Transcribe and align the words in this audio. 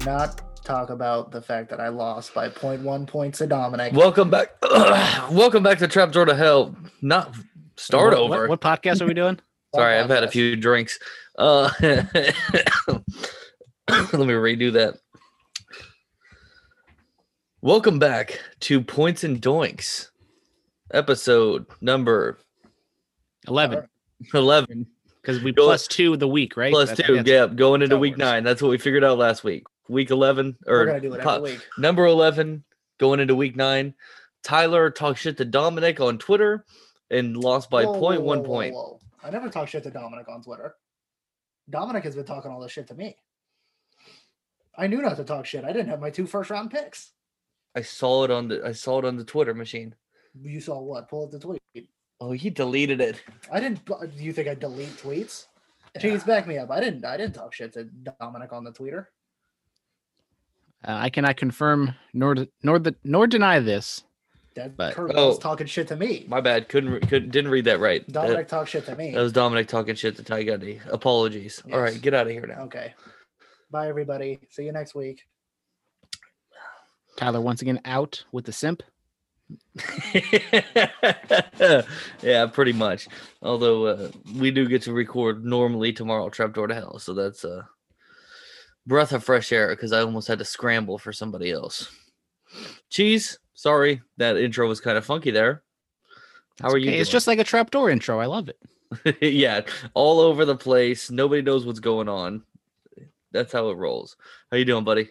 Do 0.00 0.06
not 0.06 0.40
talk 0.64 0.88
about 0.88 1.30
the 1.30 1.42
fact 1.42 1.68
that 1.68 1.78
I 1.78 1.88
lost 1.88 2.32
by 2.32 2.48
0.1 2.48 3.06
points 3.06 3.36
to 3.38 3.46
Dominic. 3.46 3.92
Welcome 3.92 4.30
back. 4.30 4.48
Welcome 5.30 5.62
back 5.62 5.76
to 5.80 5.88
Trapdoor 5.88 6.24
to 6.24 6.34
Hell. 6.34 6.74
Not 7.02 7.34
start 7.76 8.12
What- 8.12 8.18
over. 8.18 8.48
What, 8.48 8.60
what 8.60 8.60
podcast 8.62 9.02
are 9.02 9.06
we 9.06 9.12
doing? 9.12 9.38
Sorry, 9.74 9.98
I've 9.98 10.08
had 10.08 10.24
a 10.24 10.28
few 10.30 10.56
drinks. 10.56 10.98
Uh, 11.38 11.70
let 11.82 12.08
me 14.14 14.32
redo 14.32 14.72
that. 14.72 14.94
Welcome 17.60 17.98
back 17.98 18.40
to 18.60 18.80
Points 18.80 19.22
and 19.22 19.40
Doinks, 19.42 20.08
episode 20.94 21.66
number 21.82 22.38
Eleven, 23.46 23.86
11 24.34 24.86
because 25.20 25.42
we 25.42 25.52
plus 25.52 25.86
two 25.86 26.16
the 26.16 26.26
week, 26.26 26.56
right? 26.56 26.72
plus 26.72 26.88
That's- 26.88 27.06
two. 27.06 27.16
that's- 27.16 27.30
Yeah, 27.50 27.54
going 27.54 27.82
into 27.82 27.98
week 27.98 28.12
works. 28.14 28.18
nine. 28.20 28.44
That's 28.44 28.62
what 28.62 28.70
we 28.70 28.78
figured 28.78 29.04
out 29.04 29.18
last 29.18 29.44
week. 29.44 29.64
Week 29.90 30.10
11 30.10 30.56
We're 30.66 30.82
or 30.82 30.86
gonna 30.86 31.00
do 31.00 31.14
it 31.14 31.20
every 31.20 31.52
week. 31.52 31.66
number 31.76 32.06
11 32.06 32.62
going 32.98 33.18
into 33.18 33.34
week 33.34 33.56
nine. 33.56 33.94
Tyler 34.44 34.88
talked 34.90 35.18
shit 35.18 35.36
to 35.38 35.44
Dominic 35.44 36.00
on 36.00 36.16
Twitter 36.16 36.64
and 37.10 37.36
lost 37.36 37.70
by 37.70 37.84
Whoa, 37.84 37.92
whoa, 37.92 37.98
point 37.98 38.22
one 38.22 38.38
whoa, 38.38 38.44
whoa, 38.44 38.88
point. 38.88 39.02
I 39.24 39.30
never 39.30 39.48
talk 39.48 39.68
shit 39.68 39.82
to 39.82 39.90
Dominic 39.90 40.28
on 40.28 40.42
Twitter. 40.42 40.76
Dominic 41.68 42.04
has 42.04 42.14
been 42.14 42.24
talking 42.24 42.52
all 42.52 42.60
this 42.60 42.70
shit 42.70 42.86
to 42.88 42.94
me. 42.94 43.16
I 44.78 44.86
knew 44.86 45.02
not 45.02 45.16
to 45.16 45.24
talk 45.24 45.44
shit. 45.44 45.64
I 45.64 45.72
didn't 45.72 45.88
have 45.88 46.00
my 46.00 46.10
two 46.10 46.26
first 46.26 46.50
round 46.50 46.70
picks. 46.70 47.10
I 47.74 47.82
saw 47.82 48.24
it 48.24 48.30
on 48.30 48.46
the 48.46 48.64
I 48.64 48.72
saw 48.72 49.00
it 49.00 49.04
on 49.04 49.16
the 49.16 49.24
Twitter 49.24 49.54
machine. 49.54 49.94
You 50.40 50.60
saw 50.60 50.80
what? 50.80 51.08
Pull 51.08 51.24
up 51.24 51.32
the 51.32 51.40
tweet. 51.40 51.60
Oh, 52.20 52.30
he 52.30 52.48
deleted 52.48 53.00
it. 53.00 53.20
I 53.50 53.58
didn't. 53.58 53.80
Uh, 53.90 54.06
do 54.06 54.22
you 54.22 54.32
think 54.32 54.46
I 54.46 54.54
delete 54.54 54.96
tweets? 54.96 55.46
Cheese, 56.00 56.22
back 56.22 56.46
me 56.46 56.58
up. 56.58 56.70
I 56.70 56.78
didn't. 56.78 57.04
I 57.04 57.16
didn't 57.16 57.34
talk 57.34 57.52
shit 57.52 57.72
to 57.72 57.84
Dominic 58.20 58.52
on 58.52 58.62
the 58.62 58.72
Twitter. 58.72 59.10
Uh, 60.86 60.92
I 60.98 61.10
cannot 61.10 61.36
confirm 61.36 61.94
nor 62.14 62.34
nor 62.62 62.78
the 62.78 62.94
nor 63.04 63.26
deny 63.26 63.60
this. 63.60 64.02
That 64.56 64.76
But- 64.76 64.94
Kurt 64.94 65.12
Oh. 65.14 65.28
was 65.28 65.38
talking 65.38 65.66
shit 65.66 65.88
to 65.88 65.96
me. 65.96 66.24
My 66.28 66.40
bad. 66.40 66.68
Couldn't 66.68 67.00
couldn't 67.08 67.30
didn't 67.30 67.50
read 67.50 67.66
that 67.66 67.78
right. 67.80 68.04
That- 68.06 68.12
Dominic 68.14 68.48
talked 68.48 68.70
shit 68.70 68.84
to 68.86 68.96
me. 68.96 69.12
That 69.12 69.20
was 69.20 69.32
Dominic 69.32 69.68
talking 69.68 69.94
shit 69.94 70.16
to 70.16 70.22
Ty 70.24 70.44
Gundy. 70.44 70.80
Apologies. 70.90 71.62
All 71.72 71.80
right, 71.80 72.00
get 72.00 72.14
out 72.14 72.26
of 72.26 72.32
here 72.32 72.46
now. 72.46 72.62
Okay. 72.64 72.94
Bye, 73.70 73.88
everybody. 73.88 74.40
See 74.50 74.64
you 74.64 74.72
next 74.72 74.94
week. 74.94 75.22
Tyler 77.16 77.40
once 77.40 77.62
again 77.62 77.80
out 77.84 78.24
with 78.32 78.44
the 78.46 78.52
simp. 78.52 78.82
yeah, 82.22 82.46
pretty 82.46 82.72
much. 82.72 83.08
Although 83.42 83.86
uh, 83.86 84.10
we 84.36 84.50
do 84.50 84.66
get 84.68 84.82
to 84.82 84.92
record 84.92 85.44
normally 85.44 85.92
tomorrow, 85.92 86.28
Trapdoor 86.30 86.68
to 86.68 86.74
Hell, 86.74 86.98
so 86.98 87.14
that's 87.14 87.44
a 87.44 87.68
breath 88.86 89.12
of 89.12 89.24
fresh 89.24 89.52
air 89.52 89.68
because 89.68 89.92
I 89.92 90.00
almost 90.00 90.28
had 90.28 90.38
to 90.38 90.44
scramble 90.44 90.98
for 90.98 91.12
somebody 91.12 91.50
else. 91.50 91.88
Cheese, 92.88 93.38
sorry 93.54 94.02
that 94.16 94.36
intro 94.36 94.66
was 94.68 94.80
kind 94.80 94.98
of 94.98 95.04
funky 95.04 95.30
there. 95.30 95.62
How 96.60 96.68
It's 96.68 96.74
are 96.74 96.78
you? 96.78 96.90
okay, 96.90 96.98
It's 96.98 97.10
just 97.10 97.26
like 97.26 97.38
a 97.38 97.44
trapdoor 97.44 97.90
intro. 97.90 98.18
I 98.20 98.26
love 98.26 98.48
it. 98.48 98.58
yeah, 99.22 99.60
all 99.94 100.20
over 100.20 100.44
the 100.44 100.56
place. 100.56 101.10
Nobody 101.10 101.42
knows 101.42 101.64
what's 101.64 101.80
going 101.80 102.08
on. 102.08 102.42
That's 103.32 103.52
how 103.52 103.70
it 103.70 103.76
rolls. 103.76 104.16
How 104.50 104.56
you 104.56 104.64
doing, 104.64 104.82
buddy? 104.84 105.10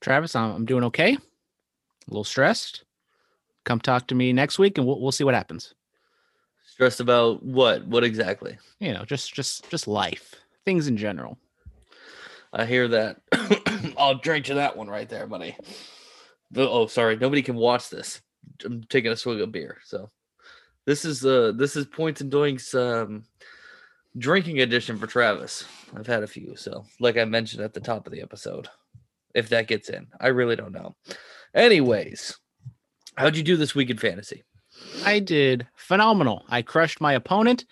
Travis, 0.00 0.34
I'm, 0.34 0.52
I'm 0.52 0.64
doing 0.64 0.84
okay. 0.84 1.14
A 1.14 2.10
little 2.10 2.24
stressed. 2.24 2.84
Come 3.64 3.80
talk 3.80 4.06
to 4.06 4.14
me 4.14 4.32
next 4.32 4.58
week, 4.58 4.78
and 4.78 4.86
we'll 4.86 4.98
we'll 5.00 5.12
see 5.12 5.24
what 5.24 5.34
happens. 5.34 5.74
Stressed 6.66 7.00
about 7.00 7.42
what? 7.42 7.86
What 7.86 8.02
exactly? 8.04 8.56
You 8.80 8.94
know, 8.94 9.04
just 9.04 9.34
just 9.34 9.68
just 9.68 9.86
life, 9.86 10.34
things 10.64 10.86
in 10.88 10.96
general. 10.96 11.36
I 12.58 12.66
hear 12.66 12.88
that. 12.88 13.20
I'll 13.96 14.16
drink 14.16 14.46
to 14.46 14.54
that 14.54 14.76
one 14.76 14.88
right 14.88 15.08
there, 15.08 15.28
buddy. 15.28 15.56
Oh, 16.56 16.88
sorry. 16.88 17.16
Nobody 17.16 17.40
can 17.40 17.54
watch 17.54 17.88
this. 17.88 18.20
I'm 18.64 18.82
taking 18.84 19.12
a 19.12 19.16
swig 19.16 19.40
of 19.40 19.52
beer. 19.52 19.78
So 19.84 20.10
this 20.86 21.04
is 21.04 21.24
uh 21.24 21.52
this 21.54 21.76
is 21.76 21.86
points 21.86 22.20
and 22.20 22.32
doinks 22.32 22.74
um 22.74 23.24
drinking 24.16 24.60
edition 24.60 24.98
for 24.98 25.06
Travis. 25.06 25.64
I've 25.94 26.06
had 26.06 26.24
a 26.24 26.26
few, 26.26 26.56
so 26.56 26.84
like 26.98 27.16
I 27.16 27.24
mentioned 27.24 27.62
at 27.62 27.74
the 27.74 27.80
top 27.80 28.06
of 28.06 28.12
the 28.12 28.22
episode. 28.22 28.68
If 29.34 29.50
that 29.50 29.68
gets 29.68 29.88
in. 29.90 30.08
I 30.18 30.28
really 30.28 30.56
don't 30.56 30.72
know. 30.72 30.96
Anyways, 31.54 32.38
how'd 33.16 33.36
you 33.36 33.42
do 33.44 33.56
this 33.56 33.74
week 33.74 33.90
in 33.90 33.98
fantasy? 33.98 34.42
I 35.04 35.20
did 35.20 35.66
phenomenal. 35.76 36.44
I 36.48 36.62
crushed 36.62 37.00
my 37.00 37.12
opponent. 37.12 37.66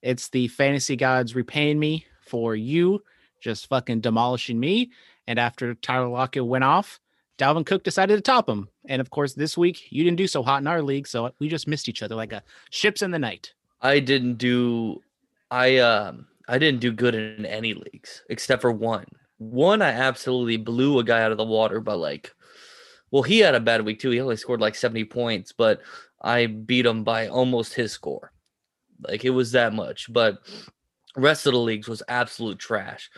It's 0.00 0.30
the 0.30 0.48
fantasy 0.48 0.96
gods 0.96 1.36
repaying 1.36 1.78
me 1.78 2.06
for 2.26 2.56
you 2.56 3.02
just 3.42 3.68
fucking 3.68 4.00
demolishing 4.00 4.58
me. 4.58 4.90
And 5.26 5.38
after 5.38 5.74
Tyler 5.74 6.08
Lockett 6.08 6.46
went 6.46 6.64
off, 6.64 7.00
Dalvin 7.38 7.66
Cook 7.66 7.82
decided 7.82 8.16
to 8.16 8.22
top 8.22 8.48
him. 8.48 8.68
And 8.88 9.00
of 9.00 9.10
course, 9.10 9.34
this 9.34 9.58
week 9.58 9.90
you 9.90 10.04
didn't 10.04 10.16
do 10.16 10.26
so 10.26 10.42
hot 10.42 10.62
in 10.62 10.66
our 10.66 10.82
league, 10.82 11.06
so 11.06 11.32
we 11.38 11.48
just 11.48 11.68
missed 11.68 11.88
each 11.88 12.02
other 12.02 12.14
like 12.14 12.32
a 12.32 12.42
ships 12.70 13.02
in 13.02 13.10
the 13.10 13.18
night. 13.18 13.52
I 13.80 13.98
didn't 13.98 14.34
do 14.34 15.02
I 15.50 15.78
um 15.78 16.26
I 16.48 16.58
didn't 16.58 16.80
do 16.80 16.92
good 16.92 17.14
in 17.14 17.44
any 17.44 17.74
leagues 17.74 18.22
except 18.30 18.62
for 18.62 18.72
one. 18.72 19.06
One 19.38 19.82
I 19.82 19.90
absolutely 19.90 20.56
blew 20.56 20.98
a 20.98 21.04
guy 21.04 21.22
out 21.22 21.32
of 21.32 21.38
the 21.38 21.44
water 21.44 21.80
but 21.80 21.98
like 21.98 22.32
well 23.10 23.22
he 23.22 23.40
had 23.40 23.54
a 23.54 23.60
bad 23.60 23.84
week 23.84 23.98
too. 23.98 24.10
He 24.10 24.20
only 24.20 24.36
scored 24.36 24.60
like 24.60 24.76
70 24.76 25.04
points, 25.06 25.52
but 25.52 25.80
I 26.20 26.46
beat 26.46 26.86
him 26.86 27.02
by 27.02 27.26
almost 27.26 27.74
his 27.74 27.92
score. 27.92 28.32
Like 29.00 29.24
it 29.24 29.30
was 29.30 29.52
that 29.52 29.72
much, 29.72 30.12
but 30.12 30.38
rest 31.16 31.46
of 31.46 31.52
the 31.52 31.58
leagues 31.58 31.88
was 31.88 32.02
absolute 32.08 32.58
trash. 32.58 33.10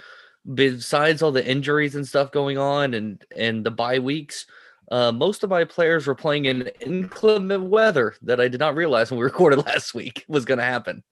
Besides 0.55 1.23
all 1.23 1.33
the 1.33 1.47
injuries 1.47 1.95
and 1.95 2.07
stuff 2.07 2.31
going 2.31 2.59
on 2.59 2.95
and 2.95 3.25
and 3.37 3.65
the 3.65 3.71
bye 3.71 3.99
weeks, 3.99 4.47
uh, 4.91 5.13
most 5.13 5.43
of 5.43 5.51
my 5.51 5.65
players 5.65 6.07
were 6.07 6.15
playing 6.15 6.45
in 6.45 6.69
inclement 6.81 7.65
weather 7.65 8.15
that 8.23 8.41
I 8.41 8.49
did 8.49 8.61
not 8.61 8.75
realize 8.75 9.11
when 9.11 9.19
we 9.19 9.25
recorded 9.33 9.65
last 9.65 9.95
week 9.95 10.25
was 10.29 10.45
going 10.45 10.59
to 10.59 10.65
happen. 10.65 11.03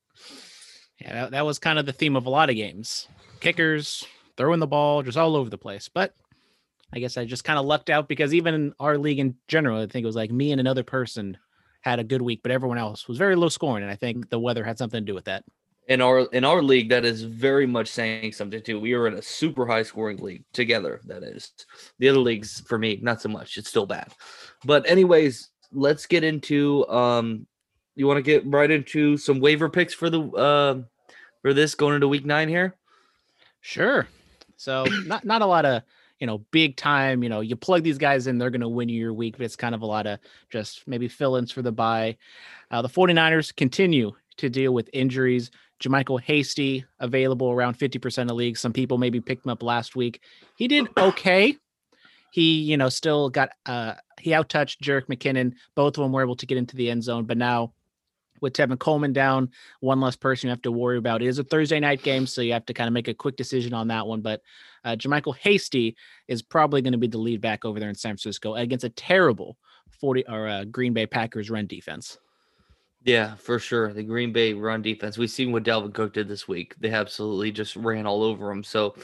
Yeah, 1.01 1.15
that, 1.15 1.31
that 1.33 1.47
was 1.47 1.59
kind 1.59 1.79
of 1.79 1.87
the 1.87 1.93
theme 1.93 2.17
of 2.17 2.27
a 2.27 2.31
lot 2.31 2.51
of 2.51 2.57
games. 2.57 3.09
Kickers 3.41 4.05
throwing 4.37 4.61
the 4.61 4.67
ball 4.67 5.03
just 5.03 5.19
all 5.19 5.37
over 5.37 5.51
the 5.51 5.59
place. 5.59 5.89
But 5.89 6.15
I 6.93 6.99
guess 6.99 7.17
I 7.17 7.25
just 7.25 7.45
kind 7.45 7.59
of 7.59 7.65
lucked 7.65 7.91
out 7.91 8.09
because 8.09 8.35
even 8.35 8.55
in 8.55 8.75
our 8.79 8.99
league 8.99 9.19
in 9.19 9.35
general, 9.49 9.81
I 9.81 9.87
think 9.87 10.05
it 10.05 10.07
was 10.07 10.17
like 10.17 10.31
me 10.31 10.53
and 10.53 10.61
another 10.61 10.85
person 10.85 11.39
had 11.81 11.99
a 11.99 12.05
good 12.05 12.23
week, 12.23 12.41
but 12.43 12.53
everyone 12.53 12.79
else 12.79 13.09
was 13.09 13.19
very 13.19 13.35
low 13.35 13.49
scoring. 13.49 13.83
And 13.83 13.91
I 13.91 13.97
think 13.97 14.29
the 14.29 14.39
weather 14.39 14.63
had 14.63 14.79
something 14.79 15.01
to 15.01 15.07
do 15.07 15.15
with 15.15 15.25
that. 15.25 15.45
In 15.89 16.01
our 16.01 16.21
in 16.33 16.45
our 16.45 16.63
league, 16.63 16.89
that 16.91 17.05
is 17.05 17.23
very 17.23 17.67
much 17.67 17.89
saying 17.89 18.33
something 18.33 18.63
too. 18.63 18.79
We 18.79 18.95
are 18.95 19.09
in 19.09 19.15
a 19.15 19.23
super 19.23 19.67
high 19.67 19.83
scoring 19.83 20.19
league 20.19 20.45
together. 20.53 21.01
That 21.07 21.25
is 21.25 21.53
the 21.99 22.09
other 22.09 22.21
leagues 22.21 22.61
for 22.61 22.79
me, 22.79 23.01
not 23.03 23.21
so 23.21 23.29
much. 23.29 23.57
It's 23.57 23.69
still 23.69 23.87
bad. 23.87 24.13
But 24.65 24.89
anyways, 24.89 25.51
let's 25.73 26.07
get 26.07 26.25
into 26.25 26.89
um. 26.89 27.47
You 27.95 28.07
want 28.07 28.17
to 28.17 28.23
get 28.23 28.47
right 28.47 28.71
into 28.71 29.19
some 29.19 29.39
waiver 29.39 29.69
picks 29.69 29.93
for 29.93 30.09
the 30.09 30.23
um 30.33 30.87
for 31.43 31.53
this 31.53 31.75
going 31.75 31.97
into 31.97 32.09
week 32.09 32.25
nine 32.25 32.49
here? 32.49 32.77
Sure. 33.61 34.07
So 34.57 34.85
not 35.07 35.25
not 35.25 35.43
a 35.43 35.47
lot 35.47 35.65
of 35.65 35.83
you 36.21 36.27
know 36.27 36.39
big 36.53 36.77
time. 36.77 37.23
You 37.23 37.29
know, 37.29 37.41
you 37.41 37.57
plug 37.57 37.83
these 37.83 37.99
guys 37.99 38.29
in, 38.29 38.39
they're 38.39 38.51
going 38.51 38.61
to 38.61 38.69
win 38.69 38.89
you 38.89 38.99
your 38.99 39.13
week, 39.13 39.37
but 39.37 39.45
it's 39.45 39.57
kind 39.57 39.75
of 39.75 39.83
a 39.83 39.87
lot 39.87 40.07
of 40.07 40.21
just 40.51 40.87
maybe 40.87 41.09
fill-ins 41.09 41.51
for 41.51 41.63
the 41.63 41.73
bye. 41.73 42.17
Uh, 42.71 42.81
the 42.81 42.89
49ers 42.89 43.55
continue 43.55 44.13
to 44.37 44.49
deal 44.49 44.73
with 44.73 44.89
injuries. 44.93 45.51
Jermichael 45.83 46.21
Hasty 46.21 46.85
available 47.01 47.51
around 47.51 47.79
50% 47.79 48.31
of 48.31 48.37
leagues. 48.37 48.61
Some 48.61 48.73
people 48.73 48.99
maybe 48.99 49.21
picked 49.21 49.45
him 49.45 49.51
up 49.51 49.63
last 49.63 49.97
week. 49.97 50.23
He 50.57 50.69
did 50.69 50.89
okay. 50.97 51.57
He, 52.31 52.61
you 52.63 52.77
know, 52.77 52.89
still 52.89 53.29
got 53.29 53.51
uh 53.67 53.95
he 54.21 54.31
outtouched 54.31 54.81
Jerick 54.81 55.07
McKinnon. 55.09 55.55
Both 55.75 55.99
of 55.99 56.05
them 56.05 56.13
were 56.13 56.23
able 56.23 56.37
to 56.37 56.47
get 56.47 56.59
into 56.59 56.77
the 56.77 56.91
end 56.91 57.03
zone, 57.03 57.25
but 57.25 57.37
now 57.37 57.73
with 58.41 58.55
Tevin 58.55 58.79
Coleman 58.79 59.13
down, 59.13 59.51
one 59.81 60.01
less 60.01 60.17
person 60.17 60.49
you 60.49 60.51
have 60.51 60.63
to 60.63 60.73
worry 60.73 60.99
about. 60.99 61.23
It 61.23 61.29
is 61.29 61.39
a 61.39 61.45
Thursday 61.45 61.81
night 61.81 62.03
game, 62.03 62.27
so 62.27 62.43
you 62.43 62.53
have 62.53 62.67
to 62.67 62.75
kind 62.75 62.89
of 62.89 62.93
make 62.93 63.09
a 63.09 63.15
quick 63.15 63.37
decision 63.37 63.73
on 63.73 63.89
that 63.89 64.07
one. 64.07 64.21
But 64.21 64.43
uh, 64.85 64.97
Jermichael 64.97 65.37
Hasty 65.37 65.97
is 66.29 66.43
probably 66.43 66.83
going 66.83 66.93
to 66.93 66.99
be 66.99 67.07
the 67.07 67.19
lead 67.19 67.41
back 67.41 67.65
over 67.65 67.79
there 67.79 67.89
in 67.89 67.95
San 67.95 68.11
Francisco 68.11 68.55
against 68.55 68.85
a 68.85 68.91
terrible 68.91 69.57
40 70.01 70.27
or 70.27 70.49
uh, 70.49 70.65
Green 70.65 70.93
Bay 70.93 71.07
Packers 71.07 71.51
run 71.51 71.67
defense. 71.67 72.19
Yeah, 73.05 73.35
for 73.35 73.59
sure. 73.59 73.93
The 73.93 74.03
Green 74.03 74.33
Bay 74.33 74.53
run 74.53 74.83
defense. 74.83 75.19
We've 75.19 75.31
seen 75.31 75.51
what 75.51 75.65
Dalvin 75.65 75.93
Cook 75.93 76.13
did 76.13 76.29
this 76.29 76.47
week. 76.47 76.75
They 76.79 76.91
absolutely 76.91 77.51
just 77.51 77.75
ran 77.75 78.07
all 78.07 78.23
over 78.23 78.51
him. 78.51 78.63
So 78.63 78.95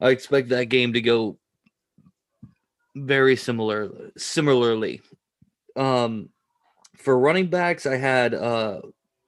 I 0.00 0.10
expect 0.10 0.48
that 0.50 0.66
game 0.66 0.94
to 0.94 1.00
go 1.00 1.38
very 2.96 3.36
similar 3.36 3.90
similarly. 4.16 5.02
Um 5.76 6.30
for 6.96 7.18
running 7.18 7.48
backs, 7.48 7.84
I 7.84 7.96
had 7.96 8.32
uh 8.32 8.80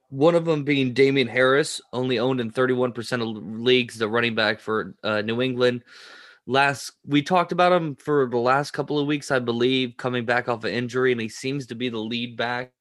one 0.08 0.36
of 0.36 0.44
them 0.44 0.62
being 0.62 0.94
Damien 0.94 1.26
Harris, 1.28 1.80
only 1.92 2.18
owned 2.18 2.40
in 2.40 2.52
31% 2.52 3.20
of 3.20 3.60
leagues, 3.60 3.98
the 3.98 4.08
running 4.08 4.36
back 4.36 4.60
for 4.60 4.94
uh, 5.02 5.20
New 5.20 5.42
England. 5.42 5.82
Last 6.46 6.92
we 7.04 7.22
talked 7.22 7.50
about 7.50 7.72
him 7.72 7.96
for 7.96 8.28
the 8.30 8.38
last 8.38 8.70
couple 8.70 9.00
of 9.00 9.08
weeks, 9.08 9.32
I 9.32 9.40
believe, 9.40 9.96
coming 9.96 10.24
back 10.24 10.48
off 10.48 10.62
an 10.62 10.72
injury, 10.72 11.10
and 11.10 11.20
he 11.20 11.28
seems 11.28 11.66
to 11.66 11.74
be 11.74 11.88
the 11.88 11.98
lead 11.98 12.36
back 12.36 12.72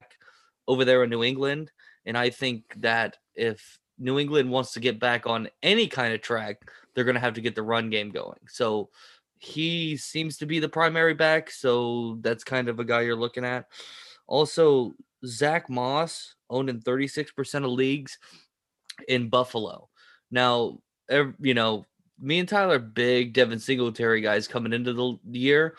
over 0.67 0.85
there 0.85 1.03
in 1.03 1.09
New 1.09 1.23
England. 1.23 1.71
And 2.06 2.17
I 2.17 2.29
think 2.29 2.63
that 2.77 3.17
if 3.35 3.79
New 3.97 4.19
England 4.19 4.50
wants 4.50 4.73
to 4.73 4.79
get 4.79 5.00
back 5.00 5.25
on 5.27 5.50
any 5.63 5.88
kind 5.88 6.13
of 6.13 6.21
track, 6.21 6.69
they're 6.94 7.03
going 7.03 7.15
to 7.15 7.21
have 7.21 7.33
to 7.35 7.41
get 7.41 7.56
the 7.56 7.63
run 7.63 7.89
game 7.89 8.09
going. 8.09 8.39
So 8.47 8.89
he 9.39 9.97
seems 9.97 10.38
to 10.38 10.45
be 10.45 10.59
the 10.59 10.69
primary 10.69 11.13
back. 11.13 11.50
So 11.51 12.17
that's 12.21 12.44
kind 12.44 12.69
of 12.69 12.79
a 12.79 12.85
guy 12.85 13.01
you're 13.01 13.15
looking 13.15 13.45
at. 13.45 13.67
Also, 14.27 14.94
Zach 15.25 15.69
Moss 15.69 16.35
owned 16.50 16.69
in 16.69 16.81
36% 16.81 17.65
of 17.65 17.71
leagues 17.71 18.18
in 19.07 19.29
Buffalo. 19.29 19.89
Now, 20.31 20.79
you 21.39 21.53
know, 21.53 21.85
me 22.19 22.39
and 22.39 22.47
Tyler, 22.47 22.79
big 22.79 23.33
Devin 23.33 23.59
Singletary 23.59 24.21
guys 24.21 24.47
coming 24.47 24.73
into 24.73 24.94
the 24.94 25.19
year. 25.39 25.75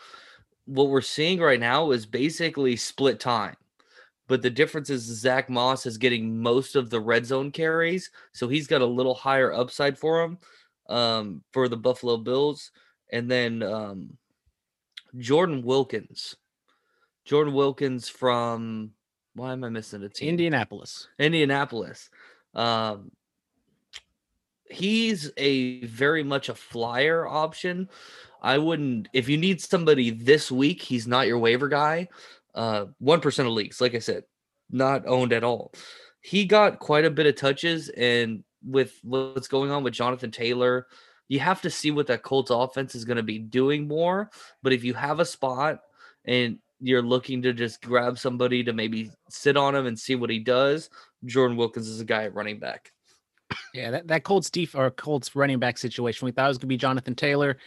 What 0.67 0.89
we're 0.89 1.01
seeing 1.01 1.41
right 1.41 1.61
now 1.61 1.93
is 1.93 2.07
basically 2.07 2.77
split 2.77 3.21
time. 3.21 3.57
But 4.29 4.43
the 4.43 4.51
difference 4.51 4.91
is 4.91 5.03
Zach 5.03 5.49
Moss 5.49 5.87
is 5.87 5.99
getting 5.99 6.41
most 6.41 6.77
of 6.77 6.91
the 6.91 7.01
red 7.01 7.25
zone 7.25 7.51
carries. 7.51 8.11
So 8.33 8.49
he's 8.49 8.67
got 8.67 8.81
a 8.81 8.87
little 8.87 9.15
higher 9.15 9.53
upside 9.53 9.97
for 9.99 10.23
him 10.23 10.39
um, 10.89 11.43
for 11.53 11.69
the 11.69 11.77
Buffalo 11.77 12.17
Bills. 12.17 12.73
And 13.13 13.31
then 13.31 13.63
um, 13.63 14.17
Jordan 15.19 15.63
Wilkins. 15.63 16.37
Jordan 17.25 17.55
Wilkins 17.55 18.09
from, 18.09 18.93
why 19.35 19.53
am 19.53 19.65
I 19.65 19.69
missing 19.69 20.03
a 20.03 20.09
team? 20.09 20.31
Indianapolis. 20.31 21.09
Indianapolis. 21.19 22.11
Um, 22.55 23.11
he's 24.71 25.31
a 25.37 25.85
very 25.85 26.23
much 26.23 26.49
a 26.49 26.55
flyer 26.55 27.27
option. 27.27 27.89
I 28.43 28.59
wouldn't 28.59 29.09
if 29.13 29.29
you 29.29 29.37
need 29.37 29.61
somebody 29.61 30.11
this 30.11 30.51
week, 30.51 30.83
he's 30.83 31.07
not 31.07 31.27
your 31.27 31.39
waiver 31.39 31.69
guy. 31.69 32.09
Uh, 32.57 32.87
one 32.99 33.21
percent 33.21 33.47
of 33.47 33.55
leagues, 33.55 33.81
like 33.81 33.95
I 33.95 34.01
said, 34.01 34.25
not 34.71 35.07
owned 35.07 35.33
at 35.33 35.45
all. 35.45 35.73
He 36.21 36.45
got 36.45 36.81
quite 36.81 37.05
a 37.05 37.11
bit 37.11 37.27
of 37.27 37.37
touches, 37.37 37.89
and 37.91 38.43
with 38.65 38.99
what's 39.03 39.47
going 39.47 39.71
on 39.71 39.85
with 39.85 39.95
Jonathan 39.95 40.31
Taylor, 40.31 40.87
you 41.29 41.39
have 41.39 41.61
to 41.63 41.71
see 41.71 41.91
what 41.91 42.07
that 42.09 42.23
Colts 42.23 42.51
offense 42.51 42.95
is 42.95 43.05
going 43.05 43.17
to 43.17 43.23
be 43.23 43.39
doing 43.39 43.87
more. 43.87 44.31
But 44.63 44.73
if 44.73 44.83
you 44.83 44.95
have 44.95 45.21
a 45.21 45.25
spot 45.25 45.81
and 46.25 46.59
you're 46.81 47.03
looking 47.03 47.43
to 47.43 47.53
just 47.53 47.83
grab 47.83 48.19
somebody 48.19 48.65
to 48.65 48.73
maybe 48.73 49.11
sit 49.29 49.57
on 49.57 49.75
him 49.75 49.87
and 49.87 49.99
see 49.99 50.15
what 50.15 50.31
he 50.31 50.39
does, 50.39 50.91
Jordan 51.25 51.57
Wilkins 51.57 51.89
is 51.89 52.01
a 52.01 52.05
guy 52.05 52.25
at 52.25 52.35
running 52.35 52.59
back. 52.59 52.93
Yeah, 53.73 53.91
that, 53.93 54.09
that 54.09 54.25
Colts 54.25 54.51
def 54.51 54.75
or 54.75 54.91
Colts 54.91 55.37
running 55.37 55.59
back 55.59 55.79
situation, 55.79 56.27
we 56.27 56.33
thought 56.33 56.47
it 56.47 56.49
was 56.49 56.59
gonna 56.59 56.69
be 56.69 56.77
Jonathan 56.77 57.15
Taylor. 57.15 57.59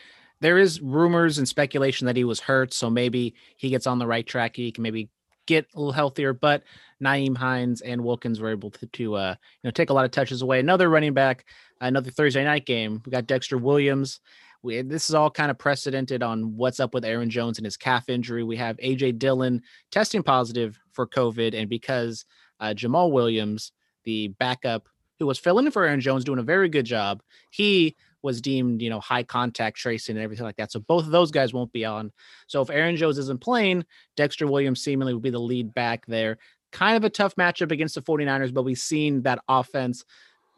There 0.42 0.58
is 0.58 0.82
rumors 0.82 1.38
and 1.38 1.48
speculation 1.48 2.08
that 2.08 2.16
he 2.16 2.24
was 2.24 2.40
hurt, 2.40 2.74
so 2.74 2.90
maybe 2.90 3.36
he 3.58 3.70
gets 3.70 3.88
on 3.88 4.00
the 4.00 4.08
right 4.08 4.26
track. 4.26 4.56
He 4.56 4.72
can 4.72 4.84
maybe 4.84 5.10
get 5.50 5.68
a 5.74 5.80
little 5.80 5.92
healthier, 5.92 6.32
but 6.32 6.64
Nyheim 7.04 7.36
Hines 7.36 7.82
and 7.82 8.04
Wilkins 8.04 8.40
were 8.40 8.52
able 8.52 8.70
to, 8.72 8.86
to 8.86 9.16
uh, 9.16 9.36
you 9.64 9.68
know 9.68 9.72
take 9.72 9.90
a 9.90 9.94
lot 9.94 10.06
of 10.06 10.12
touches 10.12 10.42
away. 10.42 10.60
Another 10.60 10.90
running 10.90 11.14
back, 11.14 11.46
another 11.82 12.12
Thursday 12.12 12.44
night 12.44 12.66
game. 12.66 13.02
We 13.06 13.12
got 13.12 13.28
Dexter 13.28 13.58
Williams. 13.58 14.20
We, 14.62 14.82
this 14.82 15.10
is 15.10 15.16
all 15.16 15.32
kind 15.32 15.50
of 15.50 15.58
precedented 15.58 16.22
on 16.22 16.56
what's 16.56 16.80
up 16.80 16.94
with 16.94 17.06
Aaron 17.06 17.30
Jones 17.30 17.58
and 17.58 17.66
his 17.66 17.78
calf 17.78 18.10
injury. 18.10 18.44
We 18.44 18.58
have 18.58 18.78
AJ 18.78 19.18
Dillon 19.20 19.62
testing 19.92 20.22
positive 20.22 20.80
for 20.92 21.08
COVID, 21.08 21.54
and 21.54 21.70
because 21.70 22.26
uh, 22.60 22.74
Jamaal 22.76 23.12
Williams, 23.12 23.72
the 24.04 24.30
backup 24.40 24.88
who 25.18 25.26
was 25.26 25.40
filling 25.40 25.66
in 25.66 25.72
for 25.72 25.84
Aaron 25.86 26.00
Jones, 26.00 26.24
doing 26.24 26.40
a 26.40 26.44
very 26.44 26.70
good 26.70 26.86
job. 26.86 27.22
He 27.50 27.96
was 28.22 28.42
deemed, 28.42 28.82
you 28.82 28.90
know, 28.90 29.00
high 29.00 29.24
contact 29.24 29.78
tracing 29.78 30.16
and 30.16 30.24
everything 30.24 30.46
like 30.46 30.58
that. 30.58 30.72
So 30.72 30.80
both 30.80 31.06
of 31.06 31.12
those 31.12 31.32
guys 31.32 31.54
won't 31.54 31.72
be 31.72 31.86
on. 31.86 32.12
So 32.48 32.62
if 32.62 32.70
Aaron 32.70 32.98
Jones 32.98 33.18
isn't 33.18 33.42
playing, 33.42 33.86
Dexter 34.16 34.48
Williams 34.48 34.82
seemingly 34.82 35.14
will 35.14 35.22
be 35.22 35.30
the 35.30 35.40
lead 35.40 35.74
back 35.74 36.06
there. 36.06 36.38
Kind 36.72 36.98
of 36.98 37.04
a 37.04 37.10
tough 37.10 37.36
matchup 37.36 37.72
against 37.72 37.96
the 37.96 38.02
49ers, 38.02 38.54
but 38.54 38.64
we've 38.64 38.78
seen 38.78 39.22
that 39.24 39.40
offense 39.48 40.04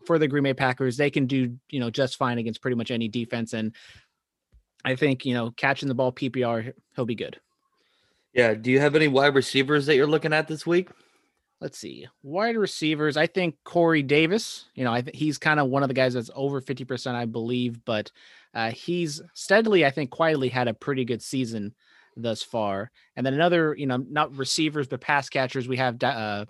for 0.06 0.18
the 0.18 0.28
Green 0.28 0.44
Bay 0.44 0.54
Packers. 0.54 0.98
They 0.98 1.10
can 1.10 1.28
do, 1.28 1.58
you 1.70 1.80
know, 1.80 1.90
just 1.90 2.18
fine 2.18 2.38
against 2.38 2.62
pretty 2.62 2.76
much 2.76 2.92
any 2.92 3.08
defense. 3.08 3.54
And 3.54 3.76
I 4.84 4.96
think, 4.96 5.26
you 5.26 5.34
know, 5.34 5.52
catching 5.52 5.88
the 5.88 5.96
ball 5.96 6.12
PPR, 6.12 6.74
he'll 6.96 7.06
be 7.06 7.16
good. 7.16 7.40
Yeah. 8.34 8.56
Do 8.56 8.72
you 8.72 8.80
have 8.80 8.96
any 8.96 9.08
wide 9.08 9.36
receivers 9.36 9.86
that 9.86 9.96
you're 9.96 10.08
looking 10.08 10.34
at 10.34 10.48
this 10.48 10.66
week? 10.66 10.90
Let's 11.62 11.78
see 11.78 12.08
wide 12.24 12.58
receivers 12.58 13.16
i 13.16 13.28
think 13.28 13.56
corey 13.64 14.04
davis 14.04 14.66
you 14.74 14.84
know 14.84 14.92
i 14.92 15.02
think 15.02 15.16
he's 15.16 15.38
kind 15.38 15.60
of 15.60 15.68
one 15.68 15.84
of 15.84 15.88
the 15.88 15.94
guys 15.94 16.16
that's 16.16 16.32
over 16.36 16.62
50% 16.62 17.14
i 17.14 17.26
believe 17.26 17.84
but 17.86 18.12
uh, 18.54 18.72
he's 18.72 19.22
steadily 19.34 19.86
i 19.86 19.92
think 19.92 20.10
quietly 20.10 20.50
had 20.50 20.68
a 20.68 20.74
pretty 20.74 21.06
good 21.06 21.22
season 21.22 21.74
thus 22.18 22.44
far. 22.44 22.92
And 23.16 23.26
then 23.26 23.34
another 23.34 23.76
you 23.78 23.86
know 23.86 23.98
not 23.98 24.36
receivers 24.36 24.88
but 24.88 25.02
pass 25.02 25.30
catchers 25.30 25.68
we 25.68 25.78
have 25.78 26.02
uh, 26.04 26.46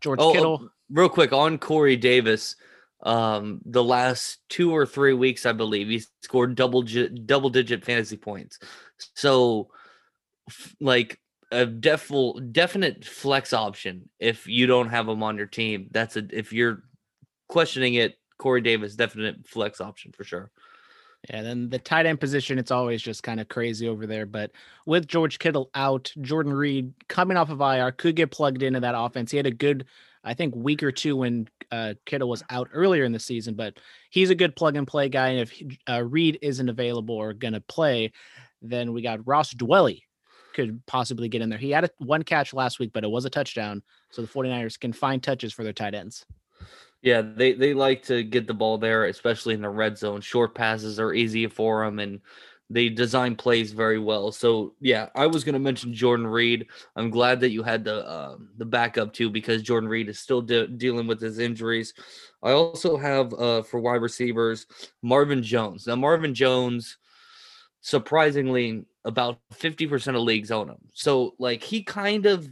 george 0.00 0.18
oh, 0.20 0.30
oh 0.30 0.32
kittle. 0.32 0.70
real 0.90 1.08
quick 1.08 1.32
on 1.32 1.58
corey 1.58 1.96
davis 1.96 2.56
um 3.04 3.60
the 3.64 3.82
last 3.82 4.38
two 4.48 4.74
or 4.74 4.84
three 4.84 5.12
weeks 5.12 5.46
i 5.46 5.52
believe 5.52 5.88
he 5.88 6.02
scored 6.22 6.56
double 6.56 6.82
double 6.82 7.48
digit 7.48 7.84
fantasy 7.84 8.16
points. 8.16 8.58
So 9.14 9.68
like 10.80 11.20
a 11.50 11.66
definite 11.66 12.52
definite 12.52 13.04
flex 13.04 13.52
option 13.52 14.08
if 14.18 14.46
you 14.46 14.66
don't 14.66 14.88
have 14.88 15.08
him 15.08 15.22
on 15.22 15.36
your 15.36 15.46
team. 15.46 15.88
That's 15.90 16.16
a 16.16 16.24
if 16.30 16.52
you're 16.52 16.82
questioning 17.48 17.94
it, 17.94 18.18
Corey 18.38 18.60
Davis 18.60 18.96
definite 18.96 19.46
flex 19.46 19.80
option 19.80 20.12
for 20.12 20.24
sure. 20.24 20.50
Yeah, 21.28 21.42
then 21.42 21.68
the 21.68 21.78
tight 21.78 22.06
end 22.06 22.20
position, 22.20 22.58
it's 22.58 22.70
always 22.70 23.02
just 23.02 23.22
kind 23.22 23.40
of 23.40 23.48
crazy 23.48 23.88
over 23.88 24.06
there. 24.06 24.24
But 24.24 24.52
with 24.86 25.08
George 25.08 25.38
Kittle 25.38 25.68
out, 25.74 26.12
Jordan 26.20 26.52
Reed 26.52 26.92
coming 27.08 27.36
off 27.36 27.50
of 27.50 27.60
IR 27.60 27.90
could 27.92 28.14
get 28.14 28.30
plugged 28.30 28.62
into 28.62 28.80
that 28.80 28.94
offense. 28.96 29.32
He 29.32 29.36
had 29.36 29.46
a 29.46 29.50
good, 29.50 29.86
I 30.22 30.34
think, 30.34 30.54
week 30.54 30.82
or 30.82 30.92
two 30.92 31.16
when 31.16 31.48
uh, 31.72 31.94
Kittle 32.06 32.28
was 32.28 32.44
out 32.50 32.68
earlier 32.72 33.04
in 33.04 33.12
the 33.12 33.18
season, 33.18 33.54
but 33.54 33.78
he's 34.10 34.30
a 34.30 34.34
good 34.34 34.54
plug 34.54 34.76
and 34.76 34.86
play 34.86 35.08
guy. 35.08 35.30
And 35.30 35.40
if 35.40 35.62
uh, 35.88 36.04
Reed 36.04 36.38
isn't 36.40 36.68
available 36.68 37.16
or 37.16 37.32
going 37.32 37.54
to 37.54 37.60
play, 37.62 38.12
then 38.62 38.92
we 38.92 39.02
got 39.02 39.26
Ross 39.26 39.52
Dwelley 39.52 40.02
could 40.58 40.84
possibly 40.86 41.28
get 41.28 41.40
in 41.40 41.48
there. 41.48 41.58
He 41.58 41.70
had 41.70 41.84
a, 41.84 41.90
one 41.98 42.24
catch 42.24 42.52
last 42.52 42.80
week, 42.80 42.90
but 42.92 43.04
it 43.04 43.10
was 43.10 43.24
a 43.24 43.30
touchdown. 43.30 43.80
So 44.10 44.22
the 44.22 44.28
49ers 44.28 44.78
can 44.80 44.92
find 44.92 45.22
touches 45.22 45.52
for 45.52 45.62
their 45.62 45.72
tight 45.72 45.94
ends. 45.94 46.26
Yeah, 47.00 47.22
they, 47.22 47.52
they 47.52 47.74
like 47.74 48.02
to 48.04 48.24
get 48.24 48.48
the 48.48 48.54
ball 48.54 48.76
there, 48.76 49.04
especially 49.04 49.54
in 49.54 49.62
the 49.62 49.68
red 49.68 49.96
zone. 49.96 50.20
Short 50.20 50.56
passes 50.56 50.98
are 50.98 51.14
easy 51.14 51.46
for 51.46 51.84
them, 51.84 52.00
and 52.00 52.20
they 52.70 52.88
design 52.88 53.36
plays 53.36 53.70
very 53.70 54.00
well. 54.00 54.32
So 54.32 54.74
yeah, 54.80 55.10
I 55.14 55.28
was 55.28 55.44
going 55.44 55.52
to 55.52 55.60
mention 55.60 55.94
Jordan 55.94 56.26
Reed. 56.26 56.66
I'm 56.96 57.10
glad 57.10 57.38
that 57.40 57.50
you 57.50 57.62
had 57.62 57.84
the 57.84 58.04
uh, 58.04 58.36
the 58.56 58.64
backup 58.64 59.12
too, 59.12 59.30
because 59.30 59.62
Jordan 59.62 59.88
Reed 59.88 60.08
is 60.08 60.18
still 60.18 60.42
de- 60.42 60.66
dealing 60.66 61.06
with 61.06 61.20
his 61.20 61.38
injuries. 61.38 61.94
I 62.42 62.50
also 62.50 62.96
have 62.96 63.32
uh, 63.32 63.62
for 63.62 63.78
wide 63.78 64.02
receivers 64.02 64.66
Marvin 65.02 65.42
Jones. 65.42 65.86
Now 65.86 65.94
Marvin 65.94 66.34
Jones, 66.34 66.98
surprisingly, 67.80 68.84
about 69.04 69.38
50% 69.54 70.16
of 70.16 70.22
leagues 70.22 70.50
own 70.50 70.68
him. 70.68 70.78
So 70.92 71.34
like 71.38 71.62
he 71.62 71.82
kind 71.82 72.26
of 72.26 72.48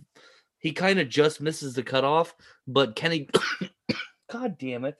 he 0.58 0.72
kind 0.72 0.98
of 0.98 1.08
just 1.08 1.40
misses 1.40 1.74
the 1.74 1.82
cutoff, 1.82 2.34
but 2.66 2.96
Kenny 2.96 3.28
God 4.30 4.58
damn 4.58 4.84
it. 4.84 4.96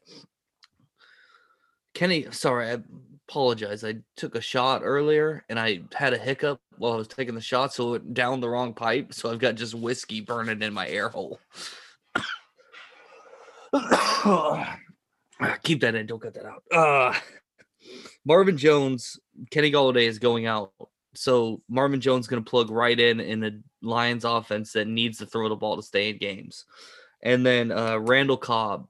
Kenny, 1.95 2.27
sorry, 2.31 2.71
I 2.71 2.79
apologize. 3.29 3.83
I 3.83 3.97
took 4.17 4.35
a 4.35 4.41
shot 4.41 4.83
earlier 4.85 5.45
and 5.49 5.59
I 5.59 5.81
had 5.95 6.13
a 6.13 6.19
hiccup 6.19 6.61
while 6.77 6.93
I 6.93 6.97
was 6.97 7.09
taking 7.09 7.35
the 7.35 7.41
shot, 7.41 7.73
so 7.73 7.95
it 7.95 8.15
down 8.15 8.41
the 8.41 8.49
wrong 8.49 8.75
pipe. 8.75 9.15
So 9.15 9.31
I've 9.31 9.39
got 9.39 9.55
just 9.55 9.75
whiskey 9.75 10.21
burning 10.21 10.63
in 10.63 10.75
my 10.75 10.87
air 10.89 11.09
hole. 11.09 11.41
Keep 15.63 15.81
that 15.81 15.95
in, 15.95 16.07
don't 16.07 16.21
cut 16.21 16.35
that 16.35 16.45
out. 16.47 16.63
Uh 16.71 17.15
Marvin 18.25 18.57
Jones, 18.57 19.19
Kenny 19.51 19.71
Golladay 19.71 20.07
is 20.07 20.19
going 20.19 20.47
out 20.47 20.73
so 21.17 21.63
Marvin 21.69 22.01
Jones 22.01 22.27
going 22.27 22.43
to 22.43 22.49
plug 22.49 22.71
right 22.71 22.99
in 22.99 23.21
in 23.21 23.41
the 23.41 23.63
Lions 23.83 24.25
offense 24.25 24.73
that 24.73 24.87
needs 24.87 25.19
to 25.19 25.27
throw 25.27 25.49
the 25.49 25.57
ball 25.57 25.77
to 25.77 25.83
stay 25.83 26.11
in 26.11 26.19
games. 26.19 26.65
And 27.23 27.45
then 27.45 27.73
uh, 27.73 27.99
Randall 27.99 28.37
Cobb 28.37 28.89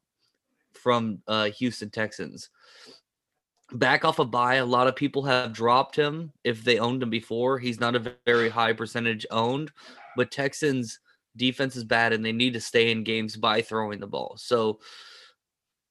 from 0.75 1.23
uh, 1.27 1.51
Houston 1.51 1.91
Texans. 1.91 2.51
Back 3.73 4.05
off 4.05 4.19
a 4.19 4.25
bye. 4.25 4.57
a 4.57 4.65
lot 4.65 4.87
of 4.87 4.95
people 4.95 5.25
have 5.25 5.53
dropped 5.53 5.97
him 5.97 6.33
if 6.45 6.63
they 6.63 6.79
owned 6.79 7.03
him 7.03 7.11
before. 7.11 7.59
He's 7.59 7.81
not 7.81 7.97
a 7.97 8.15
very 8.25 8.49
high 8.49 8.73
percentage 8.73 9.27
owned, 9.31 9.73
but 10.17 10.31
Texans 10.31 11.01
defense 11.37 11.77
is 11.77 11.85
bad 11.85 12.13
and 12.13 12.25
they 12.25 12.33
need 12.33 12.55
to 12.55 12.61
stay 12.61 12.91
in 12.91 13.05
games 13.05 13.37
by 13.37 13.63
throwing 13.63 13.99
the 13.99 14.07
ball. 14.07 14.37
So, 14.39 14.79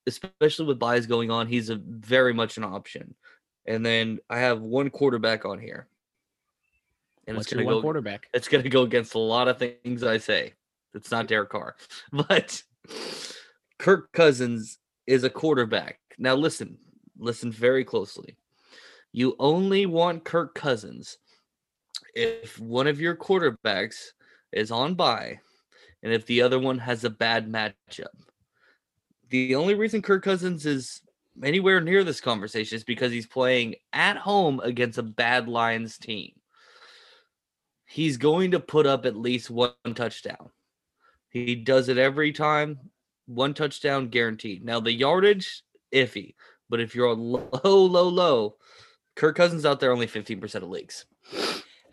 especially 0.07 0.65
with 0.65 0.79
byes 0.79 1.05
going 1.05 1.31
on, 1.31 1.47
he's 1.47 1.69
a 1.69 1.75
very 1.75 2.33
much 2.33 2.57
an 2.57 2.63
option. 2.63 3.15
And 3.65 3.85
then 3.85 4.19
I 4.29 4.39
have 4.39 4.61
one 4.61 4.89
quarterback 4.89 5.45
on 5.45 5.59
here 5.59 5.87
and 7.27 7.37
What's 7.37 7.51
it's 7.51 7.57
to 7.57 7.65
go 7.65 7.81
quarterback. 7.81 8.27
It's 8.33 8.47
going 8.47 8.63
to 8.63 8.69
go 8.69 8.83
against 8.83 9.15
a 9.15 9.19
lot 9.19 9.47
of 9.47 9.57
things 9.57 10.03
I 10.03 10.17
say. 10.17 10.53
It's 10.93 11.11
not 11.11 11.27
Derek 11.27 11.49
Carr, 11.49 11.75
but 12.11 12.61
Kirk 13.79 14.11
Cousins 14.11 14.77
is 15.07 15.23
a 15.23 15.29
quarterback. 15.29 15.99
Now 16.17 16.35
listen, 16.35 16.77
listen 17.17 17.51
very 17.51 17.83
closely. 17.83 18.37
You 19.11 19.35
only 19.39 19.85
want 19.85 20.23
Kirk 20.23 20.55
Cousins 20.55 21.17
if 22.13 22.59
one 22.59 22.87
of 22.87 23.01
your 23.01 23.15
quarterbacks 23.15 24.11
is 24.51 24.71
on 24.71 24.95
bye 24.95 25.39
and 26.03 26.13
if 26.13 26.25
the 26.25 26.41
other 26.41 26.59
one 26.59 26.77
has 26.79 27.03
a 27.03 27.09
bad 27.09 27.51
matchup. 27.51 28.07
The 29.29 29.55
only 29.55 29.75
reason 29.75 30.01
Kirk 30.01 30.23
Cousins 30.23 30.65
is 30.65 31.01
anywhere 31.43 31.81
near 31.81 32.03
this 32.03 32.21
conversation 32.21 32.75
is 32.75 32.83
because 32.83 33.11
he's 33.11 33.27
playing 33.27 33.75
at 33.91 34.17
home 34.17 34.59
against 34.63 34.97
a 34.97 35.03
bad 35.03 35.47
Lions 35.47 35.97
team. 35.97 36.31
He's 37.85 38.17
going 38.17 38.51
to 38.51 38.59
put 38.59 38.85
up 38.85 39.05
at 39.05 39.15
least 39.15 39.49
one 39.49 39.71
touchdown. 39.93 40.49
He 41.29 41.55
does 41.55 41.89
it 41.89 41.97
every 41.97 42.31
time. 42.31 42.79
One 43.25 43.53
touchdown 43.53 44.09
guaranteed. 44.09 44.63
Now 44.63 44.79
the 44.79 44.91
yardage 44.91 45.63
iffy, 45.93 46.35
but 46.69 46.79
if 46.79 46.93
you're 46.95 47.09
on 47.09 47.19
low, 47.19 47.49
low, 47.63 48.07
low, 48.07 48.55
Kirk 49.15 49.35
Cousins 49.35 49.65
out 49.65 49.79
there 49.79 49.91
only 49.91 50.07
15% 50.07 50.55
of 50.55 50.69
leagues. 50.69 51.05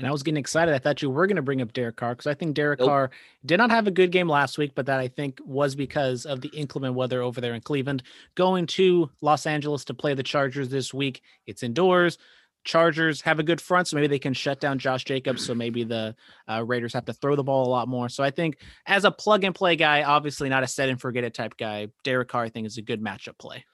And 0.02 0.08
I 0.08 0.12
was 0.12 0.24
getting 0.24 0.38
excited. 0.38 0.74
I 0.74 0.78
thought 0.78 1.00
you 1.00 1.10
were 1.10 1.28
going 1.28 1.36
to 1.36 1.42
bring 1.42 1.62
up 1.62 1.72
Derek 1.72 1.94
Carr 1.94 2.14
because 2.14 2.26
I 2.26 2.34
think 2.34 2.54
Derek 2.54 2.80
Nope. 2.80 2.88
Carr 2.88 3.10
did 3.46 3.58
not 3.58 3.70
have 3.70 3.86
a 3.86 3.92
good 3.92 4.10
game 4.10 4.28
last 4.28 4.58
week, 4.58 4.72
but 4.74 4.86
that 4.86 4.98
I 4.98 5.06
think 5.06 5.38
was 5.44 5.76
because 5.76 6.26
of 6.26 6.40
the 6.40 6.48
inclement 6.48 6.96
weather 6.96 7.22
over 7.22 7.40
there 7.40 7.54
in 7.54 7.60
Cleveland. 7.60 8.02
Going 8.34 8.66
to 8.66 9.10
Los 9.20 9.46
Angeles 9.46 9.84
to 9.84 9.94
play 9.94 10.14
the 10.14 10.24
Chargers 10.24 10.68
this 10.68 10.92
week, 10.92 11.22
it's 11.46 11.62
indoors. 11.62 12.18
Chargers 12.64 13.20
have 13.20 13.38
a 13.38 13.44
good 13.44 13.60
front, 13.60 13.88
so 13.88 13.96
maybe 13.96 14.08
they 14.08 14.18
can 14.18 14.34
shut 14.34 14.60
down 14.60 14.78
Josh 14.78 15.04
Jacobs. 15.04 15.44
So 15.44 15.54
maybe 15.54 15.84
the 15.84 16.16
uh, 16.48 16.64
Raiders 16.64 16.94
have 16.94 17.04
to 17.04 17.12
throw 17.12 17.36
the 17.36 17.44
ball 17.44 17.66
a 17.66 17.70
lot 17.70 17.86
more. 17.86 18.08
So 18.08 18.24
I 18.24 18.30
think 18.30 18.58
as 18.86 19.04
a 19.04 19.10
plug 19.10 19.44
and 19.44 19.54
play 19.54 19.76
guy, 19.76 20.02
obviously 20.02 20.48
not 20.48 20.64
a 20.64 20.68
set 20.68 20.88
and 20.88 21.00
forget 21.00 21.24
it 21.24 21.34
type 21.34 21.56
guy, 21.56 21.88
Derek 22.02 22.28
Carr 22.28 22.44
I 22.44 22.48
think 22.48 22.66
is 22.66 22.76
a 22.76 22.82
good 22.82 23.02
matchup 23.02 23.38
play. 23.38 23.64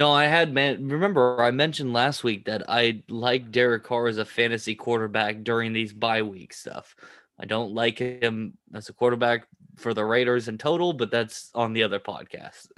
No, 0.00 0.10
I 0.10 0.24
had 0.24 0.54
man. 0.54 0.88
Remember, 0.88 1.42
I 1.42 1.50
mentioned 1.50 1.92
last 1.92 2.24
week 2.24 2.46
that 2.46 2.62
I 2.70 3.02
like 3.10 3.52
Derek 3.52 3.84
Carr 3.84 4.08
as 4.08 4.16
a 4.16 4.24
fantasy 4.24 4.74
quarterback 4.74 5.44
during 5.44 5.74
these 5.74 5.92
bye 5.92 6.22
week 6.22 6.54
stuff. 6.54 6.96
I 7.38 7.44
don't 7.44 7.74
like 7.74 7.98
him 7.98 8.54
as 8.74 8.88
a 8.88 8.94
quarterback 8.94 9.46
for 9.76 9.92
the 9.92 10.04
Raiders 10.04 10.48
in 10.48 10.56
total, 10.56 10.94
but 10.94 11.10
that's 11.10 11.50
on 11.54 11.74
the 11.74 11.82
other 11.82 12.00
podcast. 12.00 12.68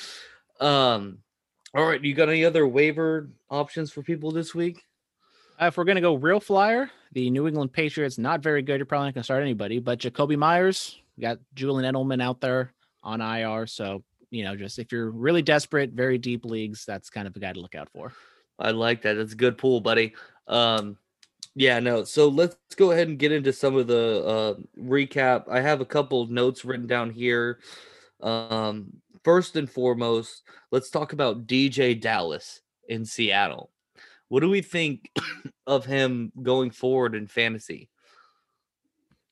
um, 0.60 1.18
all 1.74 1.84
right, 1.84 2.02
you 2.02 2.14
got 2.14 2.28
any 2.28 2.44
other 2.44 2.66
waiver 2.66 3.28
options 3.50 3.90
for 3.90 4.02
people 4.02 4.30
this 4.30 4.54
week? 4.54 4.84
Uh, 5.60 5.66
if 5.66 5.76
we're 5.76 5.84
to 5.96 6.00
go 6.00 6.14
real 6.14 6.38
flyer, 6.38 6.92
the 7.10 7.28
New 7.30 7.48
England 7.48 7.72
Patriots, 7.72 8.18
not 8.18 8.40
very 8.40 8.62
good. 8.62 8.78
You're 8.78 8.86
probably 8.86 9.08
not 9.08 9.14
to 9.16 9.24
start 9.24 9.42
anybody, 9.42 9.80
but 9.80 9.98
Jakobi 9.98 10.36
Meyers, 10.36 10.96
got 11.20 11.38
Julian 11.54 11.92
Edelman 11.92 12.22
out 12.22 12.40
there 12.40 12.72
on 13.02 13.20
IR. 13.20 13.66
So, 13.66 14.04
you 14.30 14.44
know, 14.44 14.56
just 14.56 14.78
if 14.78 14.92
you're 14.92 15.10
really 15.10 15.42
desperate, 15.42 15.90
very 15.90 16.18
deep 16.18 16.44
leagues, 16.44 16.84
that's 16.84 17.10
kind 17.10 17.26
of 17.26 17.36
a 17.36 17.40
guy 17.40 17.52
to 17.52 17.60
look 17.60 17.74
out 17.74 17.88
for. 17.92 18.12
I 18.58 18.72
like 18.72 19.02
that. 19.02 19.16
It's 19.16 19.32
a 19.32 19.36
good 19.36 19.56
pool, 19.56 19.80
buddy. 19.80 20.14
Um, 20.46 20.96
yeah, 21.54 21.78
no. 21.80 22.04
So 22.04 22.28
let's 22.28 22.56
go 22.76 22.90
ahead 22.90 23.08
and 23.08 23.18
get 23.18 23.32
into 23.32 23.52
some 23.52 23.76
of 23.76 23.86
the 23.86 24.24
uh, 24.24 24.54
recap. 24.80 25.44
I 25.50 25.60
have 25.60 25.80
a 25.80 25.86
couple 25.86 26.26
notes 26.26 26.64
written 26.64 26.86
down 26.86 27.10
here. 27.10 27.60
Um, 28.20 28.92
first 29.24 29.56
and 29.56 29.70
foremost, 29.70 30.42
let's 30.70 30.90
talk 30.90 31.12
about 31.12 31.46
DeeJay 31.46 32.00
Dallas 32.00 32.60
in 32.88 33.04
Seattle. 33.04 33.70
What 34.28 34.40
do 34.40 34.50
we 34.50 34.60
think 34.60 35.10
of 35.66 35.84
him 35.84 36.32
going 36.42 36.70
forward 36.70 37.14
in 37.14 37.26
fantasy? 37.26 37.88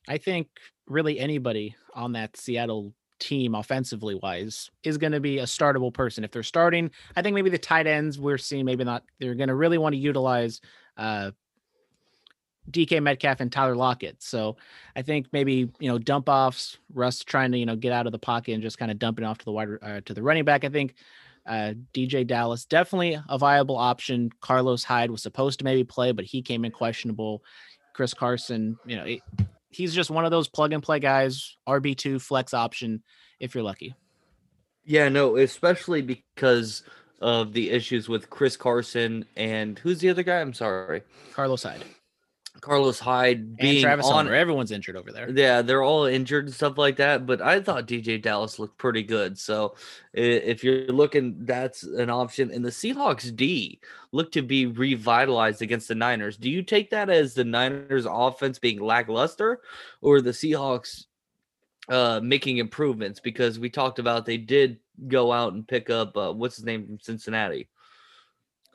I 0.08 0.18
think 0.18 0.48
really 0.86 1.18
anybody 1.18 1.74
on 1.94 2.12
that 2.12 2.36
Seattle 2.36 2.94
team 3.18 3.54
offensively 3.54 4.14
wise 4.22 4.70
is 4.82 4.98
going 4.98 5.12
to 5.12 5.20
be 5.20 5.38
a 5.38 5.44
startable 5.44 5.92
person 5.92 6.24
if 6.24 6.30
they're 6.30 6.42
starting 6.42 6.90
i 7.16 7.22
think 7.22 7.34
maybe 7.34 7.50
the 7.50 7.58
tight 7.58 7.86
ends 7.86 8.18
we're 8.18 8.38
seeing 8.38 8.64
maybe 8.64 8.84
not 8.84 9.02
they're 9.20 9.34
going 9.34 9.48
to 9.48 9.54
really 9.54 9.78
want 9.78 9.92
to 9.92 9.98
utilize 9.98 10.60
uh 10.96 11.30
DK 12.70 13.02
Metcalf 13.02 13.40
and 13.40 13.50
Tyler 13.52 13.76
Lockett. 13.76 14.22
So 14.22 14.56
I 14.94 15.02
think 15.02 15.28
maybe 15.32 15.70
you 15.78 15.88
know 15.88 15.98
dump 15.98 16.28
offs, 16.28 16.78
Russ 16.92 17.22
trying 17.22 17.52
to 17.52 17.58
you 17.58 17.66
know 17.66 17.76
get 17.76 17.92
out 17.92 18.06
of 18.06 18.12
the 18.12 18.18
pocket 18.18 18.54
and 18.54 18.62
just 18.62 18.78
kind 18.78 18.90
of 18.90 18.98
dumping 18.98 19.24
off 19.24 19.38
to 19.38 19.44
the 19.44 19.52
wide 19.52 19.68
uh, 19.82 20.00
to 20.04 20.14
the 20.14 20.22
running 20.22 20.44
back. 20.44 20.64
I 20.64 20.68
think 20.68 20.94
uh, 21.46 21.74
DeeJay 21.94 22.26
Dallas 22.26 22.64
definitely 22.64 23.18
a 23.28 23.38
viable 23.38 23.76
option. 23.76 24.30
Carlos 24.40 24.84
Hyde 24.84 25.10
was 25.10 25.22
supposed 25.22 25.58
to 25.60 25.64
maybe 25.64 25.84
play, 25.84 26.12
but 26.12 26.24
he 26.24 26.42
came 26.42 26.64
in 26.64 26.72
questionable. 26.72 27.42
Chris 27.92 28.12
Carson, 28.12 28.76
you 28.84 28.96
know, 28.96 29.04
it, 29.04 29.20
he's 29.76 29.94
just 29.94 30.10
one 30.10 30.24
of 30.24 30.30
those 30.30 30.48
plug 30.48 30.72
and 30.72 30.82
play 30.82 30.98
guys, 30.98 31.56
RB 31.68 31.96
two 31.96 32.18
flex 32.18 32.54
option 32.54 33.02
if 33.38 33.54
you're 33.54 33.64
lucky. 33.64 33.94
Yeah, 34.84 35.08
no, 35.08 35.36
especially 35.36 36.02
because 36.02 36.82
of 37.20 37.52
the 37.52 37.70
issues 37.70 38.08
with 38.08 38.30
Chris 38.30 38.56
Carson 38.56 39.24
and 39.36 39.78
who's 39.78 39.98
the 39.98 40.10
other 40.10 40.22
guy? 40.22 40.40
I'm 40.40 40.54
sorry, 40.54 41.02
Carlos 41.32 41.62
Hyde 41.62 41.82
Carlos 42.60 42.98
Hyde 42.98 43.38
and 43.38 43.56
being 43.56 43.82
Travis 43.82 44.06
on. 44.06 44.14
Hunter. 44.14 44.34
Everyone's 44.34 44.70
injured 44.70 44.96
over 44.96 45.12
there. 45.12 45.30
Yeah, 45.30 45.62
they're 45.62 45.82
all 45.82 46.04
injured 46.04 46.46
and 46.46 46.54
stuff 46.54 46.78
like 46.78 46.96
that. 46.96 47.26
But 47.26 47.40
I 47.40 47.60
thought 47.60 47.86
DeeJay 47.86 48.22
Dallas 48.22 48.58
looked 48.58 48.78
pretty 48.78 49.02
good. 49.02 49.38
So 49.38 49.76
if 50.12 50.64
you're 50.64 50.86
looking, 50.86 51.36
that's 51.44 51.82
an 51.82 52.10
option. 52.10 52.50
And 52.50 52.64
the 52.64 52.70
Seahawks 52.70 53.34
D 53.34 53.80
look 54.12 54.32
to 54.32 54.42
be 54.42 54.66
revitalized 54.66 55.62
against 55.62 55.88
the 55.88 55.94
Niners. 55.94 56.36
Do 56.36 56.50
you 56.50 56.62
take 56.62 56.90
that 56.90 57.10
as 57.10 57.34
the 57.34 57.44
Niners 57.44 58.06
offense 58.08 58.58
being 58.58 58.80
lackluster 58.80 59.60
or 60.00 60.20
the 60.20 60.30
Seahawks 60.30 61.04
uh, 61.88 62.20
making 62.22 62.58
improvements? 62.58 63.20
Because 63.20 63.58
we 63.58 63.70
talked 63.70 63.98
about 63.98 64.26
they 64.26 64.38
did 64.38 64.78
go 65.08 65.32
out 65.32 65.52
and 65.52 65.68
pick 65.68 65.90
up 65.90 66.16
uh, 66.16 66.32
what's 66.32 66.56
his 66.56 66.64
name 66.64 66.86
from 66.86 66.98
Cincinnati. 67.00 67.68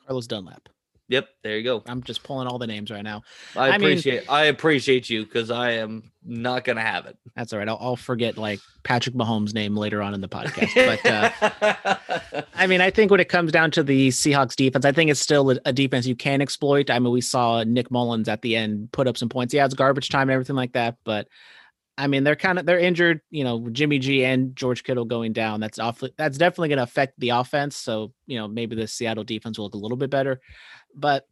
Carlos 0.06 0.26
Dunlap. 0.26 0.68
Yep, 1.12 1.28
there 1.42 1.58
you 1.58 1.62
go. 1.62 1.82
I'm 1.84 2.02
just 2.02 2.22
pulling 2.22 2.48
all 2.48 2.58
the 2.58 2.66
names 2.66 2.90
right 2.90 3.02
now. 3.04 3.22
I, 3.54 3.68
I 3.68 3.70
mean- 3.72 3.90
appreciate 3.90 4.30
I 4.30 4.44
appreciate 4.44 5.10
you 5.10 5.24
because 5.24 5.50
I 5.50 5.72
am 5.72 6.10
not 6.24 6.64
gonna 6.64 6.80
have 6.80 7.04
it. 7.04 7.18
That's 7.36 7.52
all 7.52 7.58
right. 7.58 7.68
I'll, 7.68 7.76
I'll 7.78 7.96
forget 7.96 8.38
like 8.38 8.60
Patrick 8.82 9.14
Mahomes' 9.14 9.52
name 9.52 9.76
later 9.76 10.00
on 10.00 10.14
in 10.14 10.22
the 10.22 10.28
podcast. 10.28 10.74
But 10.74 12.34
uh, 12.34 12.42
I 12.54 12.66
mean, 12.66 12.80
I 12.80 12.88
think 12.90 13.10
when 13.10 13.20
it 13.20 13.28
comes 13.28 13.52
down 13.52 13.70
to 13.72 13.82
the 13.82 14.08
Seahawks 14.08 14.56
defense, 14.56 14.86
I 14.86 14.92
think 14.92 15.10
it's 15.10 15.20
still 15.20 15.50
a, 15.50 15.58
a 15.66 15.72
defense 15.74 16.06
you 16.06 16.16
can 16.16 16.40
exploit. 16.40 16.88
I 16.88 16.98
mean, 16.98 17.12
we 17.12 17.20
saw 17.20 17.62
Nick 17.62 17.90
Mullens 17.90 18.26
at 18.26 18.40
the 18.40 18.56
end 18.56 18.90
put 18.92 19.06
up 19.06 19.18
some 19.18 19.28
points. 19.28 19.52
Yeah, 19.52 19.66
it's 19.66 19.74
garbage 19.74 20.08
time 20.08 20.22
and 20.22 20.30
everything 20.30 20.56
like 20.56 20.72
that, 20.72 20.96
but 21.04 21.28
I 22.02 22.08
mean, 22.08 22.24
they're 22.24 22.34
kind 22.34 22.58
of 22.58 22.66
they're 22.66 22.80
injured. 22.80 23.20
You 23.30 23.44
know, 23.44 23.68
Jimmy 23.70 24.00
G 24.00 24.24
and 24.24 24.56
George 24.56 24.82
Kittle 24.82 25.04
going 25.04 25.32
down. 25.32 25.60
That's 25.60 25.78
awfully 25.78 26.12
that's 26.16 26.36
definitely 26.36 26.68
going 26.70 26.78
to 26.78 26.82
affect 26.82 27.14
the 27.18 27.28
offense. 27.30 27.76
So 27.76 28.12
you 28.26 28.38
know, 28.38 28.48
maybe 28.48 28.74
the 28.74 28.88
Seattle 28.88 29.22
defense 29.22 29.56
will 29.56 29.66
look 29.66 29.74
a 29.74 29.78
little 29.78 29.96
bit 29.96 30.10
better, 30.10 30.40
but. 30.94 31.26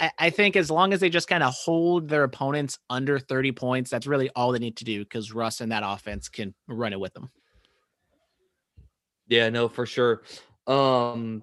I- 0.00 0.12
I 0.16 0.30
think 0.30 0.54
as 0.54 0.70
long 0.70 0.92
as 0.92 1.00
they 1.00 1.10
just 1.10 1.26
kind 1.26 1.42
of 1.42 1.52
hold 1.52 2.08
their 2.08 2.22
opponents 2.22 2.78
under 2.88 3.18
30 3.18 3.50
points, 3.50 3.90
that's 3.90 4.06
really 4.06 4.30
all 4.36 4.52
they 4.52 4.60
need 4.60 4.76
to 4.76 4.84
do 4.84 5.02
because 5.02 5.34
Russ 5.34 5.60
and 5.60 5.72
that 5.72 5.82
offense 5.84 6.28
can 6.28 6.54
run 6.68 6.92
it 6.92 7.00
with 7.00 7.14
them. 7.14 7.32
Yeah, 9.26 9.48
no, 9.48 9.68
for 9.68 9.86
sure. 9.86 10.22
Um, 10.68 11.42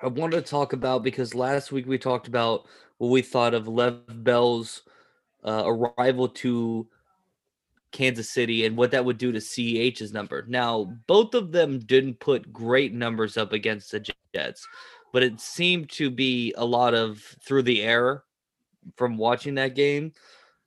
I 0.00 0.06
wanted 0.06 0.36
to 0.44 0.48
talk 0.48 0.74
about 0.74 1.02
because 1.02 1.34
last 1.34 1.72
week 1.72 1.88
we 1.88 1.98
talked 1.98 2.28
about 2.28 2.66
what 2.98 3.08
we 3.08 3.20
thought 3.20 3.52
of 3.52 3.66
Lev 3.66 4.02
Bell's 4.22 4.82
uh, 5.44 5.64
arrival 5.66 6.28
to 6.28 6.86
Kansas 7.92 8.30
City 8.30 8.66
and 8.66 8.76
what 8.76 8.90
that 8.90 9.04
would 9.04 9.18
do 9.18 9.32
to 9.32 9.38
CEH's 9.38 10.12
number. 10.12 10.44
Now, 10.46 10.96
both 11.06 11.34
of 11.34 11.52
them 11.52 11.78
didn't 11.78 12.20
put 12.20 12.52
great 12.52 12.92
numbers 12.92 13.36
up 13.36 13.52
against 13.52 13.92
the 13.92 14.06
Jets, 14.34 14.66
but 15.12 15.22
it 15.22 15.40
seemed 15.40 15.90
to 15.90 16.10
be 16.10 16.54
a 16.56 16.64
lot 16.64 16.94
of 16.94 17.22
through 17.44 17.62
the 17.62 17.82
air 17.82 18.24
from 18.96 19.16
watching 19.16 19.54
that 19.56 19.74
game. 19.74 20.12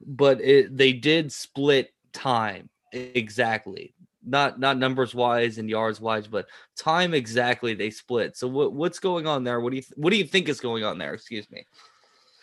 But 0.06 0.42
it, 0.42 0.76
they 0.76 0.94
did 0.94 1.32
split 1.32 1.94
time 2.12 2.70
exactly 2.92 3.94
not 4.26 4.60
not 4.60 4.78
numbers 4.78 5.16
wise 5.16 5.58
and 5.58 5.70
yards 5.70 6.00
wise, 6.00 6.28
but 6.28 6.48
time 6.78 7.14
exactly 7.14 7.74
they 7.74 7.90
split. 7.90 8.38
So 8.38 8.48
what 8.48 8.74
what's 8.74 9.00
going 9.00 9.28
on 9.28 9.44
there? 9.44 9.60
What 9.60 9.72
do 9.72 9.78
you 9.78 9.82
th- 9.82 9.94
what 9.96 10.12
do 10.12 10.18
you 10.18 10.26
think 10.26 10.50
is 10.50 10.60
going 10.60 10.84
on 10.84 10.98
there? 10.98 11.14
Excuse 11.14 11.50
me. 11.50 11.66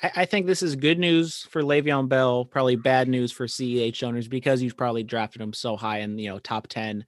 I, 0.02 0.12
I 0.17 0.25
think 0.25 0.47
this 0.47 0.62
is 0.62 0.76
good 0.76 0.99
news 0.99 1.47
for 1.50 1.62
Le'Veon 1.62 2.09
Bell, 2.09 2.45
probably 2.45 2.76
bad 2.76 3.09
news 3.09 3.33
for 3.33 3.47
CEH 3.47 4.02
owners 4.02 4.28
because 4.28 4.62
you've 4.62 4.76
probably 4.76 5.02
drafted 5.02 5.43
him 5.43 5.52
so 5.52 5.76
high 5.76 5.99
in 5.99 6.19
you 6.19 6.28
know 6.28 6.38
top 6.38 6.69
ten. 6.69 7.05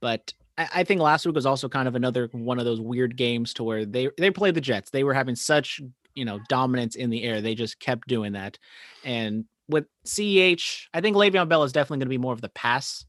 But 0.00 0.32
I, 0.58 0.68
I 0.76 0.84
think 0.84 1.00
last 1.00 1.26
week 1.26 1.34
was 1.34 1.46
also 1.46 1.68
kind 1.68 1.88
of 1.88 1.94
another 1.94 2.28
one 2.32 2.58
of 2.58 2.64
those 2.64 2.80
weird 2.80 3.16
games 3.16 3.54
to 3.54 3.64
where 3.64 3.84
they 3.84 4.10
they 4.18 4.30
played 4.30 4.54
the 4.54 4.60
Jets. 4.60 4.90
They 4.90 5.04
were 5.04 5.14
having 5.14 5.36
such 5.36 5.80
you 6.14 6.24
know 6.24 6.40
dominance 6.48 6.96
in 6.96 7.10
the 7.10 7.22
air. 7.24 7.40
They 7.40 7.54
just 7.54 7.80
kept 7.80 8.08
doing 8.08 8.32
that. 8.32 8.58
And 9.04 9.46
with 9.68 9.86
CEH, 10.04 10.86
I 10.92 11.00
think 11.00 11.16
Le'Veon 11.16 11.48
Bell 11.48 11.64
is 11.64 11.72
definitely 11.72 11.98
going 11.98 12.08
to 12.08 12.18
be 12.18 12.18
more 12.18 12.32
of 12.32 12.40
the 12.40 12.48
pass 12.50 13.06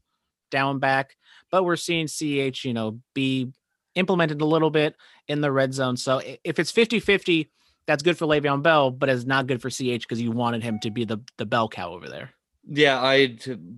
down 0.50 0.78
back, 0.78 1.16
but 1.50 1.64
we're 1.64 1.76
seeing 1.76 2.06
CEH, 2.06 2.64
you 2.64 2.72
know, 2.72 3.00
be 3.12 3.52
implemented 3.94 4.40
a 4.40 4.46
little 4.46 4.70
bit 4.70 4.96
in 5.28 5.40
the 5.40 5.52
red 5.52 5.74
zone. 5.74 5.96
So 5.96 6.20
if 6.42 6.58
it's 6.58 6.70
50 6.70 7.00
50, 7.00 7.50
that's 7.86 8.02
good 8.02 8.16
for 8.16 8.26
Le'Veon 8.26 8.62
Bell, 8.62 8.90
but 8.90 9.08
it's 9.08 9.24
not 9.24 9.46
good 9.46 9.60
for 9.60 9.70
CH 9.70 10.02
because 10.02 10.20
you 10.20 10.30
wanted 10.30 10.62
him 10.62 10.78
to 10.80 10.90
be 10.90 11.04
the 11.04 11.18
the 11.36 11.46
bell 11.46 11.68
cow 11.68 11.92
over 11.92 12.08
there. 12.08 12.30
Yeah, 12.66 13.00
I 13.02 13.36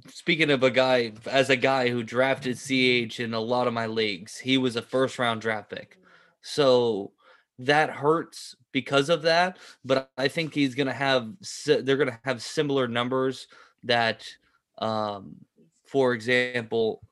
speaking 0.08 0.50
of 0.50 0.62
a 0.62 0.70
guy 0.70 1.12
as 1.26 1.50
a 1.50 1.56
guy 1.56 1.88
who 1.88 2.02
drafted 2.02 2.56
CH 2.56 3.18
in 3.18 3.34
a 3.34 3.40
lot 3.40 3.66
of 3.66 3.74
my 3.74 3.86
leagues, 3.86 4.38
he 4.38 4.58
was 4.58 4.76
a 4.76 4.82
first 4.82 5.18
round 5.18 5.40
draft 5.40 5.70
pick. 5.70 5.98
So 6.40 7.12
that 7.58 7.90
hurts 7.90 8.54
because 8.70 9.08
of 9.08 9.22
that, 9.22 9.58
but 9.84 10.10
I 10.16 10.28
think 10.28 10.54
he's 10.54 10.74
going 10.74 10.86
to 10.86 10.92
have 10.92 11.32
they're 11.66 11.96
going 11.96 12.10
to 12.10 12.20
have 12.24 12.42
similar 12.42 12.86
numbers 12.86 13.48
that 13.84 14.26
um 14.78 15.36
for 15.84 16.12
example 16.12 17.02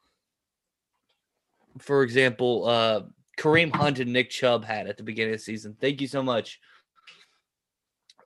for 1.78 2.02
example 2.02 2.68
uh 2.68 3.00
Kareem 3.38 3.74
Hunt 3.74 3.98
and 3.98 4.12
Nick 4.12 4.30
Chubb 4.30 4.64
had 4.64 4.86
at 4.86 4.96
the 4.96 5.02
beginning 5.02 5.34
of 5.34 5.40
the 5.40 5.44
season. 5.44 5.76
Thank 5.80 6.00
you 6.00 6.06
so 6.06 6.22
much. 6.22 6.60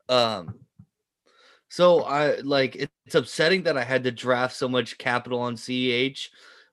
Um, 0.08 0.60
so 1.68 2.02
I 2.02 2.36
like 2.38 2.76
it's 2.76 3.14
upsetting 3.14 3.62
that 3.64 3.76
I 3.76 3.84
had 3.84 4.04
to 4.04 4.10
draft 4.10 4.56
so 4.56 4.68
much 4.68 4.98
capital 4.98 5.40
on 5.40 5.54
CEH, 5.54 6.28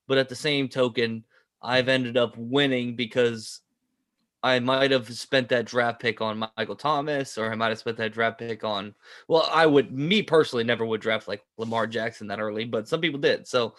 but 0.07 0.17
at 0.17 0.29
the 0.29 0.35
same 0.35 0.69
token, 0.69 1.23
I've 1.61 1.89
ended 1.89 2.17
up 2.17 2.37
winning 2.37 2.95
because 2.95 3.61
I 4.45 4.59
might 4.59 4.91
have 4.91 5.11
spent 5.11 5.49
that 5.49 5.65
draft 5.65 5.99
pick 5.99 6.21
on 6.21 6.47
Michael 6.55 6.75
Thomas, 6.75 7.35
or 7.35 7.51
I 7.51 7.55
might 7.55 7.69
have 7.69 7.79
spent 7.79 7.97
that 7.97 8.13
draft 8.13 8.37
pick 8.37 8.63
on. 8.63 8.93
Well, 9.27 9.49
I 9.51 9.65
would, 9.65 9.91
me 9.91 10.21
personally, 10.21 10.63
never 10.63 10.85
would 10.85 11.01
draft 11.01 11.27
like 11.27 11.43
Lamar 11.57 11.87
Jackson 11.87 12.27
that 12.27 12.39
early, 12.39 12.63
but 12.63 12.87
some 12.87 13.01
people 13.01 13.19
did. 13.19 13.47
So 13.47 13.73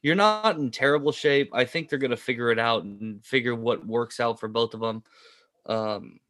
you're 0.00 0.14
not 0.14 0.56
in 0.56 0.70
terrible 0.70 1.12
shape. 1.12 1.50
I 1.52 1.66
think 1.66 1.90
they're 1.90 1.98
going 1.98 2.12
to 2.12 2.16
figure 2.16 2.50
it 2.50 2.58
out 2.58 2.84
and 2.84 3.22
figure 3.26 3.54
what 3.54 3.86
works 3.86 4.18
out 4.18 4.40
for 4.40 4.48
both 4.48 4.72
of 4.72 4.80
them. 4.80 5.02
Um, 5.66 6.20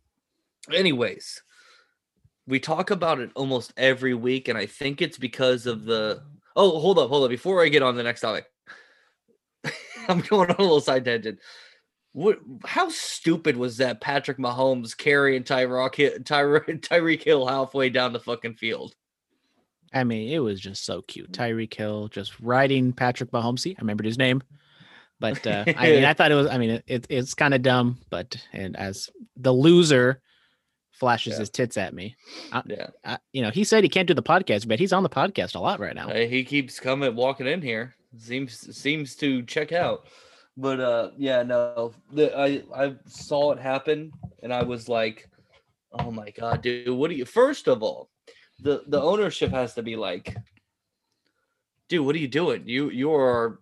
anyways, 0.73 1.43
we 2.47 2.61
talk 2.61 2.91
about 2.91 3.21
it 3.21 3.31
almost 3.35 3.73
every 3.77 4.15
week, 4.15 4.49
and 4.49 4.59
I 4.59 4.67
think 4.67 5.03
it's 5.03 5.19
because 5.19 5.67
of 5.67 5.85
the. 5.85 6.23
Oh, 6.55 6.79
hold 6.79 6.99
up, 6.99 7.09
hold 7.09 7.25
up. 7.25 7.31
Before 7.31 7.63
I 7.63 7.69
get 7.69 7.83
on 7.83 7.97
the 7.97 8.03
next 8.03 8.21
topic, 8.21 8.47
I'm 10.09 10.21
going 10.21 10.51
on 10.51 10.57
a 10.57 10.63
little 10.63 10.81
side 10.81 11.05
tangent. 11.05 11.39
What? 12.13 12.39
How 12.65 12.89
stupid 12.89 13.57
was 13.57 13.79
that? 13.79 14.01
Patrick 14.01 14.39
Mahomes 14.39 14.97
carrying 14.97 15.45
Tyreek 15.45 16.25
Tyre, 16.25 16.61
Tyreek 16.69 17.23
Hill 17.23 17.47
halfway 17.47 17.91
down 17.91 18.13
the 18.13 18.21
fucking 18.21 18.55
field. 18.55 18.95
I 19.93 20.05
mean, 20.05 20.31
it 20.31 20.41
was 20.41 20.61
just 20.61 20.85
so 20.85 21.03
cute. 21.03 21.33
Tyreek 21.33 21.75
Hill 21.75 22.09
just 22.09 22.39
riding 22.41 22.93
Patrick 22.93 23.31
Mahomes. 23.33 23.67
I 23.69 23.75
remembered 23.81 24.07
his 24.07 24.19
name. 24.19 24.43
But 25.19 25.47
uh, 25.47 25.65
I 25.77 25.91
mean, 25.91 26.05
I 26.07 26.15
thought 26.15 26.33
it 26.33 26.37
was. 26.37 26.47
I 26.49 26.59
mean, 26.59 26.83
it, 26.87 27.07
it's 27.09 27.35
kind 27.35 27.55
of 27.55 27.63
dumb, 27.63 27.99
but 28.11 28.37
and 28.53 28.77
as 28.77 29.11
the 29.37 29.53
loser 29.53 30.21
flashes 30.99 31.35
Yeah. 31.35 31.41
his 31.41 31.51
tits 31.51 31.77
at 31.77 31.95
me, 31.95 32.17
Yeah, 32.67 32.89
I, 33.05 33.19
you 33.33 33.43
know, 33.43 33.51
he 33.51 33.65
said 33.65 33.83
he 33.85 33.89
can't 33.89 34.09
do 34.09 34.15
the 34.15 34.23
podcast, 34.23 34.67
but 34.67 34.79
he's 34.79 34.93
on 34.93 35.03
the 35.03 35.09
podcast 35.09 35.55
a 35.55 35.59
lot 35.61 35.79
right 35.81 35.95
now. 35.95 36.09
Uh, 36.09 36.27
he 36.27 36.43
keeps 36.45 36.81
coming, 36.81 37.15
walking 37.15 37.47
in 37.47 37.61
here. 37.63 37.95
Seems 38.19 38.77
seems 38.77 39.15
to 39.17 39.43
check 39.43 39.73
out. 39.73 40.07
But 40.57 40.81
uh, 40.81 41.11
yeah, 41.19 41.43
no, 41.43 41.93
the, 42.13 42.35
I 42.37 42.63
I 42.75 42.95
saw 43.07 43.53
it 43.53 43.59
happen, 43.59 44.11
and 44.43 44.55
I 44.55 44.63
was 44.63 44.89
like, 44.89 45.29
oh 46.01 46.11
my 46.11 46.31
god, 46.31 46.63
dude, 46.63 46.89
what 46.89 47.11
do 47.11 47.17
you? 47.17 47.27
First 47.27 47.69
of 47.69 47.83
all, 47.83 48.09
the 48.61 48.83
the 48.87 49.01
ownership 49.01 49.51
has 49.51 49.75
to 49.75 49.83
be 49.83 49.97
like, 49.97 50.35
dude, 51.91 52.07
what 52.07 52.15
are 52.17 52.19
you 52.19 52.29
doing? 52.29 52.63
You 52.67 52.89
you 52.91 53.13
are 53.13 53.61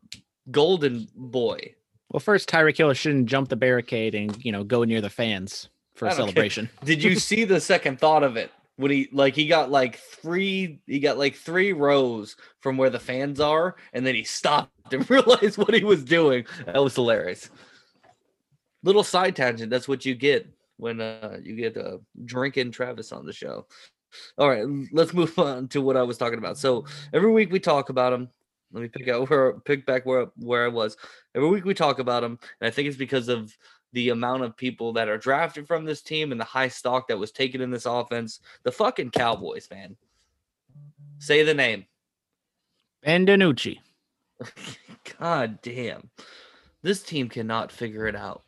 golden 0.53 1.09
boy. 1.17 1.75
Well, 2.11 2.21
first, 2.21 2.49
Tyreek 2.49 2.76
Hill 2.76 2.93
shouldn't 2.93 3.26
jump 3.26 3.49
the 3.49 3.57
barricade 3.57 4.14
and 4.14 4.37
you 4.45 4.53
know 4.53 4.62
go 4.62 4.85
near 4.85 5.00
the 5.00 5.11
fans 5.11 5.69
for 5.95 6.09
a 6.09 6.13
celebration. 6.13 6.69
Did 6.85 7.03
you 7.03 7.15
see 7.19 7.45
the 7.45 7.61
second 7.61 7.99
thought 7.99 8.23
of 8.23 8.37
it? 8.37 8.51
When 8.77 8.91
he 8.91 9.09
like 9.13 9.37
he 9.37 9.47
got 9.47 9.71
like 9.71 9.99
three 9.99 10.81
he 10.89 10.99
got 10.99 11.17
like 11.17 11.37
three 11.37 11.73
rows 11.73 12.35
from 12.61 12.77
where 12.77 12.91
the 12.91 12.99
fans 12.99 13.39
are, 13.39 13.77
and 13.93 14.05
then 14.05 14.17
he 14.17 14.25
stopped 14.25 14.93
and 14.93 15.09
realized 15.11 15.59
what 15.59 15.73
he 15.73 15.85
was 15.85 16.03
doing. 16.03 16.45
That 16.67 16.83
was 16.83 16.97
hilarious. 16.97 17.51
Little 18.83 19.05
side 19.05 19.37
tangent. 19.37 19.71
That's 19.71 19.87
what 19.87 20.05
you 20.05 20.17
get 20.17 20.53
when 20.77 21.01
uh 21.01 21.39
you 21.41 21.55
get 21.55 21.77
uh 21.77 21.99
drinking 22.25 22.73
Travis 22.73 23.13
on 23.13 23.25
the 23.25 23.33
show. 23.33 23.67
All 24.39 24.49
right, 24.49 24.65
let's 24.93 25.15
move 25.15 25.39
on 25.39 25.69
to 25.69 25.80
what 25.80 25.97
I 25.97 26.02
was 26.02 26.19
talking 26.19 26.39
about. 26.39 26.59
So 26.59 26.85
every 27.13 27.30
week 27.30 27.52
we 27.52 27.61
talk 27.61 27.91
about 27.91 28.13
him. 28.13 28.28
Let 28.73 28.83
me 28.83 28.89
pick 28.89 29.09
out 29.09 29.30
where 29.30 29.52
pick 29.61 29.87
back 29.87 30.04
where 30.04 30.26
where 30.37 30.65
I 30.65 30.69
was. 30.69 30.97
Every 31.37 31.49
week 31.49 31.65
we 31.65 31.75
talk 31.75 32.00
about 32.00 32.25
him, 32.25 32.41
and 32.61 32.67
I 32.67 32.71
think 32.71 32.89
it's 32.89 32.97
because 32.97 33.28
of 33.28 33.57
the 33.95 34.11
amount 34.11 34.43
of 34.43 34.57
people 34.57 34.93
that 34.93 35.09
are 35.09 35.17
drafted 35.17 35.67
from 35.67 35.85
this 35.85 36.02
team 36.02 36.33
and 36.33 36.41
the 36.41 36.45
high 36.45 36.69
stock 36.69 37.09
that 37.09 37.19
was 37.19 37.30
taken 37.30 37.61
in 37.61 37.71
this 37.71 37.87
offense. 37.87 38.41
The 38.65 38.73
fucking 38.73 39.13
Cowboys, 39.13 39.69
man. 39.71 39.97
Say 41.19 41.45
the 41.45 41.54
name. 41.54 41.87
Ben 43.02 43.25
DiNucci. 43.25 43.78
God 45.19 45.63
damn. 45.63 46.11
This 46.83 47.02
team 47.02 47.28
cannot 47.28 47.71
figure 47.71 48.07
it 48.09 48.17
out. 48.17 48.43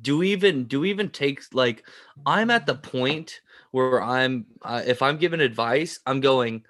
Do 0.00 0.18
we 0.18 0.32
even 0.32 0.64
do 0.64 0.80
we 0.80 0.90
even 0.90 1.08
take 1.10 1.42
like 1.52 1.84
I'm 2.26 2.50
at 2.50 2.66
the 2.66 2.74
point 2.74 3.40
where 3.70 4.02
I'm 4.02 4.46
uh, 4.62 4.82
if 4.86 5.02
I'm 5.02 5.18
giving 5.18 5.40
advice, 5.40 6.00
I'm 6.04 6.20
going 6.20 6.64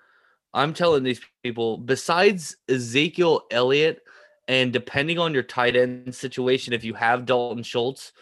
I'm 0.53 0.75
telling 0.75 1.03
these 1.03 1.21
people 1.43 1.79
besides 1.79 2.57
Ezekiel 2.69 3.43
Elliott 3.51 4.03
and 4.49 4.73
depending 4.73 5.19
on 5.19 5.35
your 5.35 5.43
tight 5.43 5.77
end 5.77 6.15
situation 6.15 6.73
if 6.73 6.83
you 6.83 6.95
have 6.95 7.27
Dalton 7.27 7.63
Schultz 7.63 8.13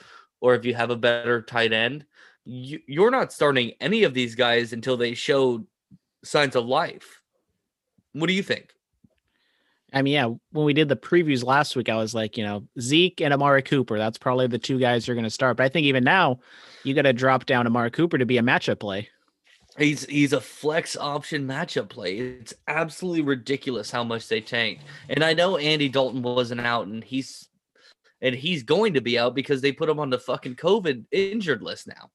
or 0.40 0.54
if 0.54 0.64
you 0.64 0.74
have 0.74 0.90
a 0.90 0.96
better 0.96 1.40
tight 1.40 1.72
end, 1.72 2.04
you, 2.44 2.80
you're 2.86 3.10
not 3.10 3.32
starting 3.32 3.72
any 3.80 4.02
of 4.02 4.12
these 4.12 4.34
guys 4.34 4.72
until 4.72 4.96
they 4.96 5.14
show 5.14 5.64
signs 6.24 6.56
of 6.56 6.66
life. 6.66 7.22
What 8.12 8.26
do 8.26 8.32
you 8.32 8.42
think? 8.42 8.72
I 9.92 10.02
mean, 10.02 10.14
yeah, 10.14 10.26
when 10.50 10.66
we 10.66 10.74
did 10.74 10.88
the 10.88 10.96
previews 10.96 11.44
last 11.44 11.76
week, 11.76 11.88
I 11.88 11.96
was 11.96 12.14
like, 12.14 12.36
you 12.36 12.44
know, 12.44 12.66
Zeke 12.80 13.20
and 13.20 13.32
Amari 13.32 13.62
Cooper. 13.62 13.96
That's 13.96 14.18
probably 14.18 14.48
the 14.48 14.58
two 14.58 14.78
guys 14.78 15.06
you're 15.06 15.14
going 15.14 15.24
to 15.24 15.30
start. 15.30 15.56
But 15.56 15.64
I 15.64 15.68
think 15.68 15.86
even 15.86 16.04
now, 16.04 16.40
you 16.82 16.92
got 16.92 17.02
to 17.02 17.12
drop 17.12 17.46
down 17.46 17.66
Amari 17.66 17.90
Cooper 17.92 18.18
to 18.18 18.26
be 18.26 18.36
a 18.36 18.42
matchup 18.42 18.80
play. 18.80 19.08
He's 19.78 20.06
he's 20.06 20.32
a 20.32 20.40
flex 20.40 20.96
option 20.96 21.46
matchup 21.46 21.88
play. 21.88 22.18
It's 22.18 22.54
absolutely 22.66 23.22
ridiculous 23.22 23.90
how 23.90 24.04
much 24.04 24.28
they 24.28 24.40
tanked. 24.40 24.84
And 25.08 25.22
I 25.22 25.34
know 25.34 25.58
Andy 25.58 25.88
Dalton 25.88 26.22
wasn't 26.22 26.62
out, 26.62 26.86
and 26.86 27.04
he's 27.04 27.48
and 28.22 28.34
he's 28.34 28.62
going 28.62 28.94
to 28.94 29.00
be 29.00 29.18
out 29.18 29.34
because 29.34 29.60
they 29.60 29.72
put 29.72 29.88
him 29.88 30.00
on 30.00 30.10
the 30.10 30.18
fucking 30.18 30.56
COVID 30.56 31.04
injured 31.12 31.62
list 31.62 31.86
now. 31.86 32.10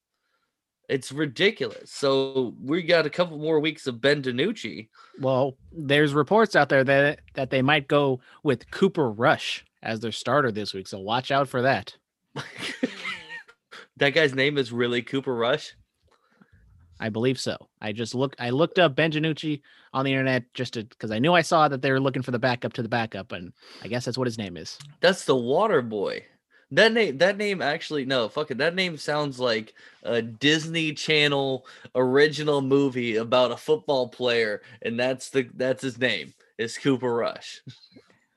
It's 0.89 1.11
ridiculous. 1.11 1.91
So 1.91 2.55
we 2.61 2.81
got 2.83 3.05
a 3.05 3.09
couple 3.09 3.37
more 3.37 3.59
weeks 3.59 3.87
of 3.87 4.01
Ben 4.01 4.21
DiNucci. 4.21 4.89
Well, 5.19 5.55
there's 5.71 6.13
reports 6.13 6.55
out 6.55 6.69
there 6.69 6.83
that 6.83 7.19
that 7.35 7.49
they 7.49 7.61
might 7.61 7.87
go 7.87 8.21
with 8.43 8.69
Cooper 8.71 9.09
Rush 9.09 9.63
as 9.83 9.99
their 9.99 10.11
starter 10.11 10.51
this 10.51 10.73
week. 10.73 10.87
So 10.87 10.99
watch 10.99 11.31
out 11.31 11.47
for 11.47 11.61
that. 11.61 11.95
that 13.97 14.09
guy's 14.09 14.33
name 14.33 14.57
is 14.57 14.71
really 14.71 15.01
Cooper 15.01 15.33
Rush. 15.33 15.75
I 17.01 17.09
believe 17.09 17.39
so. 17.39 17.57
I 17.81 17.91
just 17.91 18.13
look 18.13 18.35
I 18.39 18.51
looked 18.51 18.77
up 18.77 18.95
Ben 18.95 19.11
DiNucci 19.11 19.61
on 19.91 20.05
the 20.05 20.11
internet 20.11 20.43
just 20.53 20.75
to 20.75 20.83
because 20.83 21.11
I 21.11 21.17
knew 21.19 21.33
I 21.33 21.41
saw 21.41 21.67
that 21.67 21.81
they 21.81 21.91
were 21.91 21.99
looking 21.99 22.21
for 22.21 22.31
the 22.31 22.39
backup 22.39 22.73
to 22.73 22.83
the 22.83 22.89
backup, 22.89 23.31
and 23.31 23.51
I 23.83 23.87
guess 23.87 24.05
that's 24.05 24.17
what 24.17 24.27
his 24.27 24.37
name 24.37 24.55
is. 24.55 24.77
That's 25.01 25.25
the 25.25 25.35
Water 25.35 25.81
Boy. 25.81 26.25
That 26.73 26.93
name, 26.93 27.17
that 27.17 27.35
name 27.35 27.61
actually, 27.61 28.05
no, 28.05 28.29
fuck 28.29 28.51
it. 28.51 28.59
That 28.59 28.75
name 28.75 28.95
sounds 28.95 29.39
like 29.39 29.73
a 30.03 30.21
Disney 30.21 30.93
Channel 30.93 31.65
original 31.95 32.61
movie 32.61 33.17
about 33.17 33.51
a 33.51 33.57
football 33.57 34.07
player, 34.07 34.61
and 34.81 34.97
that's 34.97 35.31
the 35.31 35.49
that's 35.55 35.81
his 35.81 35.97
name. 35.97 36.33
Is 36.57 36.77
Cooper 36.77 37.13
Rush. 37.13 37.61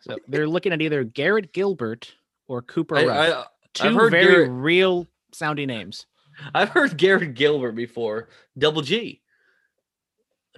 So 0.01 0.17
they're 0.27 0.49
looking 0.49 0.73
at 0.73 0.81
either 0.81 1.05
Garrett 1.05 1.53
Gilbert 1.53 2.15
or 2.49 2.63
Cooper 2.63 2.97
I, 2.97 3.05
Rush. 3.05 3.31
I, 3.31 3.45
2 3.75 3.95
heard 3.95 4.11
very 4.11 4.25
Garrett- 4.27 4.51
real 4.51 5.07
sounding 5.33 5.69
names. 5.69 6.07
I've 6.55 6.71
heard 6.71 6.97
Garrett 6.97 7.35
Gilbert 7.35 7.73
before. 7.73 8.29
Double 8.57 8.83
G. 8.83 9.21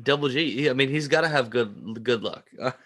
Double 0.02 0.28
G. 0.28 0.68
I 0.68 0.72
mean, 0.72 0.88
he's 0.88 1.08
got 1.08 1.22
to 1.22 1.28
have 1.28 1.50
good 1.50 2.02
good 2.02 2.22
luck. 2.22 2.48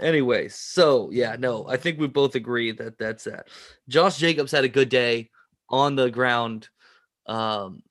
Anyway, 0.00 0.46
so 0.46 1.10
yeah, 1.10 1.34
no, 1.38 1.66
I 1.66 1.76
think 1.76 1.98
we 1.98 2.06
both 2.06 2.36
agree 2.36 2.70
that 2.70 2.98
that's 2.98 3.24
that. 3.24 3.48
Josh 3.88 4.16
Jacobs 4.18 4.52
had 4.52 4.62
a 4.62 4.68
good 4.68 4.88
day 4.88 5.28
on 5.70 5.96
the 5.96 6.08
ground 6.08 6.68
um, 7.26 7.82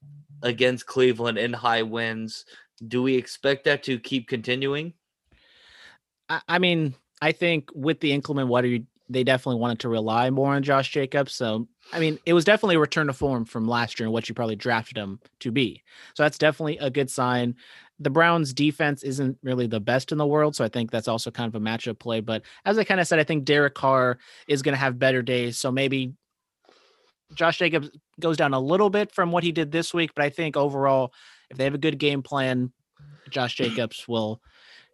against 0.42 0.86
Cleveland 0.86 1.36
in 1.36 1.52
high 1.52 1.82
winds. 1.82 2.46
Do 2.86 3.02
we 3.02 3.14
expect 3.14 3.64
that 3.64 3.82
to 3.82 3.98
keep 3.98 4.26
continuing? 4.26 4.94
I, 6.30 6.40
I 6.48 6.58
mean, 6.58 6.94
I 7.20 7.32
think 7.32 7.68
with 7.74 8.00
the 8.00 8.12
inclement 8.12 8.48
weather, 8.48 8.68
you- 8.68 8.86
they 9.08 9.24
definitely 9.24 9.60
wanted 9.60 9.80
to 9.80 9.88
rely 9.88 10.30
more 10.30 10.54
on 10.54 10.62
Josh 10.62 10.90
Jacobs. 10.90 11.32
So, 11.32 11.66
I 11.92 11.98
mean, 11.98 12.18
it 12.26 12.34
was 12.34 12.44
definitely 12.44 12.76
a 12.76 12.80
return 12.80 13.06
to 13.06 13.12
form 13.12 13.44
from 13.44 13.66
last 13.66 13.98
year 13.98 14.06
and 14.06 14.12
what 14.12 14.28
you 14.28 14.34
probably 14.34 14.56
drafted 14.56 14.96
him 14.96 15.20
to 15.40 15.50
be. 15.50 15.82
So 16.14 16.22
that's 16.22 16.38
definitely 16.38 16.78
a 16.78 16.90
good 16.90 17.10
sign. 17.10 17.54
The 17.98 18.10
Browns 18.10 18.52
defense 18.52 19.02
isn't 19.02 19.38
really 19.42 19.66
the 19.66 19.80
best 19.80 20.12
in 20.12 20.18
the 20.18 20.26
world. 20.26 20.54
So 20.54 20.64
I 20.64 20.68
think 20.68 20.90
that's 20.90 21.08
also 21.08 21.30
kind 21.30 21.48
of 21.48 21.60
a 21.60 21.64
matchup 21.64 21.98
play. 21.98 22.20
But 22.20 22.42
as 22.64 22.78
I 22.78 22.84
kind 22.84 23.00
of 23.00 23.08
said, 23.08 23.18
I 23.18 23.24
think 23.24 23.44
Derek 23.44 23.74
Carr 23.74 24.18
is 24.46 24.62
going 24.62 24.74
to 24.74 24.78
have 24.78 24.98
better 24.98 25.22
days. 25.22 25.58
So 25.58 25.72
maybe 25.72 26.12
Josh 27.34 27.58
Jacobs 27.58 27.90
goes 28.20 28.36
down 28.36 28.54
a 28.54 28.60
little 28.60 28.90
bit 28.90 29.12
from 29.12 29.32
what 29.32 29.42
he 29.42 29.52
did 29.52 29.72
this 29.72 29.94
week. 29.94 30.12
But 30.14 30.24
I 30.24 30.30
think 30.30 30.56
overall, 30.56 31.12
if 31.50 31.56
they 31.56 31.64
have 31.64 31.74
a 31.74 31.78
good 31.78 31.98
game 31.98 32.22
plan, 32.22 32.72
Josh 33.30 33.54
Jacobs 33.56 34.06
will 34.06 34.40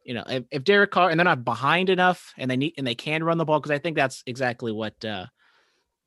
you 0.04 0.14
know, 0.14 0.24
if, 0.28 0.44
if 0.50 0.64
Derek 0.64 0.90
Carr 0.90 1.10
and 1.10 1.18
they're 1.18 1.24
not 1.24 1.44
behind 1.44 1.90
enough 1.90 2.32
and 2.36 2.50
they 2.50 2.56
need 2.56 2.74
and 2.76 2.86
they 2.86 2.94
can 2.94 3.24
run 3.24 3.38
the 3.38 3.44
ball, 3.44 3.58
because 3.58 3.70
I 3.70 3.78
think 3.78 3.96
that's 3.96 4.22
exactly 4.26 4.70
what 4.70 5.02
uh 5.04 5.26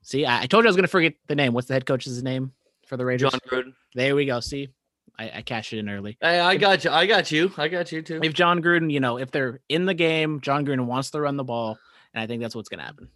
see, 0.04 0.26
I, 0.26 0.44
I 0.44 0.46
told 0.46 0.64
you 0.64 0.68
I 0.68 0.70
was 0.70 0.76
gonna 0.76 0.88
forget 0.88 1.16
the 1.28 1.36
name. 1.36 1.54
What's 1.54 1.68
the 1.68 1.74
head 1.74 1.86
coach's 1.86 2.22
name 2.24 2.54
for 2.86 2.98
the 2.98 3.06
Raiders? 3.06 3.32
Jon 3.32 3.40
Gruden. 3.48 3.74
There 3.96 4.16
we 4.16 4.26
go. 4.26 4.40
See, 4.40 4.70
I, 5.18 5.32
I 5.38 5.42
cashed 5.42 5.74
it 5.74 5.80
in 5.80 5.90
early. 5.90 6.18
Hey, 6.22 6.40
I 6.40 6.58
got 6.58 6.84
you. 6.84 6.92
I 6.92 7.06
got 7.06 7.32
you. 7.32 7.52
I 7.58 7.68
got 7.68 7.92
you 7.92 8.02
too. 8.02 8.20
If 8.24 8.34
Jon 8.34 8.62
Gruden, 8.62 8.92
you 8.92 9.00
know, 9.00 9.18
if 9.18 9.32
they're 9.32 9.62
in 9.68 9.86
the 9.86 9.94
game, 9.94 10.42
Jon 10.42 10.66
Gruden 10.66 10.86
wants 10.86 11.12
to 11.12 11.22
run 11.22 11.38
the 11.38 11.44
ball, 11.44 11.80
and 12.14 12.22
I 12.22 12.28
think 12.28 12.42
that's 12.42 12.56
what's 12.56 12.70
gonna 12.70 12.84
happen. 12.84 13.10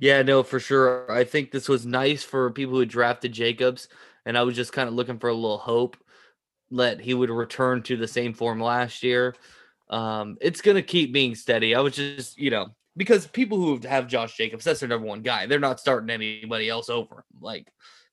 Yeah, 0.00 0.22
no, 0.22 0.42
for 0.42 0.60
sure. 0.60 1.10
I 1.10 1.24
think 1.24 1.50
this 1.50 1.68
was 1.68 1.84
nice 1.84 2.22
for 2.22 2.50
people 2.50 2.74
who 2.74 2.86
drafted 2.86 3.32
Jacobs, 3.32 3.88
and 4.24 4.38
I 4.38 4.42
was 4.44 4.56
just 4.56 4.72
kind 4.72 4.88
of 4.88 4.94
looking 4.94 5.18
for 5.18 5.28
a 5.28 5.34
little 5.34 5.58
hope 5.58 5.96
that 6.72 7.00
he 7.00 7.14
would 7.14 7.30
return 7.30 7.82
to 7.82 7.96
the 7.96 8.08
same 8.08 8.32
form 8.32 8.60
last 8.60 9.02
year. 9.02 9.34
Um, 9.88 10.36
it's 10.40 10.60
gonna 10.60 10.82
keep 10.82 11.12
being 11.12 11.34
steady. 11.34 11.74
I 11.74 11.80
was 11.80 11.96
just, 11.96 12.38
you 12.38 12.50
know, 12.50 12.68
because 12.96 13.26
people 13.26 13.58
who 13.58 13.80
have 13.88 14.06
Josh 14.06 14.36
Jacobs, 14.36 14.64
that's 14.64 14.80
their 14.80 14.88
number 14.88 15.06
one 15.06 15.22
guy. 15.22 15.46
They're 15.46 15.58
not 15.58 15.80
starting 15.80 16.10
anybody 16.10 16.68
else 16.68 16.88
over. 16.88 17.16
him. 17.16 17.24
Like 17.40 17.72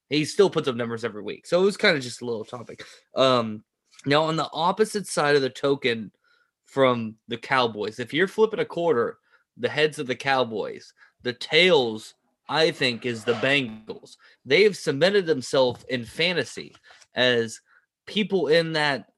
he 0.09 0.25
still 0.25 0.49
puts 0.49 0.67
up 0.67 0.75
numbers 0.75 1.03
every 1.03 1.21
week. 1.21 1.45
So 1.45 1.61
it 1.61 1.65
was 1.65 1.77
kind 1.77 1.97
of 1.97 2.03
just 2.03 2.21
a 2.21 2.25
little 2.25 2.45
topic. 2.45 2.83
Um, 3.15 3.63
now 4.05 4.23
on 4.23 4.35
the 4.35 4.49
opposite 4.53 5.07
side 5.07 5.35
of 5.35 5.41
the 5.41 5.49
token 5.49 6.11
from 6.65 7.15
the 7.27 7.37
Cowboys, 7.37 7.99
if 7.99 8.13
you're 8.13 8.27
flipping 8.27 8.59
a 8.59 8.65
quarter, 8.65 9.17
the 9.57 9.69
heads 9.69 9.99
of 9.99 10.07
the 10.07 10.15
Cowboys, 10.15 10.93
the 11.23 11.33
tails, 11.33 12.13
I 12.47 12.71
think, 12.71 13.05
is 13.05 13.23
the 13.23 13.33
Bengals. 13.33 14.17
They've 14.45 14.75
cemented 14.77 15.25
themselves 15.25 15.83
in 15.89 16.05
fantasy 16.05 16.75
as 17.15 17.59
people 18.07 18.47
in 18.47 18.73
that 18.73 19.11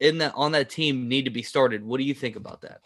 in 0.00 0.18
that 0.18 0.32
on 0.34 0.52
that 0.52 0.68
team 0.68 1.08
need 1.08 1.26
to 1.26 1.30
be 1.30 1.42
started. 1.42 1.84
What 1.84 1.98
do 1.98 2.04
you 2.04 2.14
think 2.14 2.34
about 2.36 2.62
that? 2.62 2.80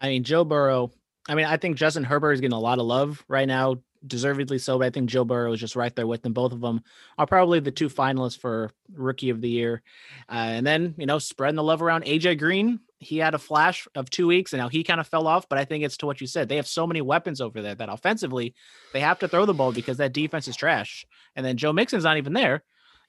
I 0.00 0.08
mean, 0.08 0.24
Joe 0.24 0.44
Burrow. 0.44 0.90
I 1.28 1.34
mean, 1.34 1.44
I 1.44 1.58
think 1.58 1.76
Justin 1.76 2.04
Herbert 2.04 2.32
is 2.32 2.40
getting 2.40 2.56
a 2.56 2.60
lot 2.60 2.78
of 2.78 2.86
love 2.86 3.22
right 3.28 3.46
now, 3.46 3.76
deservedly 4.06 4.58
so. 4.58 4.78
But 4.78 4.86
I 4.86 4.90
think 4.90 5.10
Joe 5.10 5.24
Burrow 5.24 5.52
is 5.52 5.60
just 5.60 5.76
right 5.76 5.94
there 5.94 6.06
with 6.06 6.22
them. 6.22 6.32
Both 6.32 6.52
of 6.52 6.60
them 6.60 6.82
are 7.18 7.26
probably 7.26 7.60
the 7.60 7.70
two 7.70 7.88
finalists 7.88 8.38
for 8.38 8.70
Rookie 8.94 9.30
of 9.30 9.40
the 9.40 9.50
Year. 9.50 9.82
Uh, 10.28 10.56
and 10.56 10.66
then 10.66 10.94
you 10.96 11.06
know, 11.06 11.18
spreading 11.18 11.56
the 11.56 11.62
love 11.62 11.82
around. 11.82 12.04
AJ 12.04 12.38
Green, 12.38 12.80
he 12.98 13.18
had 13.18 13.34
a 13.34 13.38
flash 13.38 13.86
of 13.94 14.10
two 14.10 14.26
weeks, 14.26 14.52
and 14.52 14.60
now 14.60 14.68
he 14.68 14.82
kind 14.82 15.00
of 15.00 15.06
fell 15.06 15.26
off. 15.26 15.48
But 15.48 15.58
I 15.58 15.64
think 15.64 15.84
it's 15.84 15.98
to 15.98 16.06
what 16.06 16.20
you 16.20 16.26
said. 16.26 16.48
They 16.48 16.56
have 16.56 16.66
so 16.66 16.86
many 16.86 17.02
weapons 17.02 17.40
over 17.40 17.60
there 17.62 17.74
that 17.74 17.88
offensively, 17.88 18.54
they 18.92 19.00
have 19.00 19.18
to 19.20 19.28
throw 19.28 19.44
the 19.44 19.54
ball 19.54 19.72
because 19.72 19.98
that 19.98 20.14
defense 20.14 20.48
is 20.48 20.56
trash. 20.56 21.06
And 21.36 21.46
then 21.46 21.58
Joe 21.58 21.72
Mixon's 21.72 22.04
not 22.04 22.16
even 22.16 22.32
there. 22.32 22.64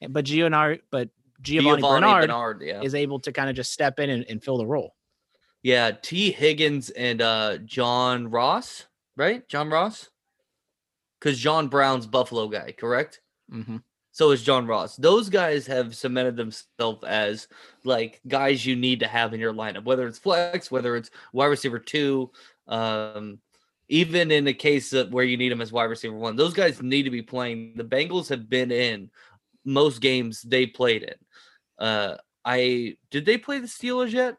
But 0.10 0.26
Giovanni, 0.26 0.80
but 0.90 1.10
Giovanni, 1.42 1.82
Bernard, 1.82 2.28
Bernard, 2.28 2.62
yeah. 2.62 2.82
is 2.82 2.96
able 2.96 3.20
to 3.22 3.32
kind 3.32 3.50
of 3.50 3.56
just 3.56 3.72
step 3.72 4.00
in 4.00 4.10
and, 4.10 4.26
and 4.30 4.44
fill 4.44 4.58
the 4.58 4.66
role. 4.66 4.96
Yeah, 5.64 5.92
Tee 5.92 6.32
Higgins 6.32 6.90
and 6.90 7.22
uh 7.22 7.58
John 7.60 8.30
Ross, 8.30 8.86
right? 9.16 9.48
John 9.48 9.70
Ross? 9.70 10.10
Because 11.20 11.38
John 11.38 11.68
Brown's 11.68 12.08
Buffalo 12.08 12.48
guy, 12.48 12.74
correct? 12.78 13.22
Mm-hmm. 13.52 13.78
So 14.12 14.32
is 14.32 14.44
John 14.44 14.68
Ross. 14.68 14.98
Those 14.98 15.30
guys 15.30 15.66
have 15.68 15.96
cemented 15.96 16.36
themselves 16.36 17.04
as 17.06 17.48
like 17.86 18.20
guys 18.28 18.66
you 18.66 18.76
need 18.76 19.00
to 19.00 19.08
have 19.08 19.34
in 19.34 19.40
your 19.40 19.54
lineup, 19.54 19.86
whether 19.86 20.06
it's 20.06 20.20
flex, 20.20 20.70
whether 20.70 20.96
it's 20.96 21.12
wide 21.32 21.46
receiver 21.46 21.80
two, 21.80 22.30
um, 22.68 23.40
even 23.88 24.32
in 24.32 24.44
the 24.44 24.54
case 24.54 24.92
of 24.94 25.14
where 25.14 25.24
you 25.24 25.38
need 25.38 25.52
them 25.52 25.62
as 25.62 25.72
wide 25.72 25.86
receiver 25.86 26.16
one. 26.16 26.36
Those 26.36 26.54
guys 26.54 26.82
need 26.82 27.04
to 27.04 27.10
be 27.10 27.22
playing. 27.22 27.74
The 27.76 27.86
Bengals 27.86 28.28
have 28.30 28.50
been 28.50 28.72
in 28.72 29.10
most 29.65 30.02
games 30.02 30.41
they 30.41 30.65
played 30.65 31.04
in. 31.04 31.15
Uh, 31.78 32.17
I 32.43 32.97
did 33.10 33.26
they 33.26 33.38
play 33.38 33.60
the 33.60 33.67
Steelers 33.67 34.12
yet? 34.12 34.38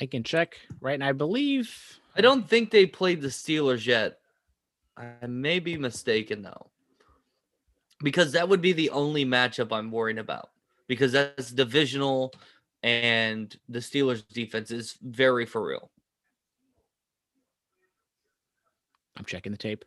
I 0.00 0.06
can 0.06 0.22
check 0.22 0.56
right 0.80 0.98
now. 0.98 1.08
I 1.08 1.12
believe 1.12 2.00
I 2.16 2.20
don't 2.20 2.48
think 2.48 2.70
they 2.70 2.86
played 2.86 3.20
the 3.20 3.28
Steelers 3.28 3.86
yet. 3.86 4.18
I 4.96 5.26
may 5.26 5.58
be 5.58 5.76
mistaken 5.76 6.42
though. 6.42 6.70
Because 8.02 8.32
that 8.32 8.48
would 8.48 8.62
be 8.62 8.72
the 8.72 8.90
only 8.90 9.26
matchup 9.26 9.72
I'm 9.72 9.90
worrying 9.90 10.18
about. 10.18 10.50
Because 10.88 11.12
that's 11.12 11.50
divisional 11.50 12.32
and 12.82 13.54
the 13.68 13.80
Steelers 13.80 14.26
defense 14.26 14.70
is 14.70 14.96
very 15.02 15.44
for 15.44 15.64
real. 15.66 15.90
I'm 19.16 19.24
checking 19.24 19.52
the 19.52 19.58
tape. 19.58 19.84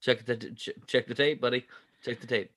Check 0.00 0.24
the 0.24 0.36
check 0.86 1.08
the 1.08 1.14
tape, 1.14 1.40
buddy. 1.40 1.66
Check 2.04 2.20
the 2.20 2.26
tape. 2.26 2.52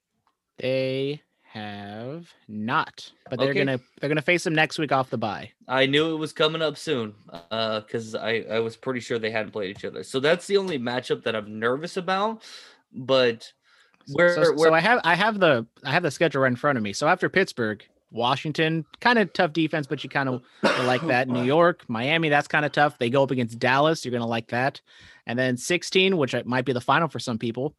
They 0.62 1.24
have 1.43 2.34
not, 2.47 3.12
but 3.30 3.39
they're 3.39 3.54
Okay. 3.54 3.60
gonna 3.65 3.82
they're 4.00 4.10
gonna 4.10 4.21
face 4.21 4.45
them 4.45 4.56
next 4.56 4.80
week 4.80 4.93
off 4.93 5.10
the 5.10 5.17
bye. 5.17 5.52
I 5.67 5.86
knew 5.86 6.13
it 6.13 6.17
was 6.17 6.34
coming 6.34 6.62
up 6.62 6.78
soon 6.78 7.15
uh 7.52 7.82
cuz 7.82 8.15
I 8.15 8.45
I 8.52 8.60
was 8.60 8.76
pretty 8.78 9.00
sure 9.00 9.19
they 9.19 9.32
hadn't 9.32 9.52
played 9.52 9.71
each 9.71 9.86
other. 9.86 10.04
So 10.04 10.19
that's 10.19 10.47
the 10.47 10.58
only 10.58 10.80
matchup 10.80 11.24
that 11.24 11.36
I'm 11.36 11.60
nervous 11.60 11.97
about, 11.97 12.43
but 12.93 13.54
where 14.08 14.45
so, 14.45 14.56
so 14.58 14.74
where 14.74 14.74
I 14.74 14.80
have 14.80 15.02
I 15.04 15.15
have 15.15 15.39
the 15.39 15.65
I 15.86 15.91
have 15.91 16.04
the 16.04 16.12
schedule 16.12 16.41
right 16.41 16.50
in 16.52 16.56
front 16.56 16.78
of 16.78 16.84
me. 16.84 16.93
So 16.93 17.08
after 17.08 17.30
Pittsburgh, 17.30 17.84
Washington, 18.12 18.86
kind 19.00 19.19
of 19.19 19.32
tough 19.34 19.54
defense, 19.54 19.88
but 19.88 20.04
you 20.04 20.10
kind 20.10 20.30
of 20.30 20.41
like 20.76 21.06
that. 21.08 21.30
New 21.30 21.39
York, 21.43 21.86
Miami, 21.88 22.30
that's 22.30 22.47
kind 22.47 22.65
of 22.65 22.71
tough. 22.71 22.97
They 22.97 23.10
go 23.10 23.24
up 23.24 23.32
against 23.32 23.60
Dallas, 23.60 24.04
you're 24.06 24.12
gonna 24.12 24.28
like 24.28 24.50
that. 24.50 24.82
And 25.28 25.38
then 25.38 25.58
16, 25.58 26.17
which 26.17 26.36
might 26.45 26.65
be 26.65 26.74
the 26.74 26.82
final 26.82 27.08
for 27.08 27.19
some 27.19 27.38
people, 27.38 27.76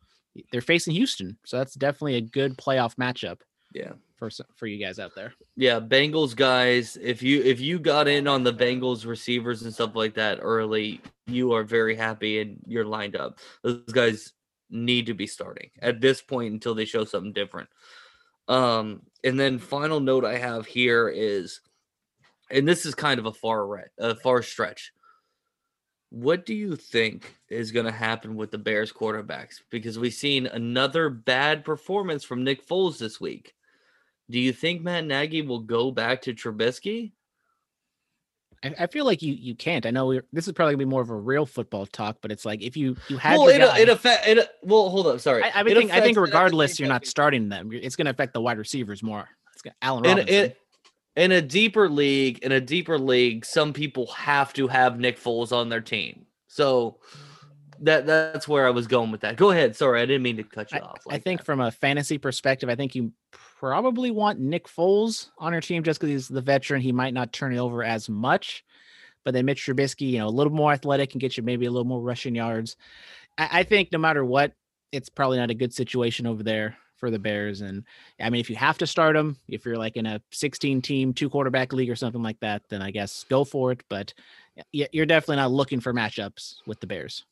they're 0.51 0.61
facing 0.61 0.95
Houston. 0.95 1.37
So 1.45 1.59
that's 1.59 1.75
definitely 1.75 2.17
a 2.17 2.21
good 2.21 2.57
playoff 2.57 2.97
matchup 2.97 3.41
yeah. 3.75 3.93
for 4.17 4.31
for 4.57 4.67
you 4.67 4.85
guys 4.85 4.99
out 4.99 5.15
there. 5.15 5.35
Yeah, 5.57 5.81
Bengals 5.81 6.35
guys, 6.35 6.97
if 7.01 7.23
you 7.23 7.43
if 7.43 7.61
you 7.61 7.79
got 7.79 8.09
in 8.09 8.27
on 8.27 8.45
the 8.45 8.53
Bengals 8.53 9.07
receivers 9.07 9.63
and 9.63 9.73
stuff 9.73 9.95
like 9.95 10.15
that 10.15 10.39
early, 10.41 11.01
you 11.27 11.53
are 11.53 11.65
very 11.65 11.97
happy 11.97 12.41
and 12.41 12.59
you're 12.67 12.85
lined 12.85 13.17
up. 13.17 13.39
Those 13.63 13.85
guys 13.93 14.33
need 14.71 15.07
to 15.07 15.15
be 15.15 15.27
starting 15.27 15.71
at 15.81 16.01
this 16.01 16.23
point 16.23 16.53
until 16.53 16.75
they 16.75 16.85
show 16.85 17.05
something 17.05 17.33
different. 17.33 17.69
Um, 18.49 19.03
and 19.23 19.39
then 19.39 19.59
final 19.59 20.01
note 20.01 20.25
I 20.25 20.37
have 20.39 20.67
here 20.67 21.09
is, 21.09 21.61
and 22.51 22.67
this 22.67 22.87
is 22.87 22.95
kind 22.95 23.21
of 23.21 23.27
a 23.27 23.33
far 23.33 23.67
right, 23.67 23.89
a 23.99 24.15
far 24.15 24.43
stretch. 24.43 24.93
What 26.13 26.45
do 26.45 26.55
you 26.55 26.77
think 26.77 27.39
is 27.49 27.73
going 27.73 27.87
to 27.87 27.93
happen 27.93 28.37
with 28.37 28.51
the 28.51 28.59
Bears 28.59 28.93
quarterbacks? 28.93 29.63
Because 29.71 29.99
we've 29.99 30.13
seen 30.13 30.47
another 30.47 31.09
bad 31.09 31.65
performance 31.65 32.23
from 32.23 32.45
Nick 32.45 32.69
Foles 32.69 32.99
this 32.99 33.19
week. 33.19 33.55
Do 34.29 34.39
you 34.39 34.53
think 34.53 34.83
Matt 34.83 35.07
Nagy 35.07 35.41
will 35.41 35.61
go 35.61 35.91
back 35.91 36.21
to 36.23 36.35
Trubisky? 36.35 37.13
I, 38.63 38.75
I 38.81 38.87
feel 38.89 39.07
like 39.07 39.23
you 39.23 39.33
you 39.33 39.55
can't. 39.55 39.87
I 39.87 39.91
know 39.91 40.07
we're, 40.07 40.27
this 40.35 40.47
is 40.47 40.53
probably 40.53 40.75
gonna 40.75 40.85
be 40.85 40.91
more 40.91 41.01
of 41.01 41.09
a 41.09 41.17
real 41.17 41.47
football 41.47 41.87
talk, 41.87 42.19
but 42.21 42.31
it's 42.31 42.45
like 42.45 42.61
if 42.61 42.77
you 42.77 42.95
you 43.09 43.17
had 43.17 43.39
Well, 43.39 43.49
it, 43.49 43.59
guy, 43.59 43.79
it 43.79 43.89
affect 43.89 44.29
it. 44.29 44.49
Well, 44.63 44.91
hold 44.91 45.07
up, 45.07 45.19
sorry. 45.21 45.43
I, 45.43 45.61
I 45.61 45.65
think 45.65 45.93
I 45.93 46.03
think 46.03 46.19
regardless, 46.19 46.79
you're 46.79 46.91
not 46.91 47.07
starting 47.17 47.49
them. 47.49 47.71
It's 47.73 47.97
going 47.97 48.05
to 48.05 48.11
affect 48.11 48.35
the 48.35 48.41
wide 48.43 48.59
receivers 48.59 49.03
more. 49.03 49.27
It's 49.55 49.63
gonna, 49.63 49.75
Allen 49.81 50.05
in, 50.05 50.11
Robinson. 50.19 50.45
in, 50.45 50.53
in 51.17 51.33
a 51.33 51.43
deeper 51.43 51.89
league, 51.89 52.39
in 52.39 52.53
a 52.53 52.61
deeper 52.61 52.99
league, 52.99 53.45
some 53.45 53.73
people 53.73 54.07
have 54.09 54.53
to 54.55 54.69
have 54.69 54.99
Nick 54.99 55.19
Foles 55.19 55.53
on 55.53 55.69
their 55.69 55.81
team. 55.81 56.27
So 56.49 56.99
that 57.81 58.07
that's 58.07 58.47
where 58.47 58.67
I 58.67 58.71
was 58.71 58.87
going 58.87 59.11
with 59.11 59.21
that. 59.23 59.37
Go 59.37 59.51
ahead. 59.51 59.77
Sorry, 59.77 60.01
I 60.01 60.07
didn't 60.07 60.23
mean 60.23 60.37
to 60.37 60.45
cut 60.45 60.73
you 60.73 60.79
I, 60.79 60.83
off. 60.83 61.03
I 61.11 61.19
think 61.19 61.41
that. 61.41 61.45
from 61.45 61.61
a 61.61 61.71
fantasy 61.71 62.19
perspective, 62.19 62.69
I 62.69 62.75
think 62.75 62.95
you 62.95 63.13
probably 63.31 64.11
want 64.11 64.39
Nick 64.39 64.69
Foles 64.69 65.31
on 65.39 65.53
your 65.53 65.61
team 65.61 65.83
just 65.83 66.01
because 66.01 66.11
he's 66.11 66.29
the 66.29 66.41
veteran. 66.41 66.81
He 66.81 66.93
might 66.93 67.15
not 67.15 67.33
turn 67.33 67.53
it 67.53 67.59
over 67.59 67.83
as 67.83 68.09
much, 68.09 68.65
but 69.25 69.35
then 69.35 69.47
Mitch 69.47 69.67
Trubisky, 69.67 70.11
you 70.11 70.19
know, 70.19 70.29
a 70.29 70.31
little 70.31 70.53
more 70.53 70.73
athletic 70.73 71.13
and 71.13 71.21
get 71.21 71.37
you 71.37 71.43
maybe 71.43 71.67
a 71.67 71.71
little 71.71 71.87
more 71.87 72.01
rushing 72.01 72.35
yards. 72.35 72.77
I, 73.37 73.49
I 73.53 73.63
think 73.65 73.93
no 73.93 73.99
matter 73.99 74.25
what, 74.25 74.53
it's 74.93 75.09
probably 75.09 75.39
not 75.39 75.51
a 75.51 75.55
good 75.55 75.73
situation 75.75 76.27
over 76.27 76.43
there 76.43 76.77
for 77.03 77.11
the 77.11 77.19
Bears. 77.19 77.63
And 77.63 77.83
I 78.21 78.31
mean, 78.31 78.41
if 78.41 78.49
you 78.49 78.55
have 78.55 78.79
to 78.79 78.87
start 78.87 79.17
him, 79.17 79.37
if 79.49 79.65
you're 79.65 79.77
like 79.77 79.97
in 79.97 80.07
a 80.07 80.23
16 80.31 80.81
team, 80.83 81.13
two 81.13 81.29
quarterback 81.29 81.73
league 81.73 81.91
or 81.91 81.97
something 81.97 82.23
like 82.23 82.39
that, 82.39 82.63
then 82.69 82.81
I 82.81 82.93
guess 82.93 83.25
go 83.29 83.43
for 83.43 83.73
it. 83.73 83.83
But 83.89 84.15
you're 84.71 85.05
definitely 85.05 85.39
not 85.39 85.51
looking 85.51 85.81
for 85.81 85.93
matchups 85.93 86.59
with 86.65 86.79
the 86.79 86.87
Bears. 86.87 87.25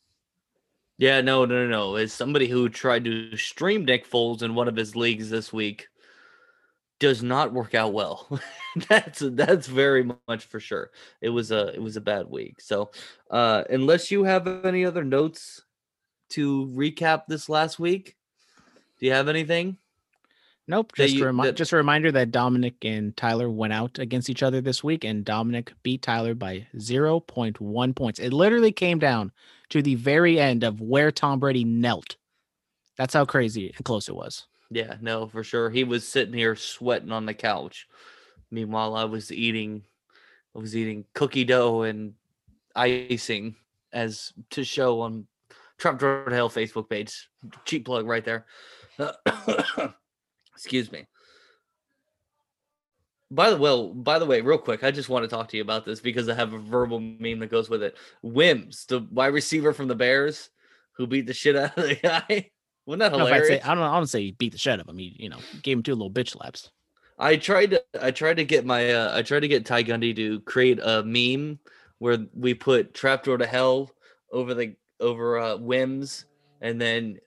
Yeah, 0.99 1.21
no, 1.21 1.45
no, 1.45 1.69
no. 1.69 1.95
As 1.95 2.13
somebody 2.13 2.49
who 2.49 2.69
tried 2.69 3.05
to 3.05 3.37
stream 3.37 3.85
Nick 3.85 4.11
Foles 4.11 4.43
in 4.43 4.57
one 4.57 4.67
of 4.67 4.75
his 4.75 4.97
leagues 4.97 5.31
this 5.31 5.53
week, 5.53 5.87
does 6.99 7.23
not 7.23 7.53
work 7.53 7.73
out 7.77 7.93
well. 7.93 8.27
that's 8.89 9.23
that's 9.25 9.69
very 9.69 10.11
much 10.27 10.47
for 10.47 10.59
sure. 10.59 10.91
It 11.21 11.29
was 11.29 11.53
a 11.53 11.69
it 11.69 11.81
was 11.81 11.97
a 11.97 12.01
bad 12.01 12.27
week. 12.29 12.61
So, 12.61 12.91
uh, 13.31 13.63
unless 13.71 14.11
you 14.11 14.25
have 14.25 14.49
any 14.65 14.85
other 14.85 15.05
notes 15.05 15.63
to 16.31 16.67
recap 16.75 17.23
this 17.29 17.49
last 17.49 17.79
week, 17.79 18.17
do 19.01 19.07
you 19.07 19.13
have 19.13 19.29
anything? 19.29 19.77
Nope. 20.69 20.93
Just 20.95 21.15
you- 21.15 21.23
a 21.25 21.27
remi- 21.27 21.45
that- 21.45 21.57
just 21.57 21.73
a 21.73 21.77
reminder 21.77 22.13
that 22.13 22.31
Dominic 22.31 22.77
and 22.85 23.17
Tyler 23.17 23.51
went 23.51 23.73
out 23.73 23.99
against 23.99 24.31
each 24.31 24.43
other 24.43 24.61
this 24.61 24.85
week, 24.85 25.05
and 25.05 25.25
Dominic 25.25 25.73
beat 25.83 26.03
Tyler 26.03 26.35
by 26.35 26.67
0.1 26.77 27.93
points. 27.95 28.21
It 28.21 28.33
literally 28.33 28.71
came 28.73 28.99
down 29.01 29.33
to 29.71 29.83
the 29.83 29.97
very 29.97 30.39
end 30.39 30.63
of 30.63 30.81
where 30.81 31.11
Tom 31.11 31.41
Brady 31.41 31.65
knelt. 31.65 32.17
That's 32.97 33.15
how 33.15 33.25
crazy 33.25 33.73
and 33.77 33.85
close 33.85 34.09
it 34.09 34.15
was. 34.15 34.47
Yeah, 34.71 34.97
no, 35.01 35.27
for 35.27 35.43
sure. 35.43 35.71
He 35.71 35.83
was 35.83 36.07
sitting 36.07 36.35
here 36.35 36.55
sweating 36.55 37.11
on 37.11 37.27
the 37.27 37.35
couch. 37.35 37.89
Meanwhile, 38.53 38.95
I 38.95 39.05
was 39.05 39.33
eating 39.33 39.83
I 40.55 40.59
was 40.59 40.77
eating 40.77 41.05
cookie 41.15 41.45
dough 41.45 41.83
and 41.83 42.15
icing 42.75 43.55
as 43.93 44.33
to 44.51 44.65
show 44.65 45.01
on 45.01 45.27
Trapdoor 45.79 46.27
to 46.29 46.35
Hell 46.35 46.51
Facebook 46.51 46.89
page. 46.91 47.29
Cheap 47.65 47.85
plug 47.85 48.07
right 48.07 48.25
there. 48.25 48.47
Excuse 50.55 50.91
me. 50.93 51.07
By 53.31 53.51
the 53.51 53.57
well, 53.57 53.95
by 53.95 54.19
the 54.19 54.27
way, 54.27 54.41
real 54.41 54.59
quick, 54.59 54.83
I 54.83 54.91
just 54.91 55.09
want 55.09 55.23
to 55.23 55.29
talk 55.29 55.49
to 55.49 55.57
you 55.57 55.63
about 55.63 55.85
this 55.85 56.01
because 56.01 56.29
I 56.29 56.35
have 56.35 56.53
a 56.53 56.59
verbal 56.59 56.99
meme 56.99 57.39
that 57.39 57.51
goes 57.51 57.71
with 57.71 57.83
it. 57.83 57.97
Wims, 58.23 58.87
the 58.87 59.07
wide 59.13 59.29
receiver 59.29 59.73
from 59.73 59.87
the 59.87 59.95
Bears, 59.95 60.51
who 60.93 61.07
beat 61.07 61.27
the 61.27 61.35
shit 61.35 61.55
out 61.57 61.79
of 61.79 61.85
the 61.85 61.95
guy. 62.03 62.51
Wasn't 62.87 63.01
that 63.01 63.07
I 63.07 63.09
don't, 63.11 63.19
know 63.21 63.27
if 63.27 63.33
I'd 63.33 63.37
hilarious? 63.37 63.63
say, 63.63 63.71
I 63.71 63.75
don't. 63.75 63.85
I 63.85 63.97
don't 63.97 64.07
say 64.07 64.23
he 64.23 64.33
beat 64.33 64.53
the 64.53 64.59
shit 64.59 64.73
out 64.73 64.81
of 64.81 64.89
him. 64.89 64.99
He, 64.99 65.15
you 65.19 65.29
know, 65.29 65.39
gave 65.63 65.77
him 65.77 65.83
two 65.85 65.95
little 65.95 66.11
bitch 66.11 66.39
laps. 66.41 66.71
I 67.21 67.37
tried 67.37 67.71
to 67.73 67.85
I 68.01 68.11
tried 68.11 68.39
to 68.39 68.45
get 68.45 68.65
my 68.65 68.91
uh, 68.91 69.17
I 69.17 69.23
tried 69.23 69.41
to 69.41 69.49
get 69.49 69.65
Ty 69.67 69.85
Gundy 69.85 70.17
to 70.17 70.41
create 70.41 70.81
a 70.83 71.05
meme 71.05 71.59
where 71.99 72.19
we 72.35 72.55
put 72.55 72.95
trapdoor 72.95 73.39
to 73.39 73.47
hell 73.47 73.91
over 74.33 74.55
the 74.55 74.75
over 74.99 75.39
uh 75.39 75.57
Wims 75.57 76.25
and 76.63 76.81
then 76.81 77.19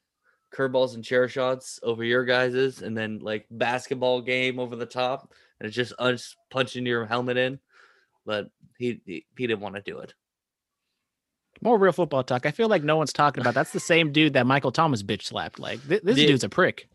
curveballs 0.53 0.95
and 0.95 1.03
chair 1.03 1.27
shots 1.27 1.79
over 1.83 2.03
your 2.03 2.23
guys's 2.25 2.81
and 2.81 2.97
then 2.97 3.19
like 3.19 3.45
basketball 3.51 4.21
game 4.21 4.59
over 4.59 4.75
the 4.75 4.85
top 4.85 5.31
and 5.59 5.67
it's 5.67 5.75
just 5.75 5.93
us 5.99 6.35
punching 6.51 6.85
your 6.85 7.05
helmet 7.05 7.37
in 7.37 7.59
but 8.25 8.49
he 8.77 9.01
he, 9.05 9.25
he 9.37 9.47
didn't 9.47 9.61
want 9.61 9.75
to 9.75 9.81
do 9.81 9.99
it 9.99 10.13
More 11.61 11.77
real 11.77 11.91
football 11.93 12.23
talk. 12.23 12.45
I 12.45 12.51
feel 12.51 12.67
like 12.67 12.83
no 12.83 12.97
one's 12.97 13.13
talking 13.13 13.41
about. 13.41 13.53
That's 13.53 13.71
the 13.71 13.79
same 13.79 14.11
dude 14.11 14.33
that 14.33 14.45
Michael 14.45 14.71
Thomas 14.71 15.01
bitch 15.03 15.23
slapped. 15.23 15.59
Like 15.59 15.79
th- 15.87 16.01
this 16.03 16.17
Yeah. 16.17 16.27
dude's 16.27 16.43
a 16.43 16.49
prick. 16.49 16.87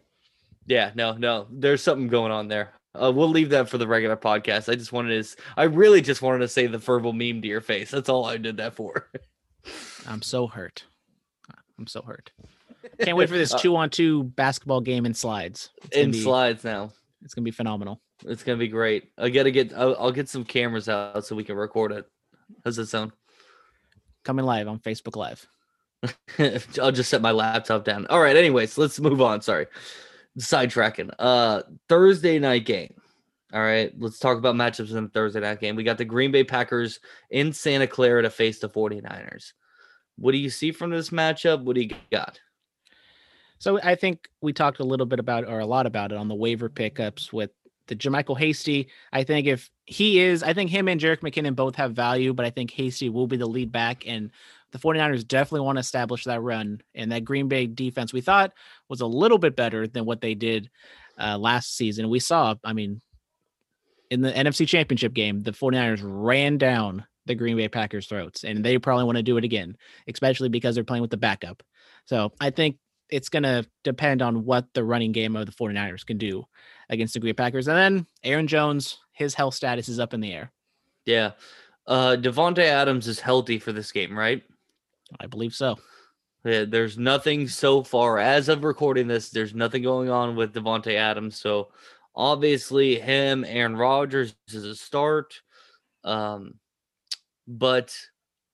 yeah 0.66 0.90
no 0.94 1.12
no 1.14 1.46
there's 1.50 1.82
something 1.82 2.08
going 2.08 2.30
on 2.32 2.48
there 2.48 2.72
uh, 2.94 3.12
we'll 3.14 3.28
leave 3.30 3.50
that 3.50 3.68
for 3.68 3.78
the 3.78 3.86
regular 3.86 4.16
podcast 4.16 4.70
i 4.70 4.74
just 4.74 4.92
wanted 4.92 5.22
to 5.24 5.36
I 5.56 5.64
really 5.64 6.00
just 6.02 6.20
wanted 6.22 6.40
to 6.40 6.48
say 6.48 6.66
the 6.66 6.78
verbal 6.78 7.12
meme 7.12 7.40
to 7.42 7.48
your 7.48 7.60
face 7.62 7.90
that's 7.90 8.08
all 8.08 8.26
i 8.26 8.36
did 8.36 8.56
that 8.58 8.74
for 8.74 9.08
I'm 10.06 10.22
so 10.22 10.46
hurt. 10.46 10.84
I'm 11.78 11.86
so 11.86 12.00
hurt. 12.02 12.30
Can't 13.00 13.16
wait 13.16 13.28
for 13.28 13.36
this 13.36 13.54
two 13.54 13.76
on 13.76 13.90
two 13.90 14.24
basketball 14.24 14.80
game 14.80 15.06
in 15.06 15.14
slides. 15.14 15.70
It's 15.84 15.96
in 15.96 16.10
be, 16.10 16.20
slides 16.20 16.64
now. 16.64 16.90
It's 17.22 17.34
gonna 17.34 17.44
be 17.44 17.50
phenomenal. 17.50 18.00
It's 18.26 18.42
gonna 18.42 18.58
be 18.58 18.68
great. 18.68 19.10
I 19.16 19.28
gotta 19.30 19.50
get. 19.50 19.72
I'll, 19.72 19.96
I'll 19.98 20.12
get 20.12 20.28
some 20.28 20.44
cameras 20.44 20.88
out 20.88 21.24
so 21.24 21.36
we 21.36 21.44
can 21.44 21.56
record 21.56 21.92
it. 21.92 22.06
How's 22.64 22.76
that 22.76 22.86
sound? 22.86 23.12
Coming 24.24 24.44
live 24.44 24.66
on 24.68 24.80
Facebook 24.80 25.16
Live. 25.16 25.46
I'll 26.82 26.92
just 26.92 27.10
set 27.10 27.22
my 27.22 27.30
laptop 27.30 27.84
down. 27.84 28.06
All 28.06 28.20
right. 28.20 28.36
Anyways, 28.36 28.76
let's 28.78 28.98
move 28.98 29.20
on. 29.20 29.42
Sorry, 29.42 29.66
sidetracking. 30.38 31.10
Uh, 31.18 31.62
Thursday 31.88 32.38
night 32.38 32.64
game. 32.64 32.94
All 33.52 33.62
right. 33.62 33.92
Let's 33.96 34.18
talk 34.18 34.38
about 34.38 34.56
matchups 34.56 34.90
in 34.90 35.04
the 35.04 35.10
Thursday 35.10 35.40
night 35.40 35.60
game. 35.60 35.76
We 35.76 35.84
got 35.84 35.98
the 35.98 36.04
Green 36.04 36.32
Bay 36.32 36.44
Packers 36.44 36.98
in 37.30 37.52
Santa 37.52 37.86
Clara 37.86 38.22
to 38.22 38.30
face 38.30 38.58
the 38.58 38.68
49ers. 38.68 39.52
What 40.16 40.32
do 40.32 40.38
you 40.38 40.50
see 40.50 40.72
from 40.72 40.90
this 40.90 41.10
matchup? 41.10 41.62
What 41.62 41.76
do 41.76 41.82
you 41.82 41.90
got? 42.10 42.40
So 43.58 43.80
I 43.82 43.94
think 43.94 44.28
we 44.40 44.52
talked 44.52 44.80
a 44.80 44.84
little 44.84 45.06
bit 45.06 45.18
about 45.18 45.46
or 45.46 45.60
a 45.60 45.66
lot 45.66 45.86
about 45.86 46.12
it 46.12 46.18
on 46.18 46.28
the 46.28 46.34
waiver 46.34 46.68
pickups 46.68 47.32
with 47.32 47.50
the 47.88 47.96
Jermichael 47.96 48.38
Hasty. 48.38 48.88
I 49.12 49.24
think 49.24 49.46
if 49.46 49.70
he 49.86 50.20
is, 50.20 50.42
I 50.42 50.52
think 50.52 50.70
him 50.70 50.88
and 50.88 51.00
Jerick 51.00 51.20
McKinnon 51.20 51.56
both 51.56 51.74
have 51.76 51.92
value, 51.92 52.32
but 52.32 52.46
I 52.46 52.50
think 52.50 52.70
Hasty 52.70 53.08
will 53.08 53.26
be 53.26 53.36
the 53.36 53.46
lead 53.46 53.72
back 53.72 54.06
and 54.06 54.30
the 54.70 54.78
49ers 54.78 55.26
definitely 55.26 55.64
want 55.64 55.76
to 55.76 55.80
establish 55.80 56.24
that 56.24 56.42
run 56.42 56.82
and 56.94 57.10
that 57.10 57.24
Green 57.24 57.48
Bay 57.48 57.66
defense 57.66 58.12
we 58.12 58.20
thought 58.20 58.52
was 58.88 59.00
a 59.00 59.06
little 59.06 59.38
bit 59.38 59.56
better 59.56 59.86
than 59.86 60.04
what 60.04 60.20
they 60.20 60.34
did 60.34 60.68
uh, 61.18 61.38
last 61.38 61.76
season. 61.76 62.10
We 62.10 62.20
saw, 62.20 62.54
I 62.62 62.74
mean, 62.74 63.00
in 64.10 64.20
the 64.20 64.32
NFC 64.32 64.68
Championship 64.68 65.14
game, 65.14 65.40
the 65.40 65.52
49ers 65.52 66.00
ran 66.02 66.58
down 66.58 67.06
the 67.26 67.34
Green 67.34 67.56
Bay 67.56 67.68
Packers 67.68 68.06
throats 68.06 68.44
and 68.44 68.64
they 68.64 68.78
probably 68.78 69.04
want 69.04 69.16
to 69.16 69.22
do 69.22 69.36
it 69.38 69.44
again, 69.44 69.76
especially 70.06 70.48
because 70.48 70.74
they're 70.74 70.84
playing 70.84 71.02
with 71.02 71.10
the 71.10 71.16
backup. 71.16 71.62
So 72.04 72.32
I 72.40 72.50
think 72.50 72.76
it's 73.10 73.28
going 73.28 73.42
to 73.42 73.66
depend 73.84 74.22
on 74.22 74.44
what 74.44 74.66
the 74.74 74.84
running 74.84 75.12
game 75.12 75.36
of 75.36 75.46
the 75.46 75.52
49ers 75.52 76.04
can 76.04 76.18
do 76.18 76.44
against 76.88 77.14
the 77.14 77.20
Green 77.20 77.34
Packers. 77.34 77.68
And 77.68 77.76
then 77.76 78.06
Aaron 78.22 78.46
Jones, 78.46 78.98
his 79.12 79.34
health 79.34 79.54
status 79.54 79.88
is 79.88 80.00
up 80.00 80.14
in 80.14 80.20
the 80.20 80.32
air. 80.32 80.52
Yeah. 81.04 81.32
Uh, 81.86 82.16
Davante 82.18 82.64
Adams 82.64 83.08
is 83.08 83.20
healthy 83.20 83.58
for 83.58 83.72
this 83.72 83.92
game, 83.92 84.16
right? 84.16 84.42
I 85.20 85.26
believe 85.26 85.54
so. 85.54 85.78
Yeah, 86.44 86.64
there's 86.68 86.98
nothing 86.98 87.48
so 87.48 87.82
far 87.82 88.18
as 88.18 88.48
of 88.48 88.62
recording 88.62 89.08
this. 89.08 89.30
There's 89.30 89.54
nothing 89.54 89.82
going 89.82 90.08
on 90.08 90.36
with 90.36 90.54
Davante 90.54 90.94
Adams. 90.94 91.36
So 91.36 91.68
obviously, 92.14 93.00
him, 93.00 93.44
Aaron 93.46 93.76
Rodgers 93.76 94.34
is 94.48 94.64
a 94.64 94.76
start. 94.76 95.40
Um, 96.04 96.54
but 97.46 97.96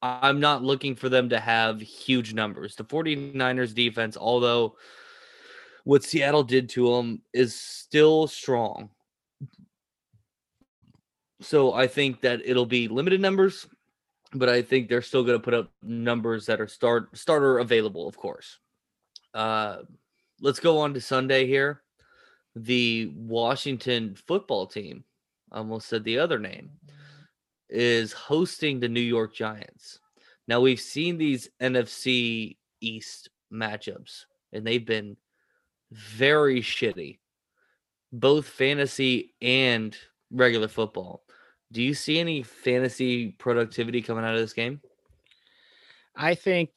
I'm 0.04 0.38
not 0.38 0.62
looking 0.62 0.96
for 0.96 1.08
them 1.08 1.30
to 1.30 1.40
have 1.40 1.80
huge 1.80 2.34
numbers. 2.34 2.76
The 2.76 2.84
49ers 2.84 3.74
defense, 3.74 4.18
although 4.18 4.76
what 5.84 6.04
Seattle 6.04 6.42
did 6.42 6.68
to 6.70 6.94
them 6.94 7.22
is 7.32 7.58
still 7.58 8.26
strong. 8.26 8.90
So 11.40 11.72
I 11.72 11.86
think 11.86 12.20
that 12.20 12.42
it'll 12.44 12.66
be 12.66 12.86
limited 12.86 13.22
numbers, 13.22 13.66
but 14.34 14.50
I 14.50 14.60
think 14.60 14.88
they're 14.88 15.00
still 15.00 15.24
going 15.24 15.38
to 15.38 15.42
put 15.42 15.54
up 15.54 15.70
numbers 15.82 16.44
that 16.46 16.60
are 16.60 16.68
start 16.68 17.16
starter 17.16 17.58
available, 17.58 18.06
of 18.06 18.14
course. 18.14 18.58
Uh, 19.32 19.78
let's 20.42 20.60
go 20.60 20.80
on 20.80 20.92
to 20.94 21.00
Sunday 21.00 21.46
here. 21.46 21.80
The 22.56 23.10
Washington 23.16 24.16
football 24.26 24.66
team, 24.66 25.04
almost 25.50 25.88
said 25.88 26.04
the 26.04 26.18
other 26.18 26.38
name, 26.38 26.72
is 27.68 28.12
hosting 28.12 28.81
the 28.81 28.88
New 28.88 29.00
York 29.00 29.35
Giants. 29.35 29.98
Now 30.46 30.61
we've 30.61 30.81
seen 30.81 31.16
these 31.18 31.48
NFC 31.61 32.57
East 32.81 33.31
matchups, 33.53 34.24
and 34.53 34.66
they've 34.66 34.85
been 34.85 35.16
very 35.90 36.61
shitty, 36.61 37.18
both 38.12 38.46
fantasy 38.46 39.35
and 39.40 39.96
regular 40.31 40.68
football. 40.68 41.22
Do 41.72 41.83
you 41.83 41.94
see 41.94 42.18
any 42.18 42.42
fantasy 42.42 43.33
productivity 43.33 44.03
coming 44.03 44.24
out 44.24 44.35
of 44.35 44.40
this 44.40 44.53
game? 44.53 44.81
I 46.14 46.35
think 46.35 46.70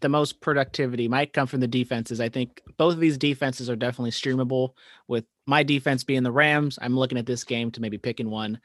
the 0.00 0.08
most 0.08 0.40
productivity 0.40 1.08
might 1.08 1.32
come 1.32 1.46
from 1.46 1.60
the 1.60 1.66
defenses. 1.66 2.20
I 2.20 2.28
think 2.28 2.60
both 2.76 2.94
of 2.94 3.00
these 3.00 3.18
defenses 3.18 3.70
are 3.70 3.76
definitely 3.76 4.10
streamable. 4.10 4.70
With 5.08 5.24
my 5.46 5.62
defense 5.62 6.04
being 6.04 6.22
the 6.22 6.32
Rams, 6.32 6.78
I'm 6.80 6.96
looking 6.96 7.18
at 7.18 7.26
this 7.26 7.44
game 7.44 7.70
to 7.72 7.80
maybe 7.80 7.98
picking 7.98 8.30
one, 8.30 8.60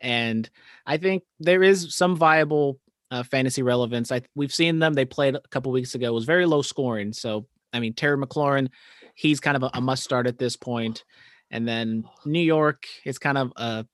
and 0.00 0.48
I 0.86 0.96
think 0.96 1.22
there 1.40 1.62
is 1.62 1.94
some 1.94 2.16
viable 2.16 2.78
uh, 3.10 3.22
fantasy 3.22 3.62
relevance. 3.62 4.10
I 4.12 4.22
we've 4.34 4.54
seen 4.54 4.78
them. 4.78 4.94
They 4.94 5.04
played 5.04 5.34
a 5.34 5.40
couple 5.50 5.72
weeks 5.72 5.94
ago. 5.94 6.08
It 6.08 6.14
was 6.14 6.24
very 6.24 6.46
low 6.46 6.62
scoring. 6.62 7.12
So 7.12 7.46
I 7.72 7.80
mean, 7.80 7.94
Terry 7.94 8.16
McLaurin, 8.16 8.68
he's 9.14 9.40
kind 9.40 9.56
of 9.56 9.62
a, 9.62 9.70
a 9.74 9.80
must 9.80 10.04
start 10.04 10.26
at 10.26 10.38
this 10.38 10.56
point. 10.56 11.04
And 11.50 11.68
then 11.68 12.04
New 12.24 12.40
York 12.40 12.86
is 13.04 13.18
kind 13.18 13.38
of 13.38 13.52
a 13.56 13.86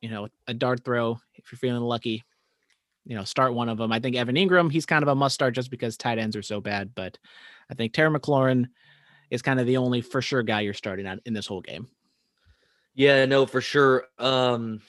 you 0.00 0.10
know 0.10 0.28
a 0.46 0.54
dart 0.54 0.84
throw 0.84 1.18
if 1.34 1.50
you're 1.50 1.58
feeling 1.58 1.82
lucky 1.82 2.24
you 3.04 3.16
know, 3.16 3.24
start 3.24 3.54
one 3.54 3.68
of 3.68 3.78
them. 3.78 3.92
I 3.92 3.98
think 3.98 4.16
Evan 4.16 4.36
Engram, 4.36 4.70
he's 4.70 4.86
kind 4.86 5.02
of 5.02 5.08
a 5.08 5.14
must 5.14 5.34
start 5.34 5.54
just 5.54 5.70
because 5.70 5.96
tight 5.96 6.18
ends 6.18 6.36
are 6.36 6.42
so 6.42 6.60
bad. 6.60 6.94
But 6.94 7.18
I 7.70 7.74
think 7.74 7.92
Terry 7.92 8.10
McLaurin 8.10 8.66
is 9.30 9.42
kind 9.42 9.58
of 9.58 9.66
the 9.66 9.78
only 9.78 10.00
for 10.00 10.22
sure 10.22 10.42
guy 10.42 10.60
you're 10.60 10.74
starting 10.74 11.06
at 11.06 11.20
in 11.24 11.32
this 11.32 11.46
whole 11.46 11.60
game. 11.60 11.88
Yeah, 12.94 13.24
no, 13.24 13.46
for 13.46 13.60
sure. 13.60 14.04
Um, 14.18 14.80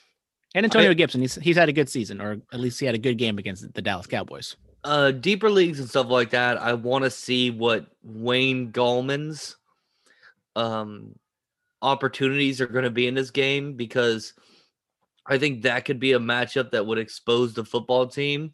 And 0.55 0.65
Antonio 0.65 0.93
Gibson, 0.93 1.21
he's 1.21 1.35
he's 1.35 1.57
had 1.57 1.69
a 1.69 1.73
good 1.73 1.89
season, 1.89 2.21
or 2.21 2.37
at 2.53 2.59
least 2.59 2.79
he 2.79 2.85
had 2.85 2.95
a 2.95 2.99
good 2.99 3.17
game 3.17 3.37
against 3.39 3.73
the 3.73 3.81
Dallas 3.81 4.07
Cowboys. 4.07 4.55
uh, 4.83 5.11
deeper 5.11 5.49
leagues 5.49 5.79
and 5.79 5.89
stuff 5.89 6.07
like 6.07 6.29
that. 6.31 6.61
I 6.61 6.73
want 6.73 7.05
to 7.05 7.09
see 7.09 7.49
what 7.51 7.87
Wayne 8.03 8.71
Gallman's 8.71 9.55
um 10.55 11.15
opportunities 11.81 12.61
are 12.61 12.67
going 12.67 12.83
to 12.83 12.91
be 12.91 13.07
in 13.07 13.15
this 13.15 13.31
game 13.31 13.73
because 13.73 14.33
I 15.25 15.37
think 15.37 15.63
that 15.63 15.85
could 15.85 15.99
be 15.99 16.13
a 16.13 16.19
matchup 16.19 16.71
that 16.71 16.85
would 16.85 16.97
expose 16.99 17.53
the 17.53 17.65
football 17.65 18.07
team. 18.07 18.53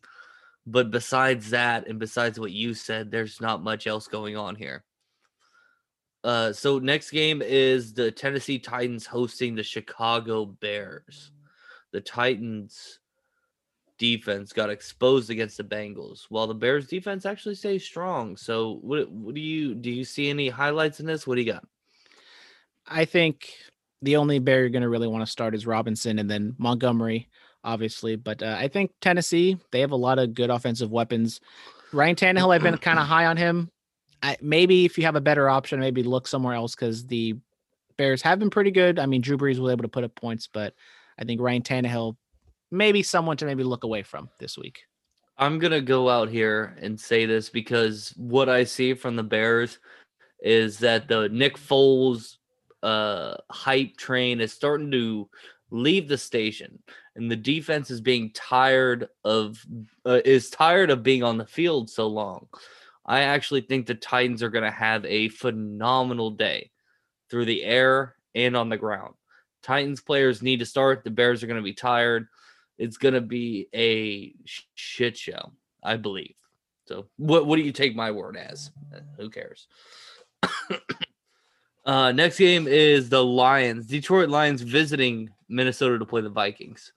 But 0.66 0.92
besides 0.92 1.50
that, 1.50 1.88
and 1.88 2.00
besides 2.00 2.40
what 2.40 2.52
you 2.52 2.74
said, 2.74 3.12
there's 3.12 3.42
not 3.42 3.64
much 3.64 3.88
else 3.88 4.08
going 4.08 4.38
on 4.38 4.56
here. 4.56 4.84
Uh, 6.24 6.54
so 6.54 6.80
next 6.80 7.12
game 7.12 7.42
is 7.42 7.94
the 7.94 8.12
Tennessee 8.12 8.60
Titans 8.60 9.06
hosting 9.06 9.56
the 9.56 9.64
Chicago 9.64 10.46
Bears. 10.46 11.32
The 11.92 12.02
Titans 12.02 13.00
defense 13.98 14.54
got 14.54 14.70
exposed 14.70 15.30
against 15.30 15.58
the 15.58 15.64
Bengals, 15.64 16.26
while 16.30 16.48
the 16.48 16.54
Bears 16.54 16.88
defense 16.88 17.26
actually 17.26 17.56
stays 17.56 17.84
strong. 17.84 18.38
So 18.38 18.80
what 18.82 19.12
what 19.12 19.36
do 19.36 19.42
you 19.42 19.76
do 19.76 19.92
you 19.92 20.04
see 20.04 20.30
any 20.30 20.50
highlights 20.50 21.00
in 21.00 21.06
this? 21.06 21.28
What 21.28 21.36
do 21.36 21.42
you 21.42 21.52
got? 21.52 21.66
I 22.88 23.06
think 23.06 23.50
the 24.02 24.16
only 24.16 24.40
bear 24.40 24.62
you're 24.62 24.70
going 24.70 24.82
to 24.82 24.90
really 24.90 25.08
want 25.08 25.26
to 25.26 25.32
start 25.32 25.54
is 25.54 25.68
Robinson 25.68 26.20
and 26.20 26.30
then 26.30 26.56
Montgomery, 26.58 27.30
obviously. 27.64 28.16
But 28.16 28.42
uh, 28.42 28.56
I 28.58 28.68
think 28.68 28.92
Tennessee, 29.02 29.58
they 29.72 29.82
have 29.82 29.92
a 29.92 29.98
lot 29.98 30.20
of 30.20 30.34
good 30.34 30.50
offensive 30.50 30.90
weapons. 30.90 31.42
Ryan 31.92 32.16
Tannehill, 32.16 32.54
I've 32.54 32.64
been 32.64 32.78
kind 32.80 32.98
of 32.98 33.06
high 33.06 33.26
on 33.26 33.38
him. 33.38 33.70
I, 34.24 34.38
maybe 34.42 34.86
if 34.86 34.98
you 34.98 35.06
have 35.06 35.16
a 35.16 35.22
better 35.22 35.50
option, 35.50 35.80
maybe 35.80 36.04
look 36.04 36.28
somewhere 36.28 36.54
else 36.54 36.76
because 36.76 37.06
the 37.06 37.36
Bears 37.98 38.22
have 38.22 38.40
been 38.40 38.50
pretty 38.50 38.72
good. 38.72 39.00
I 39.00 39.06
mean, 39.06 39.22
Drew 39.22 39.38
Brees 39.38 39.60
was 39.60 39.72
able 39.72 39.84
to 39.84 39.90
put 39.90 40.04
up 40.04 40.16
points, 40.16 40.48
but 40.52 40.74
I 41.20 41.26
think 41.26 41.42
Ryan 41.42 41.62
Tannehill, 41.62 42.16
maybe 42.72 43.04
someone 43.04 43.38
to 43.38 43.46
maybe 43.46 43.64
look 43.64 43.84
away 43.84 44.04
from 44.04 44.30
this 44.40 44.58
week. 44.58 44.82
I'm 45.38 45.60
gonna 45.60 45.82
go 45.82 46.10
out 46.10 46.30
here 46.30 46.78
and 46.82 47.00
say 47.00 47.26
this 47.26 47.50
because 47.50 48.14
what 48.18 48.50
I 48.50 48.64
see 48.64 48.94
from 48.94 49.16
the 49.16 49.24
Bears 49.24 49.80
is 50.42 50.80
that 50.80 51.08
the 51.08 51.30
Nick 51.30 51.58
Foles 51.58 52.38
uh 52.82 53.36
hype 53.52 53.98
train 53.98 54.40
is 54.40 54.54
starting 54.54 54.90
to 54.92 55.30
leave 55.70 56.08
the 56.08 56.18
station 56.18 56.80
and 57.20 57.30
the 57.30 57.36
defense 57.36 57.92
is 57.92 58.00
being 58.00 58.32
tired 58.32 59.10
of 59.26 59.64
uh, 60.06 60.22
is 60.24 60.50
tired 60.50 60.90
of 60.90 61.04
being 61.04 61.22
on 61.22 61.38
the 61.38 61.46
field 61.46 61.90
so 61.90 62.08
long. 62.08 62.48
I 63.06 63.22
actually 63.22 63.62
think 63.62 63.86
the 63.86 63.96
Titans 63.96 64.42
are 64.42 64.50
going 64.50 64.64
to 64.64 64.72
have 64.72 65.04
a 65.06 65.30
phenomenal 65.30 66.32
day 66.32 66.72
through 67.30 67.46
the 67.46 67.64
air 67.64 68.16
and 68.36 68.56
on 68.56 68.70
the 68.70 68.78
ground. 68.78 69.16
Titans 69.62 70.02
players 70.02 70.42
need 70.42 70.60
to 70.60 70.66
start. 70.66 71.04
The 71.04 71.12
Bears 71.12 71.44
are 71.44 71.48
going 71.48 71.58
to 71.58 71.64
be 71.64 71.74
tired. 71.74 72.28
It's 72.78 72.98
going 72.98 73.14
to 73.14 73.22
be 73.22 73.68
a 73.74 74.34
shit 74.46 75.18
show, 75.18 75.52
I 75.84 75.98
believe. 75.98 76.36
So, 76.88 77.08
what 77.18 77.46
what 77.46 77.58
do 77.58 77.62
you 77.62 77.72
take 77.72 77.96
my 77.96 78.10
word 78.10 78.36
as? 78.36 78.72
Who 79.18 79.30
cares? 79.30 79.68
uh, 81.86 82.12
next 82.14 82.40
game 82.40 82.68
is 82.68 83.10
the 83.10 83.24
Lions, 83.24 83.86
Detroit 83.86 84.30
Lions 84.30 84.62
visiting 84.62 85.30
Minnesota 85.50 86.00
to 86.00 86.06
play 86.06 86.22
the 86.22 86.30
Vikings. 86.30 86.94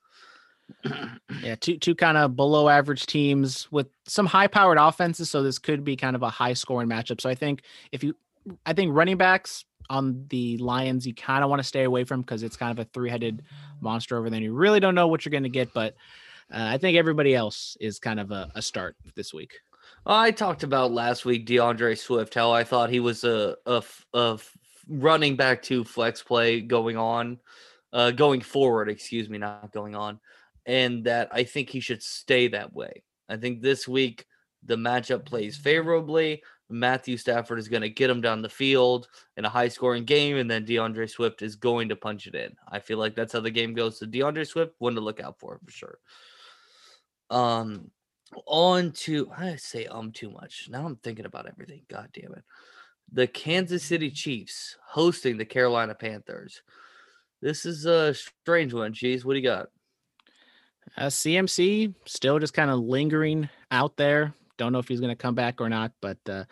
yeah, 1.42 1.56
two 1.56 1.76
two 1.78 1.94
kind 1.94 2.16
of 2.16 2.36
below 2.36 2.68
average 2.68 3.06
teams 3.06 3.70
with 3.70 3.88
some 4.06 4.26
high 4.26 4.46
powered 4.46 4.78
offenses. 4.78 5.30
So 5.30 5.42
this 5.42 5.58
could 5.58 5.84
be 5.84 5.96
kind 5.96 6.16
of 6.16 6.22
a 6.22 6.30
high 6.30 6.54
scoring 6.54 6.88
matchup. 6.88 7.20
So 7.20 7.28
I 7.28 7.34
think 7.34 7.62
if 7.90 8.02
you, 8.02 8.16
I 8.64 8.72
think 8.72 8.94
running 8.94 9.16
backs 9.16 9.64
on 9.90 10.26
the 10.28 10.58
Lions, 10.58 11.06
you 11.06 11.14
kind 11.14 11.44
of 11.44 11.50
want 11.50 11.60
to 11.60 11.68
stay 11.68 11.84
away 11.84 12.04
from 12.04 12.20
because 12.20 12.42
it's 12.42 12.56
kind 12.56 12.70
of 12.70 12.78
a 12.78 12.88
three 12.92 13.10
headed 13.10 13.42
monster 13.80 14.16
over 14.16 14.30
there. 14.30 14.40
You 14.40 14.52
really 14.52 14.80
don't 14.80 14.94
know 14.94 15.08
what 15.08 15.24
you're 15.24 15.30
going 15.30 15.42
to 15.42 15.48
get, 15.48 15.72
but 15.72 15.94
uh, 16.52 16.68
I 16.70 16.78
think 16.78 16.96
everybody 16.96 17.34
else 17.34 17.76
is 17.80 17.98
kind 17.98 18.20
of 18.20 18.30
a, 18.30 18.50
a 18.54 18.62
start 18.62 18.96
this 19.14 19.32
week. 19.32 19.52
I 20.04 20.30
talked 20.30 20.62
about 20.62 20.92
last 20.92 21.24
week 21.24 21.46
DeAndre 21.46 21.96
Swift, 21.96 22.34
how 22.34 22.50
I 22.50 22.64
thought 22.64 22.90
he 22.90 23.00
was 23.00 23.24
a, 23.24 23.56
a, 23.66 23.82
a 24.14 24.38
running 24.88 25.36
back 25.36 25.62
to 25.62 25.84
flex 25.84 26.22
play 26.22 26.60
going 26.60 26.96
on, 26.96 27.38
uh, 27.92 28.10
going 28.10 28.40
forward, 28.40 28.88
excuse 28.88 29.28
me, 29.28 29.38
not 29.38 29.72
going 29.72 29.94
on 29.94 30.18
and 30.66 31.04
that 31.04 31.28
I 31.32 31.44
think 31.44 31.70
he 31.70 31.80
should 31.80 32.02
stay 32.02 32.48
that 32.48 32.72
way. 32.72 33.02
I 33.28 33.36
think 33.36 33.60
this 33.60 33.88
week 33.88 34.26
the 34.64 34.76
matchup 34.76 35.24
plays 35.24 35.56
favorably. 35.56 36.42
Matthew 36.72 37.16
Stafford 37.16 37.58
is 37.58 37.68
going 37.68 37.82
to 37.82 37.90
get 37.90 38.10
him 38.10 38.20
down 38.20 38.42
the 38.42 38.48
field 38.48 39.08
in 39.36 39.44
a 39.44 39.50
high 39.50 39.68
scoring 39.68 40.04
game, 40.04 40.36
and 40.36 40.50
then 40.50 40.66
DeAndre 40.66 41.08
Swift 41.08 41.42
is 41.42 41.56
going 41.56 41.88
to 41.88 41.96
punch 41.96 42.26
it 42.26 42.34
in. 42.34 42.56
I 42.68 42.78
feel 42.78 42.98
like 42.98 43.14
that's 43.14 43.32
how 43.32 43.40
the 43.40 43.50
game 43.50 43.74
goes. 43.74 43.98
So 43.98 44.06
DeAndre 44.06 44.46
Swift, 44.46 44.74
one 44.78 44.94
to 44.94 45.00
look 45.00 45.20
out 45.20 45.38
for 45.38 45.60
for 45.64 45.70
sure. 45.70 45.98
Um, 47.30 47.90
on 48.46 48.92
to 48.92 49.30
I 49.36 49.56
say 49.56 49.86
um 49.86 50.12
too 50.12 50.30
much. 50.30 50.68
Now 50.70 50.86
I'm 50.86 50.96
thinking 50.96 51.26
about 51.26 51.46
everything. 51.46 51.82
God 51.88 52.08
damn 52.12 52.32
it. 52.32 52.44
The 53.12 53.26
Kansas 53.26 53.82
City 53.82 54.10
Chiefs 54.10 54.76
hosting 54.86 55.36
the 55.36 55.44
Carolina 55.44 55.94
Panthers. 55.94 56.62
This 57.40 57.66
is 57.66 57.84
a 57.86 58.14
strange 58.14 58.72
one, 58.72 58.92
Jeez, 58.92 59.24
What 59.24 59.34
do 59.34 59.40
you 59.40 59.44
got? 59.44 59.68
Uh, 60.96 61.06
CMC 61.06 61.94
still 62.06 62.38
just 62.38 62.54
kind 62.54 62.70
of 62.70 62.80
lingering 62.80 63.48
out 63.70 63.96
there. 63.96 64.34
Don't 64.62 64.72
know 64.72 64.78
if 64.78 64.86
he's 64.86 65.00
going 65.00 65.10
to 65.10 65.16
come 65.16 65.34
back 65.34 65.60
or 65.60 65.68
not, 65.68 65.90
but 66.00 66.18
uh, 66.28 66.44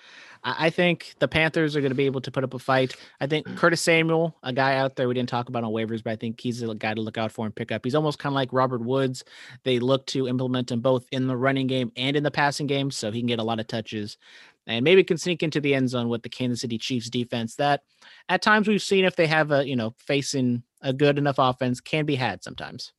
I, 0.42 0.66
I 0.66 0.70
think 0.70 1.14
the 1.20 1.28
Panthers 1.28 1.76
are 1.76 1.80
going 1.80 1.92
to 1.92 1.96
be 1.96 2.06
able 2.06 2.20
to 2.22 2.30
put 2.32 2.42
up 2.42 2.54
a 2.54 2.58
fight. 2.58 2.96
I 3.20 3.28
think 3.28 3.46
Curtis 3.56 3.80
Samuel, 3.80 4.36
a 4.42 4.52
guy 4.52 4.74
out 4.74 4.96
there 4.96 5.06
we 5.06 5.14
didn't 5.14 5.28
talk 5.28 5.48
about 5.48 5.62
on 5.62 5.70
waivers, 5.70 6.02
but 6.02 6.10
I 6.10 6.16
think 6.16 6.40
he's 6.40 6.60
a 6.60 6.74
guy 6.74 6.92
to 6.94 7.00
look 7.00 7.18
out 7.18 7.30
for 7.30 7.46
and 7.46 7.54
pick 7.54 7.70
up. 7.70 7.84
He's 7.84 7.94
almost 7.94 8.18
kind 8.18 8.32
of 8.32 8.34
like 8.34 8.52
Robert 8.52 8.80
Woods. 8.80 9.22
They 9.62 9.78
look 9.78 10.06
to 10.06 10.26
implement 10.26 10.72
him 10.72 10.80
both 10.80 11.06
in 11.12 11.28
the 11.28 11.36
running 11.36 11.68
game 11.68 11.92
and 11.96 12.16
in 12.16 12.24
the 12.24 12.32
passing 12.32 12.66
game, 12.66 12.90
so 12.90 13.12
he 13.12 13.20
can 13.20 13.28
get 13.28 13.38
a 13.38 13.44
lot 13.44 13.60
of 13.60 13.68
touches 13.68 14.18
and 14.66 14.84
maybe 14.84 15.04
can 15.04 15.18
sneak 15.18 15.42
into 15.42 15.60
the 15.60 15.74
end 15.74 15.88
zone 15.88 16.08
with 16.08 16.22
the 16.22 16.28
Kansas 16.28 16.60
City 16.60 16.78
Chiefs 16.78 17.08
defense 17.08 17.54
that 17.56 17.82
at 18.28 18.42
times 18.42 18.68
we've 18.68 18.82
seen 18.82 19.04
if 19.04 19.16
they 19.16 19.26
have 19.26 19.52
a, 19.52 19.66
you 19.66 19.76
know, 19.76 19.94
facing 19.98 20.62
a 20.82 20.92
good 20.92 21.16
enough 21.16 21.36
offense 21.38 21.80
can 21.80 22.06
be 22.06 22.16
had 22.16 22.42
sometimes. 22.42 22.92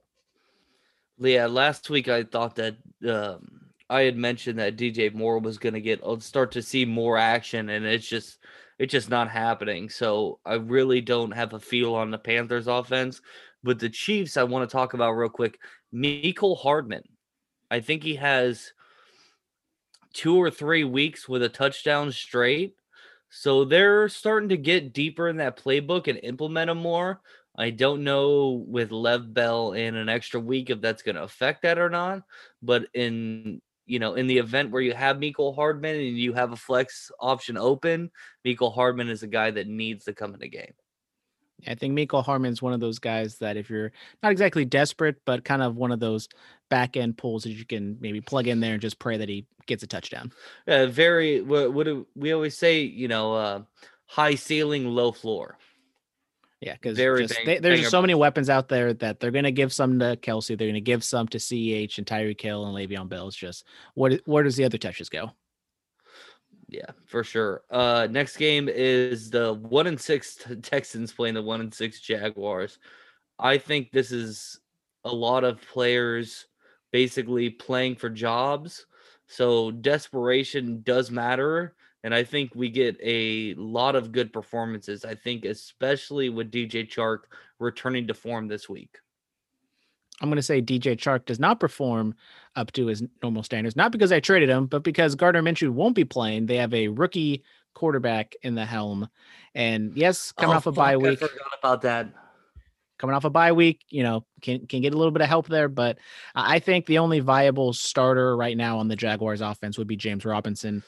Yeah, 1.17 1.45
last 1.45 1.89
week 1.89 2.07
I 2.07 2.23
thought 2.23 2.55
that 2.55 2.77
um, 3.07 3.60
I 3.91 4.03
had 4.03 4.15
mentioned 4.15 4.57
that 4.57 4.77
DJ 4.77 5.13
Moore 5.13 5.39
was 5.39 5.57
going 5.57 5.73
to 5.73 5.81
get 5.81 6.01
uh, 6.01 6.17
start 6.19 6.53
to 6.53 6.61
see 6.61 6.85
more 6.85 7.17
action, 7.17 7.69
and 7.69 7.85
it's 7.85 8.07
just 8.07 8.39
it's 8.79 8.93
just 8.93 9.09
not 9.09 9.29
happening. 9.29 9.89
So 9.89 10.39
I 10.45 10.53
really 10.53 11.01
don't 11.01 11.31
have 11.31 11.53
a 11.53 11.59
feel 11.59 11.93
on 11.93 12.09
the 12.09 12.17
Panthers 12.17 12.67
offense, 12.67 13.21
but 13.63 13.79
the 13.79 13.89
Chiefs 13.89 14.37
I 14.37 14.43
want 14.43 14.67
to 14.67 14.71
talk 14.73 14.93
about 14.93 15.11
real 15.11 15.29
quick. 15.29 15.59
Mecole 15.93 16.57
Hardman, 16.57 17.03
I 17.69 17.81
think 17.81 18.01
he 18.01 18.15
has 18.15 18.71
two 20.13 20.37
or 20.37 20.49
three 20.49 20.85
weeks 20.85 21.27
with 21.27 21.43
a 21.43 21.49
touchdown 21.49 22.13
straight. 22.13 22.75
So 23.29 23.65
they're 23.65 24.07
starting 24.07 24.49
to 24.49 24.57
get 24.57 24.93
deeper 24.93 25.27
in 25.27 25.37
that 25.37 25.57
playbook 25.57 26.07
and 26.07 26.17
implement 26.23 26.69
them 26.69 26.77
more. 26.77 27.19
I 27.57 27.71
don't 27.71 28.05
know 28.05 28.63
with 28.65 28.91
Lev 28.91 29.33
Bell 29.33 29.73
in 29.73 29.95
an 29.95 30.07
extra 30.07 30.39
week 30.39 30.69
if 30.69 30.79
that's 30.79 31.03
going 31.03 31.15
to 31.15 31.23
affect 31.23 31.63
that 31.63 31.77
or 31.77 31.89
not. 31.89 32.23
But 32.61 32.87
in 32.93 33.61
you 33.85 33.99
know, 33.99 34.15
in 34.15 34.27
the 34.27 34.37
event 34.37 34.71
where 34.71 34.81
you 34.81 34.93
have 34.93 35.17
Mecole 35.17 35.55
Hardman 35.55 35.95
and 35.95 36.17
you 36.17 36.33
have 36.33 36.51
a 36.51 36.57
flex 36.57 37.11
option 37.19 37.57
open, 37.57 38.11
Mecole 38.45 38.73
Hardman 38.73 39.09
is 39.09 39.23
a 39.23 39.27
guy 39.27 39.51
that 39.51 39.67
needs 39.67 40.05
to 40.05 40.13
come 40.13 40.33
in 40.33 40.39
the 40.39 40.49
game. 40.49 40.73
I 41.67 41.75
think 41.75 41.97
Mecole 41.97 42.23
Hardman 42.23 42.51
is 42.51 42.61
one 42.61 42.73
of 42.73 42.79
those 42.79 42.99
guys 42.99 43.37
that 43.37 43.57
if 43.57 43.69
you're 43.69 43.91
not 44.23 44.31
exactly 44.31 44.65
desperate, 44.65 45.17
but 45.25 45.43
kind 45.43 45.61
of 45.61 45.75
one 45.75 45.91
of 45.91 45.99
those 45.99 46.27
back 46.69 46.97
end 46.97 47.17
pulls 47.17 47.43
that 47.43 47.51
you 47.51 47.65
can 47.65 47.97
maybe 47.99 48.21
plug 48.21 48.47
in 48.47 48.59
there 48.59 48.73
and 48.73 48.81
just 48.81 48.99
pray 48.99 49.17
that 49.17 49.29
he 49.29 49.45
gets 49.67 49.83
a 49.83 49.87
touchdown. 49.87 50.31
Yeah, 50.65 50.87
very. 50.87 51.41
What, 51.41 51.73
what 51.73 51.85
do 51.85 52.07
we 52.15 52.31
always 52.31 52.57
say? 52.57 52.81
You 52.81 53.07
know, 53.07 53.33
uh, 53.33 53.61
high 54.05 54.35
ceiling, 54.35 54.87
low 54.87 55.11
floor. 55.11 55.57
Yeah, 56.61 56.73
because 56.73 56.95
there's 56.95 57.89
so 57.89 58.01
many 58.01 58.13
weapons 58.13 58.47
out 58.47 58.69
there 58.69 58.93
that 58.93 59.19
they're 59.19 59.31
going 59.31 59.45
to 59.45 59.51
give 59.51 59.73
some 59.73 59.97
to 59.97 60.15
Kelce, 60.15 60.49
they're 60.49 60.67
going 60.67 60.75
to 60.75 60.81
give 60.81 61.03
some 61.03 61.27
to 61.29 61.39
CEH 61.39 61.97
and 61.97 62.05
Tyreek 62.05 62.39
Hill 62.39 62.65
and 62.67 62.75
Le'Veon 62.75 63.09
Bell. 63.09 63.27
It's 63.27 63.35
just 63.35 63.65
what 63.95 64.21
where 64.25 64.43
does 64.43 64.57
the 64.57 64.63
other 64.63 64.77
touches 64.77 65.09
go? 65.09 65.31
Yeah, 66.67 66.91
for 67.07 67.23
sure. 67.23 67.63
Uh, 67.71 68.07
next 68.09 68.37
game 68.37 68.69
is 68.69 69.31
the 69.31 69.55
one 69.55 69.87
and 69.87 69.99
six 69.99 70.37
Texans 70.61 71.11
playing 71.11 71.33
the 71.33 71.41
one 71.41 71.61
and 71.61 71.73
six 71.73 71.99
Jaguars. 71.99 72.77
I 73.39 73.57
think 73.57 73.91
this 73.91 74.11
is 74.11 74.59
a 75.03 75.11
lot 75.11 75.43
of 75.43 75.59
players 75.61 76.45
basically 76.91 77.49
playing 77.49 77.95
for 77.95 78.09
jobs. 78.09 78.85
So 79.25 79.71
desperation 79.71 80.81
does 80.83 81.09
matter. 81.09 81.75
And 82.03 82.15
I 82.15 82.23
think 82.23 82.53
we 82.55 82.69
get 82.69 82.97
a 83.01 83.53
lot 83.55 83.95
of 83.95 84.11
good 84.11 84.33
performances. 84.33 85.05
I 85.05 85.15
think, 85.15 85.45
especially 85.45 86.29
with 86.29 86.51
DJ 86.51 86.87
Chark 86.89 87.19
returning 87.59 88.07
to 88.07 88.13
form 88.13 88.47
this 88.47 88.67
week. 88.67 88.97
I'm 90.21 90.29
going 90.29 90.37
to 90.37 90.43
say 90.43 90.61
DJ 90.61 90.95
Chark 90.95 91.25
does 91.25 91.39
not 91.39 91.59
perform 91.59 92.13
up 92.55 92.71
to 92.73 92.87
his 92.87 93.03
normal 93.23 93.43
standards, 93.43 93.75
not 93.75 93.91
because 93.91 94.11
I 94.11 94.19
traded 94.19 94.49
him, 94.49 94.67
but 94.67 94.83
because 94.83 95.15
Gardner 95.15 95.41
Minshew 95.41 95.71
won't 95.71 95.95
be 95.95 96.05
playing. 96.05 96.45
They 96.45 96.57
have 96.57 96.73
a 96.73 96.89
rookie 96.89 97.43
quarterback 97.73 98.35
in 98.43 98.53
the 98.53 98.65
helm. 98.65 99.09
And 99.55 99.95
yes, 99.95 100.31
coming 100.31 100.53
oh, 100.53 100.57
off 100.57 100.67
a 100.67 100.71
bye 100.71 100.97
week. 100.97 101.23
I 101.23 101.27
forgot 101.27 101.47
about 101.59 101.81
that. 101.81 102.09
Coming 102.99 103.15
off 103.15 103.25
a 103.25 103.31
bye 103.31 103.51
week, 103.51 103.83
you 103.89 104.03
know, 104.03 104.25
can 104.43 104.67
can 104.67 104.81
get 104.81 104.93
a 104.93 104.97
little 104.97 105.11
bit 105.11 105.23
of 105.23 105.27
help 105.27 105.47
there, 105.47 105.67
but 105.67 105.97
I 106.35 106.59
think 106.59 106.85
the 106.85 106.99
only 106.99 107.19
viable 107.19 107.73
starter 107.73 108.37
right 108.37 108.55
now 108.55 108.77
on 108.77 108.89
the 108.89 108.95
Jaguars 108.95 109.41
offense 109.41 109.75
would 109.79 109.87
be 109.87 109.95
James 109.95 110.23
Robinson. 110.23 110.83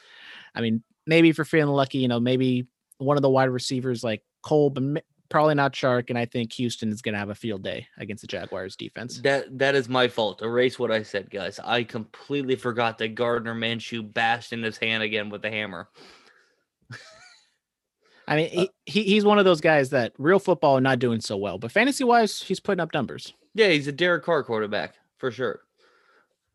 I 0.53 0.61
mean, 0.61 0.83
maybe 1.05 1.29
if 1.29 1.37
you're 1.37 1.45
feeling 1.45 1.73
lucky, 1.73 1.99
you 1.99 2.07
know, 2.07 2.19
maybe 2.19 2.67
one 2.97 3.17
of 3.17 3.21
the 3.21 3.29
wide 3.29 3.49
receivers 3.49 4.03
like 4.03 4.23
Cole, 4.41 4.69
but 4.69 5.03
probably 5.29 5.55
not 5.55 5.73
Chark. 5.73 6.09
And 6.09 6.17
I 6.17 6.25
think 6.25 6.53
Houston 6.53 6.89
is 6.89 7.01
going 7.01 7.13
to 7.13 7.19
have 7.19 7.29
a 7.29 7.35
field 7.35 7.63
day 7.63 7.87
against 7.97 8.21
the 8.21 8.27
Jaguars 8.27 8.75
defense. 8.75 9.19
That 9.21 9.57
that 9.57 9.75
is 9.75 9.89
my 9.89 10.07
fault. 10.07 10.41
Erase 10.41 10.77
what 10.79 10.91
I 10.91 11.03
said, 11.03 11.29
guys. 11.29 11.59
I 11.63 11.83
completely 11.83 12.55
forgot 12.55 12.97
that 12.99 13.15
Gardner 13.15 13.55
Minshew 13.55 14.13
bashed 14.13 14.53
in 14.53 14.63
his 14.63 14.77
hand 14.77 15.03
again 15.03 15.29
with 15.29 15.41
the 15.41 15.49
hammer. 15.49 15.89
I 18.27 18.35
mean, 18.37 18.59
uh, 18.59 18.65
he, 18.85 19.03
he's 19.03 19.25
one 19.25 19.39
of 19.39 19.45
those 19.45 19.59
guys 19.59 19.89
that 19.89 20.13
real 20.17 20.39
football 20.39 20.79
not 20.79 20.99
doing 20.99 21.19
so 21.19 21.35
well, 21.35 21.57
but 21.57 21.71
fantasy 21.71 22.05
wise, 22.05 22.41
he's 22.41 22.59
putting 22.59 22.79
up 22.79 22.93
numbers. 22.93 23.33
Yeah, 23.53 23.67
he's 23.69 23.87
a 23.87 23.91
Derek 23.91 24.23
Carr 24.23 24.43
quarterback 24.43 24.95
for 25.17 25.29
sure. 25.29 25.61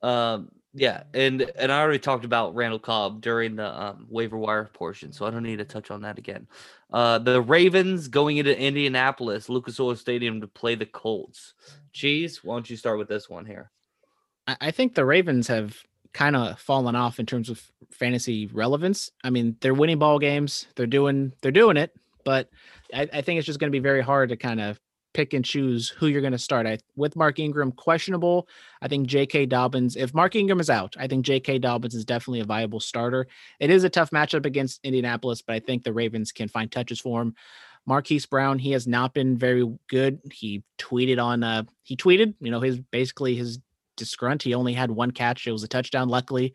Um, 0.03 0.51
yeah, 0.75 1.05
and 1.15 1.51
and 1.57 1.73
I 1.73 1.81
already 1.81 1.99
talked 1.99 2.25
about 2.25 2.55
Randall 2.55 2.79
Cobb 2.79 3.21
during 3.21 3.57
the 3.57 3.83
um, 3.83 4.07
waiver 4.09 4.37
wire 4.37 4.71
portion, 4.73 5.13
so 5.13 5.27
I 5.27 5.31
don't 5.31 5.43
need 5.43 5.59
to 5.59 5.65
touch 5.65 5.91
on 5.91 6.03
that 6.03 6.19
again. 6.19 6.47
Uh, 6.93 7.19
the 7.19 7.41
Ravens 7.41 8.09
going 8.09 8.37
into 8.37 8.59
Indianapolis, 8.59 9.49
Lucas 9.49 9.81
Oil 9.81 9.97
Stadium 9.97 10.41
to 10.41 10.47
play 10.47 10.75
the 10.75 10.87
Colts. 10.87 11.55
Cheese, 11.93 12.45
why 12.45 12.55
don't 12.55 12.69
you 12.69 12.77
start 12.77 12.99
with 12.99 13.09
this 13.09 13.29
one 13.29 13.47
here? 13.47 13.71
I 14.61 14.71
think 14.71 14.95
the 14.95 15.05
Ravens 15.05 15.49
have 15.49 15.77
kind 16.13 16.35
of 16.35 16.59
fallen 16.59 16.97
off 16.97 17.21
in 17.21 17.27
terms 17.27 17.51
of 17.51 17.63
fantasy 17.91 18.47
relevance. 18.47 19.11
I 19.23 19.31
mean, 19.31 19.57
they're 19.61 19.75
winning 19.75 19.99
ball 19.99 20.19
games, 20.19 20.67
they're 20.75 20.87
doing 20.87 21.33
they're 21.43 21.53
doing 21.53 21.77
it, 21.77 21.95
but 22.25 22.49
I, 22.95 23.09
I 23.13 23.23
think 23.23 23.39
it's 23.39 23.47
just 23.47 23.59
going 23.59 23.71
to 23.71 23.77
be 23.77 23.83
very 23.83 24.01
hard 24.01 24.31
to 24.31 24.37
kind 24.37 24.61
of 24.61 24.81
pick 25.19 25.35
and 25.35 25.45
choose 25.45 25.89
who 25.89 26.07
you're 26.07 26.21
going 26.21 26.31
to 26.31 26.39
start. 26.39 26.65
I, 26.65 26.79
with 26.95 27.17
Mark 27.17 27.41
Ingram 27.41 27.73
questionable, 27.73 28.47
I 28.81 28.87
think 28.87 29.09
J.K. 29.09 29.47
Dobbins. 29.47 29.97
If 29.97 30.15
Mark 30.15 30.37
Ingram 30.37 30.61
is 30.61 30.71
out, 30.71 30.95
I 30.97 31.09
think 31.09 31.27
J.K. 31.27 31.59
Dobbins 31.59 31.97
is 31.97 32.05
definitely 32.05 32.39
a 32.39 32.45
viable 32.45 32.79
starter. 32.79 33.27
It 33.59 33.69
is 33.69 33.83
a 33.83 33.91
tough 33.91 34.11
matchup 34.13 34.47
against 34.47 34.79
Indianapolis, 34.85 35.43
but 35.43 35.55
I 35.55 35.59
think 35.59 35.83
the 35.83 35.93
Ravens 35.93 36.31
can 36.31 36.47
find 36.47 36.71
touches 36.71 37.01
for 37.01 37.21
him. 37.21 37.35
Marquise 37.85 38.27
Brown, 38.27 38.61
he 38.61 38.71
has 38.71 38.87
not 38.87 39.13
been 39.13 39.37
very 39.37 39.67
good. 39.89 40.21
He 40.31 40.63
tweeted 40.79 41.21
on 41.21 41.43
uh 41.43 41.65
he 41.83 41.97
tweeted, 41.97 42.35
you 42.39 42.53
know, 42.53 42.61
his 42.61 42.79
basically 42.79 43.35
his 43.35 43.59
disgrunt. 43.97 44.43
He 44.43 44.55
only 44.55 44.73
had 44.73 44.93
one 44.93 45.11
catch. 45.11 45.49
It 45.49 45.53
was 45.53 45.65
a 45.65 45.69
touchdown, 45.69 46.09
luckily, 46.09 46.55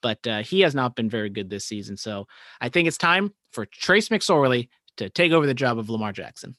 but 0.00 0.26
uh, 0.26 0.42
he 0.42 0.60
has 0.60 0.74
not 0.74 0.96
been 0.96 1.10
very 1.10 1.28
good 1.28 1.50
this 1.50 1.66
season. 1.66 1.98
So 1.98 2.26
I 2.58 2.70
think 2.70 2.88
it's 2.88 2.96
time 2.96 3.34
for 3.52 3.66
Trace 3.66 4.08
McSorley 4.08 4.68
to 4.96 5.10
take 5.10 5.32
over 5.32 5.46
the 5.46 5.52
job 5.52 5.78
of 5.78 5.90
Lamar 5.90 6.12
Jackson. 6.12 6.56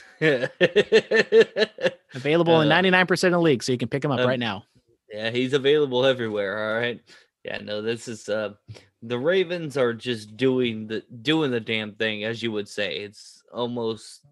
Available 2.14 2.60
in 2.60 2.70
Uh, 2.70 2.82
99% 2.82 3.10
of 3.24 3.32
the 3.32 3.40
league, 3.40 3.62
so 3.62 3.72
you 3.72 3.78
can 3.78 3.88
pick 3.88 4.04
him 4.04 4.10
up 4.10 4.20
um, 4.20 4.28
right 4.28 4.38
now. 4.38 4.64
Yeah, 5.10 5.30
he's 5.30 5.52
available 5.52 6.06
everywhere. 6.06 6.74
All 6.74 6.80
right. 6.80 7.00
Yeah, 7.44 7.58
no, 7.58 7.82
this 7.82 8.08
is 8.08 8.28
uh 8.28 8.54
the 9.02 9.18
Ravens 9.18 9.76
are 9.76 9.92
just 9.92 10.36
doing 10.36 10.86
the 10.86 11.02
doing 11.22 11.50
the 11.50 11.60
damn 11.60 11.94
thing, 11.94 12.24
as 12.24 12.42
you 12.42 12.52
would 12.52 12.68
say. 12.68 12.98
It's 12.98 13.42
almost 13.52 14.24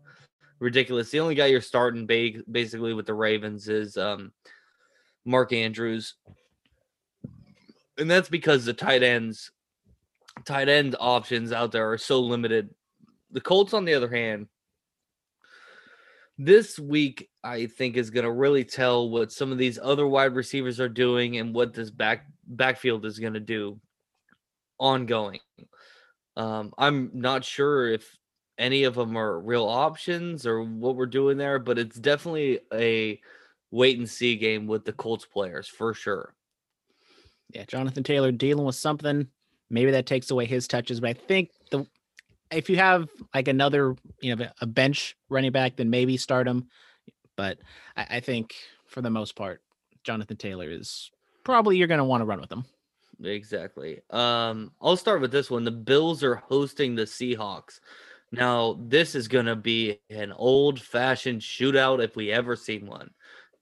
ridiculous. 0.61 1.11
The 1.11 1.21
only 1.21 1.35
guy 1.35 1.47
you're 1.47 1.61
starting 1.61 2.07
ba- 2.07 2.43
basically 2.51 2.95
with 2.95 3.07
the 3.07 3.15
Ravens 3.15 3.69
is 3.69 3.97
um 3.97 4.33
Mark 5.25 5.53
Andrews. 5.53 6.15
And 7.99 8.11
that's 8.11 8.29
because 8.29 8.65
the 8.65 8.73
tight 8.75 9.03
ends 9.03 9.51
tight 10.45 10.69
end 10.69 10.97
options 10.99 11.53
out 11.53 11.73
there 11.73 11.91
are 11.91 11.99
so 11.99 12.21
limited. 12.21 12.71
The 13.33 13.41
Colts, 13.41 13.75
on 13.75 13.85
the 13.85 13.95
other 13.95 14.09
hand, 14.09 14.47
this 16.41 16.79
week 16.79 17.29
I 17.45 17.67
think 17.67 17.99
is 17.99 18.09
going 18.09 18.25
to 18.25 18.33
really 18.33 18.65
tell 18.65 19.11
what 19.11 19.31
some 19.31 19.53
of 19.53 19.59
these 19.59 19.79
other 19.81 20.07
wide 20.07 20.35
receivers 20.35 20.81
are 20.81 20.89
doing 20.89 21.37
and 21.37 21.55
what 21.55 21.75
this 21.75 21.91
back 21.91 22.25
backfield 22.47 23.05
is 23.05 23.19
going 23.19 23.35
to 23.35 23.41
do 23.41 23.79
ongoing. 24.79 25.41
Um, 26.39 26.73
I'm 26.79 27.11
not 27.13 27.45
sure 27.45 27.93
if 27.93 28.17
any 28.57 28.85
of 28.85 28.95
them 28.95 29.19
are 29.19 29.39
real 29.39 29.67
options 29.67 30.47
or 30.47 30.63
what 30.63 30.97
we're 30.97 31.05
doing 31.05 31.37
there, 31.37 31.59
but 31.59 31.79
it's 31.79 31.99
definitely 31.99 32.61
a 32.73 33.21
wait 33.71 33.99
and 33.99 34.09
see 34.09 34.37
game 34.37 34.67
with 34.67 34.87
the 34.87 34.95
Colts 34.95 35.27
players 35.27 35.69
for 35.69 35.93
sure. 35.93 36.35
Yeah, 37.53 37.65
Jonathan 37.67 38.03
Taylor 38.03 38.33
dealing 38.33 38.65
with 38.65 38.77
something. 38.77 39.29
Maybe 39.69 39.91
that 39.91 40.07
takes 40.07 40.31
away 40.31 40.47
his 40.47 40.67
touches, 40.67 41.01
but 41.01 41.11
I 41.11 41.13
think 41.13 41.51
the 41.71 41.87
if 42.51 42.69
you 42.69 42.77
have 42.77 43.09
like 43.35 43.49
another, 43.49 43.97
you 44.21 44.35
know, 44.35 44.47
a 44.61 44.67
bench 44.67 45.17
running 45.29 45.53
back, 45.53 45.77
then 45.77 45.91
maybe 45.91 46.17
start 46.17 46.47
him. 46.47 46.69
But 47.37 47.59
I, 47.97 48.07
I 48.11 48.21
think 48.21 48.55
for 48.87 49.03
the 49.03 49.11
most 49.11 49.37
part, 49.37 49.63
Jonathan 50.05 50.37
Taylor 50.37 50.71
is 50.71 51.11
probably 51.45 51.77
you're 51.77 51.89
going 51.89 51.99
to 51.99 52.05
want 52.05 52.21
to 52.21 52.27
run 52.27 52.41
with 52.41 52.51
him. 52.51 52.65
Exactly. 53.23 54.01
Um, 54.11 54.73
I'll 54.81 54.97
start 54.97 55.21
with 55.21 55.33
this 55.33 55.51
one. 55.51 55.65
The 55.65 55.71
Bills 55.71 56.25
are 56.25 56.37
hosting 56.37 56.95
the 56.95 57.03
Seahawks. 57.03 57.81
Now, 58.33 58.79
this 58.81 59.15
is 59.15 59.29
going 59.29 59.47
to 59.47 59.57
be 59.57 60.01
an 60.09 60.33
old 60.33 60.81
fashioned 60.81 61.41
shootout 61.41 62.03
if 62.03 62.17
we 62.17 62.31
ever 62.31 62.55
seen 62.57 62.87
one, 62.87 63.11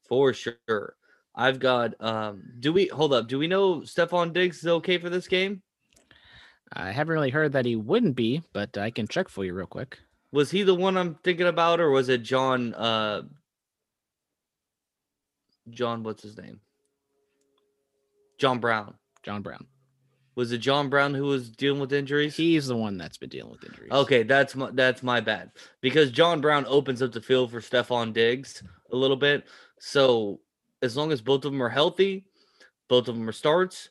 for 0.09 0.33
sure. 0.33 0.95
I've 1.35 1.59
got. 1.59 1.95
Um, 2.01 2.43
do 2.61 2.73
we 2.73 2.87
hold 2.89 3.13
up? 3.13 3.29
Do 3.29 3.39
we 3.39 3.47
know 3.47 3.81
Stefon 3.81 4.33
Diggs 4.33 4.59
is 4.59 4.67
okay 4.67 4.99
for 4.99 5.09
this 5.09 5.27
game? 5.27 5.63
I 6.73 6.91
haven't 6.91 7.15
really 7.15 7.31
heard 7.31 7.53
that 7.53 7.65
he 7.65 7.77
wouldn't 7.77 8.17
be, 8.17 8.43
but 8.53 8.77
I 8.77 8.91
can 8.91 9.09
check 9.09 9.29
for 9.29 9.45
you 9.45 9.55
real 9.55 9.67
quick. 9.67 9.99
Was 10.33 10.51
he 10.51 10.63
the 10.63 10.75
one 10.75 10.97
I'm 10.97 11.15
thinking 11.25 11.47
about, 11.47 11.81
or 11.81 11.91
was 11.91 12.09
it 12.09 12.23
John? 12.23 12.75
Uh, 12.75 13.23
John, 15.71 16.03
what's 16.03 16.23
his 16.23 16.37
name? 16.37 16.61
John 18.39 18.59
Brown. 18.59 18.95
John 19.23 19.43
Brown. 19.43 19.67
Was 20.35 20.53
it 20.53 20.59
John 20.59 20.89
Brown 20.89 21.15
who 21.15 21.25
was 21.25 21.51
dealing 21.51 21.81
with 21.81 21.93
injuries? 21.93 22.37
He's 22.37 22.69
the 22.69 22.77
one 22.77 22.97
that's 22.97 23.17
been 23.17 23.29
dealing 23.29 23.51
with 23.51 23.65
injuries. 23.65 23.91
Okay, 23.91 24.23
that's 24.23 24.55
my 24.55 24.71
that's 24.71 25.03
my 25.03 25.21
bad 25.21 25.51
because 25.81 26.13
John 26.13 26.41
Brown 26.41 26.65
opens 26.69 27.03
up 27.03 27.11
the 27.11 27.21
field 27.21 27.51
for 27.51 27.61
Stefon 27.61 28.13
Diggs 28.13 28.63
a 28.93 28.97
little 28.97 29.17
bit. 29.17 29.47
So 29.81 30.39
as 30.81 30.97
long 30.97 31.11
as 31.11 31.21
both 31.21 31.45
of 31.45 31.51
them 31.51 31.61
are 31.61 31.69
healthy, 31.69 32.25
both 32.89 33.09
of 33.09 33.17
them 33.17 33.29
are 33.29 33.33
starts. 33.33 33.91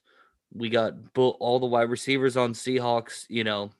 We 0.54 0.70
got 0.70 1.14
bo- 1.14 1.38
all 1.40 1.60
the 1.60 1.66
wide 1.66 1.90
receivers 1.90 2.38
on 2.38 2.54
Seahawks. 2.54 3.26
You 3.30 3.44
know, 3.44 3.72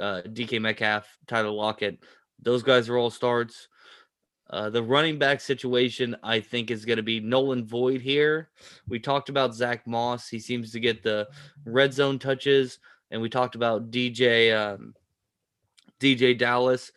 uh, 0.00 0.22
DK 0.26 0.60
Metcalf, 0.60 1.06
Tyler 1.26 1.50
Lockett. 1.50 1.98
Those 2.40 2.62
guys 2.62 2.88
are 2.88 2.96
all 2.96 3.10
starts. 3.10 3.68
Uh, 4.50 4.70
the 4.70 4.82
running 4.82 5.18
back 5.18 5.40
situation, 5.40 6.16
I 6.22 6.40
think, 6.40 6.70
is 6.70 6.86
going 6.86 6.96
to 6.96 7.02
be 7.02 7.20
Nolan 7.20 7.66
Void 7.66 8.00
here. 8.00 8.48
We 8.88 8.98
talked 8.98 9.28
about 9.28 9.54
Zach 9.54 9.86
Moss. 9.86 10.28
He 10.28 10.38
seems 10.38 10.72
to 10.72 10.80
get 10.80 11.02
the 11.02 11.28
red 11.66 11.92
zone 11.92 12.18
touches, 12.18 12.78
and 13.10 13.20
we 13.20 13.28
talked 13.28 13.56
about 13.56 13.90
DJ 13.90 14.56
um, 14.56 14.94
DJ 16.00 16.36
Dallas. 16.38 16.92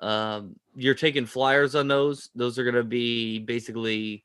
Um, 0.00 0.56
you're 0.74 0.94
taking 0.94 1.26
flyers 1.26 1.74
on 1.74 1.86
those. 1.86 2.30
Those 2.34 2.58
are 2.58 2.64
going 2.64 2.74
to 2.74 2.82
be 2.82 3.38
basically 3.38 4.24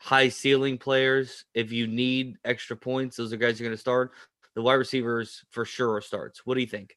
high 0.00 0.30
ceiling 0.30 0.78
players. 0.78 1.44
If 1.54 1.70
you 1.70 1.86
need 1.86 2.36
extra 2.44 2.76
points, 2.76 3.16
those 3.16 3.32
are 3.32 3.36
guys 3.36 3.60
you're 3.60 3.68
going 3.68 3.76
to 3.76 3.80
start. 3.80 4.12
The 4.54 4.62
wide 4.62 4.74
receivers 4.74 5.44
for 5.50 5.64
sure 5.64 5.94
are 5.94 6.00
starts. 6.00 6.44
What 6.44 6.54
do 6.54 6.60
you 6.60 6.66
think? 6.66 6.96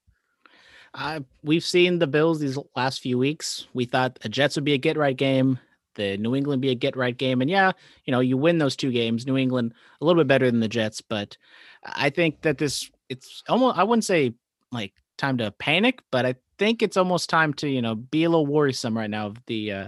Uh, 0.93 1.19
we've 1.43 1.63
seen 1.63 1.99
the 1.99 2.07
Bills 2.07 2.39
these 2.39 2.57
last 2.75 3.01
few 3.01 3.17
weeks. 3.17 3.67
We 3.73 3.85
thought 3.85 4.19
the 4.19 4.29
Jets 4.29 4.55
would 4.55 4.63
be 4.63 4.73
a 4.73 4.77
get 4.77 4.95
right 4.95 5.15
game, 5.15 5.59
the 5.95 6.17
New 6.17 6.35
England 6.35 6.61
be 6.61 6.69
a 6.69 6.75
get 6.75 6.95
right 6.95 7.17
game, 7.17 7.41
and 7.41 7.49
yeah, 7.49 7.71
you 8.05 8.11
know, 8.11 8.19
you 8.19 8.37
win 8.37 8.57
those 8.57 8.75
two 8.75 8.91
games. 8.91 9.25
New 9.25 9.37
England 9.37 9.73
a 10.01 10.05
little 10.05 10.21
bit 10.21 10.27
better 10.27 10.49
than 10.49 10.59
the 10.59 10.67
Jets, 10.67 11.01
but 11.01 11.37
I 11.83 12.09
think 12.09 12.41
that 12.41 12.57
this 12.57 12.89
it's 13.09 13.43
almost 13.49 13.77
I 13.77 13.83
wouldn't 13.83 14.05
say 14.05 14.33
like 14.71 14.93
time 15.17 15.37
to 15.39 15.51
panic, 15.51 16.01
but 16.11 16.25
I 16.25 16.35
think 16.59 16.81
it's 16.81 16.97
almost 16.97 17.29
time 17.29 17.53
to 17.55 17.67
you 17.67 17.81
know 17.81 17.95
be 17.95 18.23
a 18.23 18.29
little 18.29 18.45
worrisome 18.45 18.95
right 18.95 19.09
now 19.09 19.27
of 19.27 19.37
the 19.47 19.71
uh, 19.71 19.87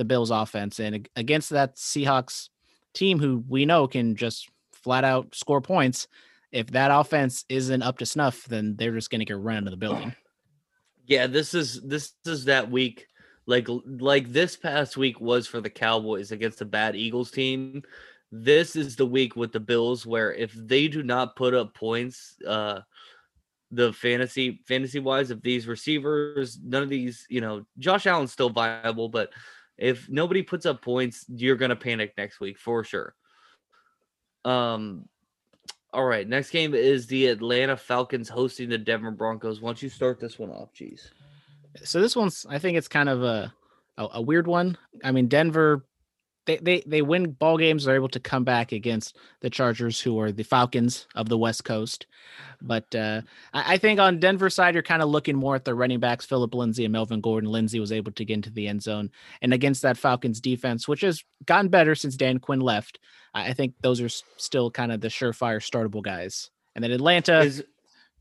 the 0.00 0.04
Bills 0.06 0.30
offense 0.30 0.80
and 0.80 1.06
against 1.14 1.50
that 1.50 1.76
Seahawks 1.76 2.48
team 2.94 3.18
who 3.18 3.44
we 3.46 3.66
know 3.66 3.86
can 3.86 4.16
just 4.16 4.48
flat 4.72 5.04
out 5.04 5.34
score 5.34 5.60
points. 5.60 6.08
If 6.52 6.68
that 6.68 6.90
offense 6.90 7.44
isn't 7.50 7.82
up 7.82 7.98
to 7.98 8.06
snuff, 8.06 8.46
then 8.46 8.76
they're 8.76 8.94
just 8.94 9.10
going 9.10 9.18
to 9.18 9.26
get 9.26 9.38
run 9.38 9.58
out 9.58 9.64
of 9.64 9.72
the 9.72 9.76
building. 9.76 10.14
Yeah, 11.06 11.26
this 11.26 11.52
is 11.52 11.82
this 11.82 12.14
is 12.24 12.46
that 12.46 12.70
week 12.70 13.08
like 13.44 13.68
like 13.84 14.32
this 14.32 14.56
past 14.56 14.96
week 14.96 15.20
was 15.20 15.46
for 15.46 15.60
the 15.60 15.68
Cowboys 15.68 16.32
against 16.32 16.60
the 16.60 16.64
bad 16.64 16.96
Eagles 16.96 17.30
team. 17.30 17.82
This 18.32 18.76
is 18.76 18.96
the 18.96 19.04
week 19.06 19.36
with 19.36 19.52
the 19.52 19.60
Bills 19.60 20.06
where 20.06 20.32
if 20.32 20.54
they 20.54 20.88
do 20.88 21.02
not 21.02 21.36
put 21.36 21.52
up 21.52 21.74
points 21.74 22.36
uh 22.48 22.80
the 23.70 23.92
fantasy 23.92 24.62
fantasy 24.66 24.98
wise 24.98 25.30
if 25.30 25.42
these 25.42 25.68
receivers 25.68 26.58
none 26.64 26.82
of 26.82 26.88
these, 26.88 27.26
you 27.28 27.42
know, 27.42 27.66
Josh 27.78 28.06
Allen's 28.06 28.32
still 28.32 28.50
viable, 28.50 29.10
but 29.10 29.30
if 29.80 30.08
nobody 30.08 30.42
puts 30.42 30.66
up 30.66 30.82
points, 30.82 31.24
you're 31.28 31.56
to 31.70 31.76
panic 31.76 32.12
next 32.16 32.38
week 32.38 32.58
for 32.58 32.84
sure. 32.84 33.14
Um 34.44 35.08
all 35.92 36.04
right, 36.04 36.28
next 36.28 36.50
game 36.50 36.72
is 36.72 37.08
the 37.08 37.26
Atlanta 37.26 37.76
Falcons 37.76 38.28
hosting 38.28 38.68
the 38.68 38.78
Denver 38.78 39.10
Broncos. 39.10 39.60
Why 39.60 39.70
don't 39.70 39.82
you 39.82 39.88
start 39.88 40.20
this 40.20 40.38
one 40.38 40.50
off, 40.50 40.72
jeez? 40.72 41.10
So 41.82 42.00
this 42.00 42.14
one's 42.14 42.46
I 42.48 42.58
think 42.58 42.78
it's 42.78 42.88
kind 42.88 43.08
of 43.08 43.22
a 43.22 43.52
a, 43.98 44.08
a 44.14 44.22
weird 44.22 44.46
one. 44.46 44.78
I 45.02 45.10
mean, 45.10 45.26
Denver 45.26 45.84
they, 46.46 46.56
they 46.58 46.82
they 46.86 47.02
win 47.02 47.32
ball 47.32 47.58
games, 47.58 47.84
they're 47.84 47.94
able 47.94 48.08
to 48.08 48.20
come 48.20 48.44
back 48.44 48.72
against 48.72 49.16
the 49.40 49.50
Chargers, 49.50 50.00
who 50.00 50.18
are 50.20 50.32
the 50.32 50.42
Falcons 50.42 51.06
of 51.14 51.28
the 51.28 51.38
West 51.38 51.64
Coast. 51.64 52.06
But 52.62 52.94
uh, 52.94 53.22
I, 53.52 53.74
I 53.74 53.76
think 53.78 54.00
on 54.00 54.20
Denver 54.20 54.50
side, 54.50 54.74
you're 54.74 54.82
kind 54.82 55.02
of 55.02 55.08
looking 55.08 55.36
more 55.36 55.54
at 55.54 55.64
the 55.64 55.74
running 55.74 56.00
backs, 56.00 56.26
Phillip 56.26 56.54
Lindsay 56.54 56.84
and 56.84 56.92
Melvin 56.92 57.20
Gordon. 57.20 57.50
Lindsay 57.50 57.80
was 57.80 57.92
able 57.92 58.12
to 58.12 58.24
get 58.24 58.34
into 58.34 58.50
the 58.50 58.68
end 58.68 58.82
zone, 58.82 59.10
and 59.42 59.52
against 59.52 59.82
that 59.82 59.98
Falcons 59.98 60.40
defense, 60.40 60.88
which 60.88 61.02
has 61.02 61.22
gotten 61.46 61.68
better 61.68 61.94
since 61.94 62.16
Dan 62.16 62.38
Quinn 62.38 62.60
left, 62.60 62.98
I, 63.34 63.48
I 63.48 63.52
think 63.52 63.74
those 63.80 64.00
are 64.00 64.08
still 64.36 64.70
kind 64.70 64.92
of 64.92 65.00
the 65.00 65.08
surefire 65.08 65.60
startable 65.60 66.02
guys. 66.02 66.50
And 66.74 66.84
then 66.84 66.92
Atlanta, 66.92 67.40
Is 67.40 67.64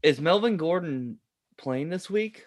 is 0.03 0.19
Melvin 0.19 0.57
Gordon 0.57 1.19
playing 1.57 1.89
this 1.89 2.09
week? 2.09 2.45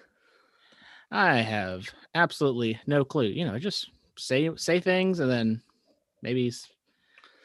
I 1.10 1.36
have 1.36 1.88
absolutely 2.14 2.80
no 2.86 3.04
clue. 3.04 3.26
You 3.26 3.44
know, 3.44 3.58
just 3.58 3.90
say 4.22 4.50
say 4.56 4.80
things 4.80 5.18
and 5.20 5.30
then 5.30 5.62
maybe 6.22 6.50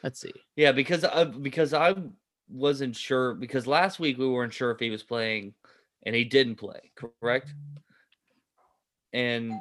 let's 0.02 0.20
see. 0.20 0.32
Yeah, 0.56 0.72
because 0.72 1.04
I 1.04 1.24
because 1.24 1.74
I 1.74 1.94
wasn't 2.48 2.96
sure 2.96 3.34
because 3.34 3.66
last 3.66 3.98
week 3.98 4.18
we 4.18 4.28
weren't 4.28 4.52
sure 4.52 4.70
if 4.70 4.78
he 4.78 4.90
was 4.90 5.02
playing 5.02 5.54
and 6.04 6.14
he 6.14 6.24
didn't 6.24 6.56
play, 6.56 6.92
correct? 6.94 7.52
And 9.12 9.52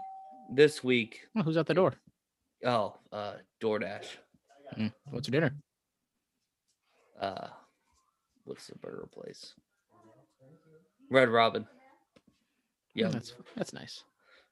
this 0.54 0.84
week, 0.84 1.28
Oh, 1.36 1.42
who's 1.42 1.58
at 1.58 1.66
the 1.66 1.74
door? 1.74 1.94
oh, 2.66 2.96
uh 3.12 3.34
DoorDash. 3.62 4.06
Mm, 4.78 4.94
what's 5.10 5.28
your 5.28 5.40
dinner? 5.42 5.56
Uh 7.20 7.48
what's 8.46 8.68
the 8.68 8.78
burger 8.78 9.08
place? 9.12 9.54
Red 11.10 11.30
Robin. 11.30 11.66
Yeah, 12.94 13.08
Oh, 13.08 13.12
that's 13.12 13.34
that's 13.56 13.74
nice. 13.74 14.04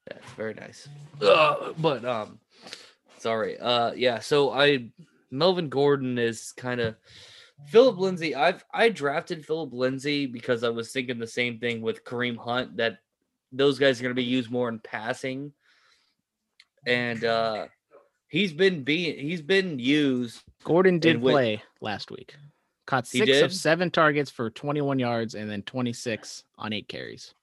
Yeah, 0.10 0.18
it's 0.18 0.32
very 0.34 0.54
nice. 0.54 0.88
Uh, 1.22 1.74
but 1.78 2.06
um, 2.06 2.40
sorry. 3.18 3.58
Uh, 3.60 3.94
yeah. 3.94 4.20
So 4.20 4.52
I, 4.52 4.90
Melvin 5.32 5.70
Gordon 5.70 6.18
is 6.18 6.52
kind 6.56 6.80
of 6.80 6.96
Phillip 7.68 7.98
Lindsay. 7.98 8.36
I've 8.36 8.64
I 8.74 8.90
drafted 8.90 9.46
Phillip 9.46 9.74
Lindsay 9.74 10.26
because 10.26 10.64
I 10.64 10.70
was 10.70 10.92
thinking 10.92 11.18
the 11.20 11.28
same 11.28 11.60
thing 11.60 11.82
with 11.82 12.04
Kareem 12.04 12.38
Hunt 12.38 12.78
that 12.78 13.00
those 13.52 13.80
guys 13.80 14.00
are 14.00 14.04
going 14.04 14.12
to 14.16 14.22
be 14.22 14.24
used 14.24 14.52
more 14.52 14.70
in 14.70 14.80
passing, 14.80 15.54
and 16.86 17.24
uh 17.24 17.68
he's 18.28 18.54
been 18.54 18.84
being 18.84 19.18
he's 19.18 19.42
been 19.42 19.80
used. 19.80 20.42
Gordon 20.64 21.00
did 21.00 21.16
And 21.16 21.24
with- 21.24 21.34
play 21.34 21.64
last 21.82 22.12
week. 22.12 22.36
Caught 22.86 23.08
six 23.08 23.42
of 23.42 23.52
seven 23.52 23.90
targets 23.90 24.30
for 24.30 24.52
21 24.52 25.00
yards 25.00 25.34
and 25.34 25.50
then 25.50 25.64
26 25.64 26.44
on 26.60 26.72
eight 26.72 26.88
carries. 26.88 27.34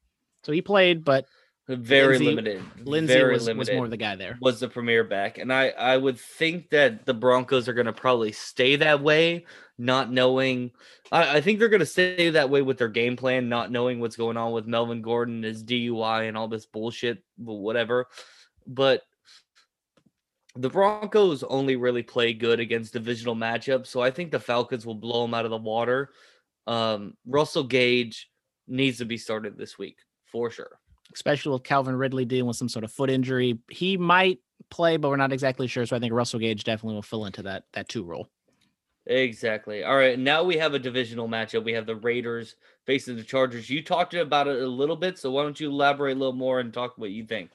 So 0.44 0.52
he 0.52 0.62
played, 0.62 1.04
but 1.04 1.26
Very 1.68 2.18
Lindsay- 2.18 2.24
limited. 2.26 2.62
Lindsay 2.84 3.14
very 3.14 3.32
was, 3.32 3.42
was 3.42 3.48
limited. 3.48 3.76
more 3.76 3.88
the 3.88 3.96
guy 3.96 4.16
there. 4.16 4.36
was 4.40 4.58
the 4.60 4.68
premier 4.68 5.04
back. 5.04 5.38
And 5.38 5.52
I, 5.52 5.68
I 5.68 5.96
would 5.96 6.18
think 6.18 6.70
that 6.70 7.06
the 7.06 7.14
Broncos 7.14 7.68
are 7.68 7.72
going 7.72 7.86
to 7.86 7.92
probably 7.92 8.32
stay 8.32 8.76
that 8.76 9.00
way, 9.00 9.46
not 9.78 10.10
knowing. 10.10 10.72
I, 11.12 11.36
I 11.36 11.40
think 11.40 11.58
they're 11.58 11.68
going 11.68 11.80
to 11.80 11.86
stay 11.86 12.30
that 12.30 12.50
way 12.50 12.62
with 12.62 12.78
their 12.78 12.88
game 12.88 13.16
plan, 13.16 13.48
not 13.48 13.70
knowing 13.70 14.00
what's 14.00 14.16
going 14.16 14.36
on 14.36 14.52
with 14.52 14.66
Melvin 14.66 15.02
Gordon, 15.02 15.44
his 15.44 15.62
DUI, 15.62 16.26
and 16.26 16.36
all 16.36 16.48
this 16.48 16.66
bullshit, 16.66 17.22
but 17.38 17.54
whatever. 17.54 18.08
But 18.66 19.02
the 20.56 20.68
Broncos 20.68 21.44
only 21.44 21.76
really 21.76 22.02
play 22.02 22.32
good 22.34 22.58
against 22.58 22.92
divisional 22.92 23.36
matchups. 23.36 23.86
So 23.86 24.00
I 24.00 24.10
think 24.10 24.32
the 24.32 24.40
Falcons 24.40 24.84
will 24.84 24.96
blow 24.96 25.22
them 25.22 25.34
out 25.34 25.44
of 25.44 25.50
the 25.52 25.56
water. 25.56 26.10
Um, 26.66 27.14
Russell 27.24 27.64
Gage 27.64 28.28
needs 28.66 28.98
to 28.98 29.04
be 29.04 29.16
started 29.16 29.56
this 29.56 29.78
week 29.78 29.98
for 30.26 30.50
sure. 30.50 30.78
Especially 31.14 31.52
with 31.52 31.62
Calvin 31.62 31.96
Ridley 31.96 32.24
dealing 32.24 32.46
with 32.46 32.56
some 32.56 32.68
sort 32.68 32.84
of 32.84 32.92
foot 32.92 33.10
injury. 33.10 33.58
He 33.70 33.96
might 33.96 34.38
play, 34.70 34.96
but 34.96 35.08
we're 35.08 35.16
not 35.16 35.32
exactly 35.32 35.66
sure. 35.66 35.86
So 35.86 35.96
I 35.96 35.98
think 35.98 36.12
Russell 36.12 36.40
Gage 36.40 36.64
definitely 36.64 36.94
will 36.94 37.02
fill 37.02 37.26
into 37.26 37.42
that 37.42 37.64
that 37.72 37.88
two 37.88 38.04
role. 38.04 38.28
Exactly. 39.06 39.82
All 39.82 39.96
right. 39.96 40.18
Now 40.18 40.44
we 40.44 40.56
have 40.58 40.74
a 40.74 40.78
divisional 40.78 41.28
matchup. 41.28 41.64
We 41.64 41.72
have 41.72 41.86
the 41.86 41.96
Raiders 41.96 42.54
facing 42.86 43.16
the 43.16 43.24
Chargers. 43.24 43.68
You 43.68 43.82
talked 43.82 44.14
about 44.14 44.46
it 44.46 44.62
a 44.62 44.66
little 44.66 44.96
bit, 44.96 45.18
so 45.18 45.30
why 45.32 45.42
don't 45.42 45.58
you 45.58 45.70
elaborate 45.70 46.16
a 46.16 46.18
little 46.18 46.32
more 46.32 46.60
and 46.60 46.72
talk 46.72 46.96
what 46.96 47.10
you 47.10 47.24
think? 47.24 47.50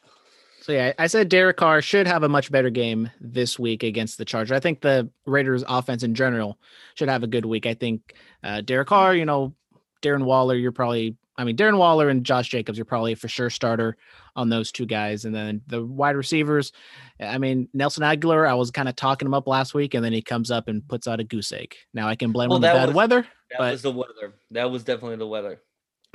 So 0.61 0.73
yeah, 0.73 0.91
I 0.99 1.07
said 1.07 1.29
Derek 1.29 1.55
Carr 1.55 1.81
should 1.81 2.07
have 2.07 2.23
a 2.23 2.29
much 2.29 2.51
better 2.51 2.69
game 2.69 3.09
this 3.21 3.57
week 3.57 3.83
against 3.83 4.17
the 4.17 4.25
Chargers. 4.25 4.51
I 4.51 4.59
think 4.59 4.81
the 4.81 5.09
Raiders 5.25 5.63
offense 5.65 6.03
in 6.03 6.13
general 6.13 6.59
should 6.95 7.07
have 7.07 7.23
a 7.23 7.27
good 7.27 7.45
week. 7.45 7.65
I 7.65 7.73
think 7.73 8.15
uh, 8.43 8.59
Derek 8.59 8.89
Carr, 8.89 9.15
you 9.15 9.25
know, 9.25 9.53
Darren 10.01 10.25
Waller, 10.25 10.55
you're 10.55 10.73
probably 10.73 11.15
I 11.37 11.43
mean 11.43 11.55
Darren 11.55 11.77
Waller 11.77 12.09
and 12.09 12.23
Josh 12.25 12.49
Jacobs, 12.49 12.77
you're 12.77 12.85
probably 12.85 13.13
for 13.15 13.27
sure 13.27 13.49
starter 13.49 13.95
on 14.35 14.49
those 14.49 14.71
two 14.71 14.85
guys. 14.85 15.25
And 15.25 15.33
then 15.35 15.61
the 15.67 15.83
wide 15.85 16.15
receivers, 16.15 16.71
I 17.19 17.37
mean 17.37 17.69
Nelson 17.73 18.03
Agholor, 18.03 18.47
I 18.49 18.53
was 18.55 18.71
kind 18.71 18.89
of 18.89 18.95
talking 18.95 19.25
him 19.27 19.33
up 19.33 19.47
last 19.47 19.73
week, 19.73 19.93
and 19.93 20.03
then 20.03 20.13
he 20.13 20.21
comes 20.21 20.49
up 20.51 20.67
and 20.67 20.87
puts 20.87 21.07
out 21.07 21.19
a 21.19 21.23
goose 21.23 21.51
egg. 21.51 21.75
Now 21.93 22.07
I 22.07 22.15
can 22.15 22.31
blame 22.31 22.49
Well, 22.49 22.57
him 22.57 22.65
on 22.65 22.71
the 22.73 22.77
bad 22.79 22.87
was- 22.87 22.95
weather. 22.95 23.21
That 23.51 23.57
But- 23.59 23.71
was 23.71 23.81
the 23.81 23.91
weather. 23.91 24.33
That 24.51 24.71
was 24.71 24.83
definitely 24.83 25.17
the 25.17 25.27
weather. 25.27 25.61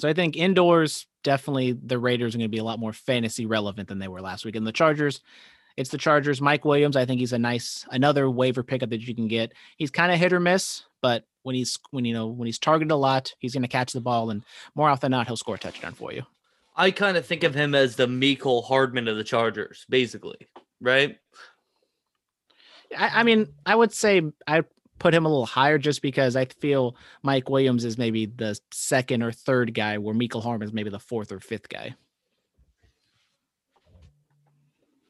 So 0.00 0.08
I 0.08 0.14
think 0.14 0.36
indoors, 0.36 1.06
definitely 1.22 1.72
the 1.72 1.98
Raiders 1.98 2.34
are 2.34 2.38
going 2.38 2.48
to 2.50 2.54
be 2.54 2.58
a 2.58 2.64
lot 2.64 2.78
more 2.78 2.92
fantasy 2.92 3.46
relevant 3.46 3.88
than 3.88 3.98
they 3.98 4.08
were 4.08 4.20
last 4.20 4.44
week. 4.44 4.56
And 4.56 4.66
the 4.66 4.72
Chargers, 4.72 5.20
it's 5.76 5.90
the 5.90 5.98
Chargers. 5.98 6.40
Mike 6.40 6.64
Williams, 6.64 6.96
I 6.96 7.04
think 7.04 7.20
he's 7.20 7.32
a 7.32 7.38
nice 7.38 7.86
another 7.90 8.28
waiver 8.28 8.62
pickup 8.62 8.90
that 8.90 9.00
you 9.06 9.14
can 9.14 9.28
get. 9.28 9.52
He's 9.76 9.90
kind 9.90 10.10
of 10.10 10.18
hit 10.18 10.32
or 10.32 10.40
miss, 10.40 10.82
but 11.02 11.24
when 11.42 11.54
he's 11.54 11.78
when 11.90 12.04
you 12.04 12.14
know 12.14 12.26
when 12.26 12.46
he's 12.46 12.58
targeted 12.58 12.90
a 12.90 12.96
lot, 12.96 13.34
he's 13.38 13.52
going 13.52 13.62
to 13.62 13.68
catch 13.68 13.92
the 13.92 14.00
ball, 14.00 14.30
and 14.30 14.42
more 14.74 14.88
often 14.88 15.10
than 15.10 15.18
not, 15.18 15.26
he'll 15.26 15.36
score 15.36 15.56
a 15.56 15.58
touchdown 15.58 15.94
for 15.94 16.12
you. 16.12 16.22
I 16.74 16.90
kind 16.90 17.16
of 17.16 17.26
think 17.26 17.42
of 17.44 17.54
him 17.54 17.74
as 17.74 17.96
the 17.96 18.06
Mecole 18.06 18.64
Hardman 18.64 19.08
of 19.08 19.16
the 19.16 19.24
Chargers, 19.24 19.84
basically, 19.88 20.48
right? 20.80 21.18
I, 22.96 23.20
I 23.20 23.22
mean, 23.24 23.48
I 23.66 23.74
would 23.74 23.92
say 23.92 24.22
I 24.46 24.64
put 24.98 25.14
him 25.14 25.26
a 25.26 25.28
little 25.28 25.46
higher 25.46 25.78
just 25.78 26.00
because 26.00 26.36
I 26.36 26.44
feel 26.46 26.96
Mike 27.22 27.50
Williams 27.50 27.84
is 27.84 27.98
maybe 27.98 28.26
the 28.26 28.58
second 28.70 29.22
or 29.22 29.32
third 29.32 29.74
guy, 29.74 29.98
where 29.98 30.14
Michael 30.14 30.40
Harmon 30.40 30.66
is 30.66 30.72
maybe 30.72 30.90
the 30.90 30.98
fourth 30.98 31.32
or 31.32 31.40
fifth 31.40 31.68
guy. 31.68 31.94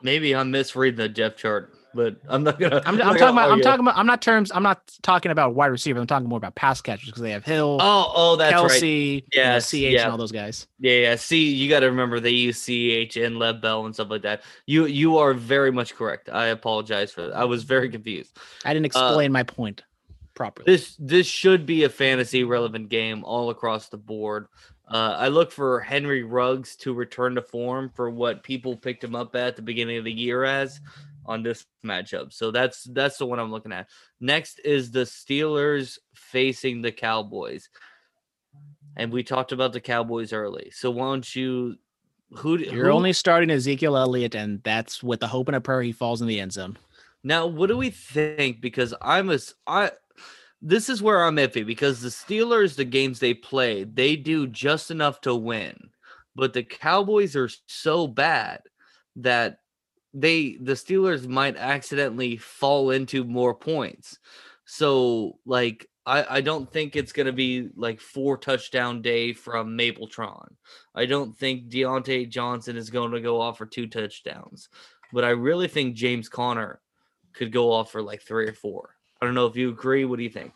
Maybe 0.03 0.35
I'm 0.35 0.51
misreading 0.51 0.97
the 0.97 1.09
depth 1.09 1.39
chart, 1.39 1.72
but 1.95 2.16
I'm 2.28 2.43
not 2.45 2.59
gonna. 2.59 2.82
I'm, 2.86 2.95
I'm 2.95 2.99
gonna 2.99 3.18
talking 3.18 3.22
about. 3.34 3.45
I'm 3.45 3.51
argue. 3.51 3.62
talking 3.64 3.80
about. 3.80 3.97
I'm 3.99 4.07
not 4.07 4.22
terms. 4.22 4.51
I'm 4.55 4.62
not 4.62 4.90
talking 5.03 5.30
about 5.32 5.55
wide 5.55 5.66
receiver. 5.66 6.01
I'm 6.01 6.07
talking 6.07 6.28
more 6.28 6.36
about 6.38 6.55
pass 6.55 6.80
catchers 6.80 7.07
because 7.07 7.22
they 7.22 7.30
have 7.32 7.45
Hill, 7.45 7.78
Oh, 7.80 8.12
oh, 8.14 8.36
that's 8.36 8.55
right. 8.55 8.70
Kelce, 8.70 9.22
know, 9.22 9.26
Yes, 9.32 9.70
CH, 9.70 9.74
yeah. 9.74 10.03
and 10.03 10.12
all 10.12 10.18
those 10.18 10.32
guys. 10.32 10.66
Yeah, 10.78 10.93
yeah. 10.95 11.16
See, 11.16 11.53
you 11.53 11.68
got 11.68 11.80
to 11.80 11.86
remember 11.86 12.20
they 12.20 12.30
use 12.30 12.61
CH 12.64 13.16
and 13.16 13.38
Lev 13.38 13.61
Bell 13.61 13.84
and 13.86 13.95
stuff 13.95 14.11
like 14.11 14.22
that. 14.22 14.43
You 14.66 14.86
you 14.86 15.18
are 15.18 15.34
very 15.34 15.70
much 15.72 15.95
correct. 15.95 16.28
I 16.30 16.47
apologize 16.47 17.12
for 17.12 17.22
that. 17.22 17.34
I 17.36 17.45
was 17.45 17.64
very 17.64 17.88
confused. 17.88 18.36
I 18.64 18.72
didn't 18.74 18.86
Uh, 18.86 18.88
explain 19.07 19.32
my 19.32 19.43
point 19.43 19.82
properly. 20.34 20.64
This 20.66 20.97
this 20.99 21.26
should 21.26 21.66
be 21.66 21.84
a 21.84 21.88
fantasy 21.88 22.45
relevant 22.45 22.88
game 22.88 23.24
all 23.24 23.51
across 23.51 23.88
the 23.88 23.99
board. 23.99 24.47
Uh, 24.88 25.16
I 25.18 25.28
look 25.28 25.51
for 25.53 25.80
Henry 25.80 26.22
Ruggs 26.22 26.76
to 26.76 26.93
return 26.93 27.34
to 27.36 27.40
form 27.43 27.90
for 27.95 28.11
what 28.11 28.43
people 28.43 28.76
picked 28.76 29.03
him 29.03 29.14
up 29.14 29.34
at 29.34 29.57
the 29.57 29.62
beginning 29.62 29.97
of 29.97 30.05
the 30.05 30.12
year 30.12 30.45
as 30.45 30.80
on 31.27 31.43
this 31.43 31.66
matchup. 31.85 32.33
So 32.33 32.51
that's 32.51 32.85
that's 32.85 33.18
the 33.18 33.27
one 33.27 33.39
I'm 33.39 33.51
looking 33.51 33.73
at. 33.73 33.89
Next 34.20 34.61
is 34.64 34.91
the 34.91 35.01
Steelers 35.01 35.99
facing 36.14 36.83
the 36.83 36.93
Cowboys. 36.93 37.68
And 38.97 39.12
we 39.12 39.23
talked 39.23 39.53
about 39.53 39.73
the 39.73 39.81
Cowboys 39.81 40.33
early. 40.33 40.70
So 40.73 40.91
why 40.91 41.07
don't 41.07 41.37
you 41.37 41.77
who 42.37 42.59
You're 42.59 42.87
who- 42.87 42.93
only 42.93 43.12
starting 43.12 43.51
Ezekiel 43.51 43.97
Elliott, 43.97 44.35
and 44.35 44.62
that's 44.62 45.03
with 45.03 45.20
the 45.20 45.27
hope 45.27 45.49
and 45.49 45.57
a 45.57 45.61
prayer 45.61 45.83
he 45.83 45.93
falls 45.93 46.20
in 46.23 46.29
the 46.29 46.41
end 46.41 46.53
zone. 46.53 46.79
Now, 47.25 47.47
what 47.47 47.68
do 47.68 47.77
we 47.77 47.91
think? 47.91 48.61
Because 48.61 48.95
I'm 49.01 49.31
a 49.31 49.39
I. 49.66 49.93
This 50.61 50.89
is 50.89 51.03
where 51.03 51.25
I'm 51.25 51.37
iffy 51.37 51.66
because 51.66 52.01
the 52.01 52.09
Steelers, 52.09 52.77
the 52.77 52.85
games 52.85 53.18
they 53.18 53.35
play, 53.35 53.85
they 53.85 54.14
do 54.16 54.47
just 54.47 54.91
enough 54.93 55.20
to 55.23 55.35
win, 55.35 55.91
but 56.37 56.53
the 56.53 56.62
Cowboys 56.62 57.35
are 57.35 57.51
so 57.66 58.07
bad 58.07 58.62
that 59.16 59.59
they 60.14 60.56
the 60.60 60.72
Steelers 60.72 61.26
might 61.26 61.56
accidentally 61.56 62.36
fall 62.36 62.90
into 62.90 63.24
more 63.24 63.54
points. 63.54 64.18
So, 64.64 65.38
like, 65.46 65.88
I 66.06 66.38
I 66.38 66.40
don't 66.40 66.70
think 66.70 66.96
it's 66.96 67.12
gonna 67.12 67.32
be 67.32 67.68
like 67.76 68.00
four 68.00 68.36
touchdown 68.36 69.02
day 69.02 69.32
from 69.32 69.76
Mapletron. 69.76 70.54
I 70.94 71.06
don't 71.06 71.36
think 71.36 71.68
Diontae 71.68 72.28
Johnson 72.28 72.76
is 72.76 72.90
to 72.90 73.20
go 73.20 73.40
off 73.40 73.58
for 73.58 73.66
two 73.66 73.86
touchdowns, 73.86 74.68
but 75.12 75.24
I 75.24 75.30
really 75.30 75.68
think 75.68 75.94
James 75.94 76.28
Conner 76.28 76.80
could 77.32 77.52
go 77.52 77.72
off 77.72 77.90
for 77.90 78.02
like 78.02 78.22
three 78.22 78.46
or 78.46 78.52
four. 78.52 78.96
I 79.20 79.24
don't 79.24 79.34
know 79.34 79.46
if 79.46 79.56
you 79.56 79.70
agree. 79.70 80.04
What 80.04 80.16
do 80.16 80.24
you 80.24 80.30
think? 80.30 80.52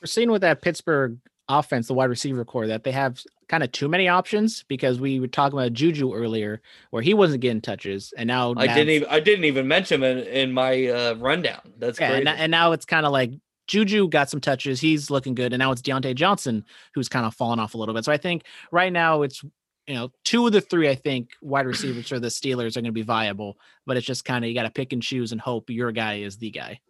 We're 0.00 0.06
seeing 0.06 0.30
with 0.30 0.42
that 0.42 0.62
Pittsburgh 0.62 1.18
offense, 1.48 1.88
the 1.88 1.94
wide 1.94 2.10
receiver 2.10 2.44
core, 2.44 2.68
that 2.68 2.84
they 2.84 2.92
have 2.92 3.20
kind 3.48 3.62
of 3.62 3.72
too 3.72 3.88
many 3.88 4.08
options 4.08 4.64
because 4.68 5.00
we 5.00 5.20
were 5.20 5.26
talking 5.26 5.58
about 5.58 5.72
Juju 5.72 6.14
earlier, 6.14 6.60
where 6.90 7.02
he 7.02 7.14
wasn't 7.14 7.40
getting 7.40 7.60
touches, 7.60 8.12
and 8.16 8.26
now 8.26 8.54
I 8.56 8.66
didn't 8.66 8.90
even 8.90 9.08
I 9.08 9.20
didn't 9.20 9.44
even 9.44 9.66
mention 9.66 10.02
him 10.02 10.18
in, 10.18 10.24
in 10.26 10.52
my 10.52 10.86
uh, 10.86 11.14
rundown. 11.14 11.60
That's 11.78 11.98
Yeah, 11.98 12.10
great. 12.10 12.26
and, 12.26 12.28
and 12.28 12.50
now 12.50 12.72
it's 12.72 12.84
kind 12.84 13.06
of 13.06 13.12
like 13.12 13.32
Juju 13.66 14.08
got 14.08 14.30
some 14.30 14.40
touches. 14.40 14.80
He's 14.80 15.10
looking 15.10 15.34
good. 15.34 15.52
And 15.52 15.60
now 15.60 15.72
it's 15.72 15.82
Diontae 15.82 16.14
Johnson 16.14 16.64
who's 16.94 17.08
kind 17.08 17.26
of 17.26 17.34
fallen 17.34 17.58
off 17.58 17.74
a 17.74 17.78
little 17.78 17.94
bit. 17.94 18.04
So 18.04 18.10
I 18.12 18.16
think 18.16 18.44
right 18.72 18.90
now 18.90 19.22
it's, 19.22 19.42
you 19.86 19.94
know, 19.94 20.10
two 20.24 20.46
of 20.46 20.52
the 20.52 20.62
three, 20.62 20.88
I 20.88 20.94
think, 20.94 21.32
wide 21.42 21.66
receivers 21.66 22.08
for 22.08 22.18
the 22.18 22.28
Steelers 22.28 22.76
are 22.76 22.80
going 22.80 22.84
to 22.86 22.92
be 22.92 23.02
viable. 23.02 23.58
But 23.84 23.98
it's 23.98 24.06
just 24.06 24.24
kind 24.24 24.42
of, 24.42 24.48
you 24.48 24.54
got 24.54 24.62
to 24.62 24.70
pick 24.70 24.94
and 24.94 25.02
choose 25.02 25.32
and 25.32 25.40
hope 25.40 25.68
your 25.68 25.92
guy 25.92 26.20
is 26.20 26.38
the 26.38 26.50
guy. 26.50 26.80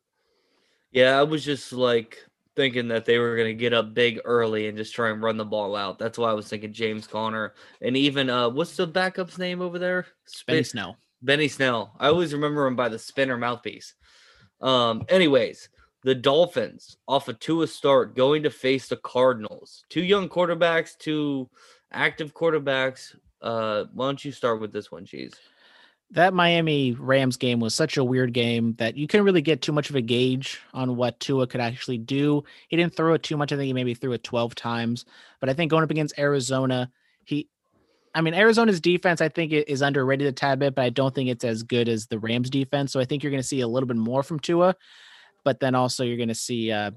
yeah, 0.92 1.18
I 1.18 1.24
was 1.24 1.44
just 1.44 1.72
like 1.72 2.18
thinking 2.58 2.88
that 2.88 3.04
they 3.04 3.18
were 3.18 3.36
going 3.36 3.46
to 3.46 3.54
get 3.54 3.72
up 3.72 3.94
big 3.94 4.18
early 4.24 4.66
and 4.66 4.76
just 4.76 4.92
try 4.92 5.10
and 5.10 5.22
run 5.22 5.36
the 5.36 5.44
ball 5.44 5.76
out. 5.76 5.96
That's 5.96 6.18
why 6.18 6.28
I 6.28 6.32
was 6.32 6.48
thinking 6.48 6.72
James 6.72 7.06
Conner 7.06 7.54
and 7.80 7.96
even 7.96 8.28
uh, 8.28 8.50
what's 8.50 8.74
the 8.74 8.84
backup's 8.84 9.38
name 9.38 9.62
over 9.62 9.78
there? 9.78 10.06
Benny 10.44 10.64
Snell. 10.64 10.96
Benny 11.22 11.46
Snell. 11.46 11.94
I 12.00 12.08
always 12.08 12.32
remember 12.32 12.66
him 12.66 12.74
by 12.74 12.88
the 12.88 12.98
spinner 12.98 13.36
mouthpiece. 13.36 13.94
Um, 14.60 15.04
anyways, 15.08 15.68
the 16.02 16.16
Dolphins 16.16 16.96
off 17.06 17.28
a 17.28 17.32
two 17.32 17.62
a 17.62 17.66
start 17.68 18.16
going 18.16 18.42
to 18.42 18.50
face 18.50 18.88
the 18.88 18.96
Cardinals. 18.96 19.84
Two 19.88 20.02
young 20.02 20.28
quarterbacks, 20.28 20.98
two 20.98 21.48
active 21.92 22.34
quarterbacks. 22.34 23.14
Uh, 23.40 23.84
why 23.94 24.06
don't 24.06 24.24
you 24.24 24.32
start 24.32 24.60
with 24.60 24.72
this 24.72 24.90
one, 24.90 25.04
Cheese? 25.04 25.34
That 26.12 26.32
Miami 26.32 26.92
Rams 26.92 27.36
game 27.36 27.60
was 27.60 27.74
such 27.74 27.98
a 27.98 28.04
weird 28.04 28.32
game 28.32 28.74
that 28.78 28.96
you 28.96 29.06
couldn't 29.06 29.26
really 29.26 29.42
get 29.42 29.60
too 29.60 29.72
much 29.72 29.90
of 29.90 29.96
a 29.96 30.00
gauge 30.00 30.58
on 30.72 30.96
what 30.96 31.20
Tua 31.20 31.46
could 31.46 31.60
actually 31.60 31.98
do. 31.98 32.44
He 32.68 32.76
didn't 32.76 32.94
throw 32.94 33.12
it 33.12 33.22
too 33.22 33.36
much. 33.36 33.52
I 33.52 33.56
think 33.56 33.66
he 33.66 33.72
maybe 33.74 33.92
threw 33.92 34.12
it 34.12 34.24
12 34.24 34.54
times. 34.54 35.04
But 35.38 35.50
I 35.50 35.52
think 35.52 35.70
going 35.70 35.84
up 35.84 35.90
against 35.90 36.18
Arizona, 36.18 36.90
he 37.24 37.48
I 38.14 38.20
mean, 38.20 38.34
Arizona's 38.34 38.80
defense, 38.80 39.20
I 39.20 39.28
think, 39.28 39.52
it 39.52 39.68
is 39.68 39.82
underrated 39.82 40.26
a 40.26 40.32
tad 40.32 40.58
bit, 40.58 40.74
but 40.74 40.84
I 40.84 40.90
don't 40.90 41.14
think 41.14 41.28
it's 41.28 41.44
as 41.44 41.62
good 41.62 41.88
as 41.88 42.06
the 42.06 42.18
Rams 42.18 42.50
defense. 42.50 42.90
So 42.90 43.00
I 43.00 43.04
think 43.04 43.22
you're 43.22 43.30
going 43.30 43.42
to 43.42 43.46
see 43.46 43.60
a 43.60 43.68
little 43.68 43.86
bit 43.86 43.96
more 43.96 44.22
from 44.22 44.40
Tua, 44.40 44.74
but 45.44 45.60
then 45.60 45.74
also 45.74 46.04
you're 46.04 46.16
going 46.16 46.28
to 46.28 46.34
see 46.34 46.72
uh, 46.72 46.90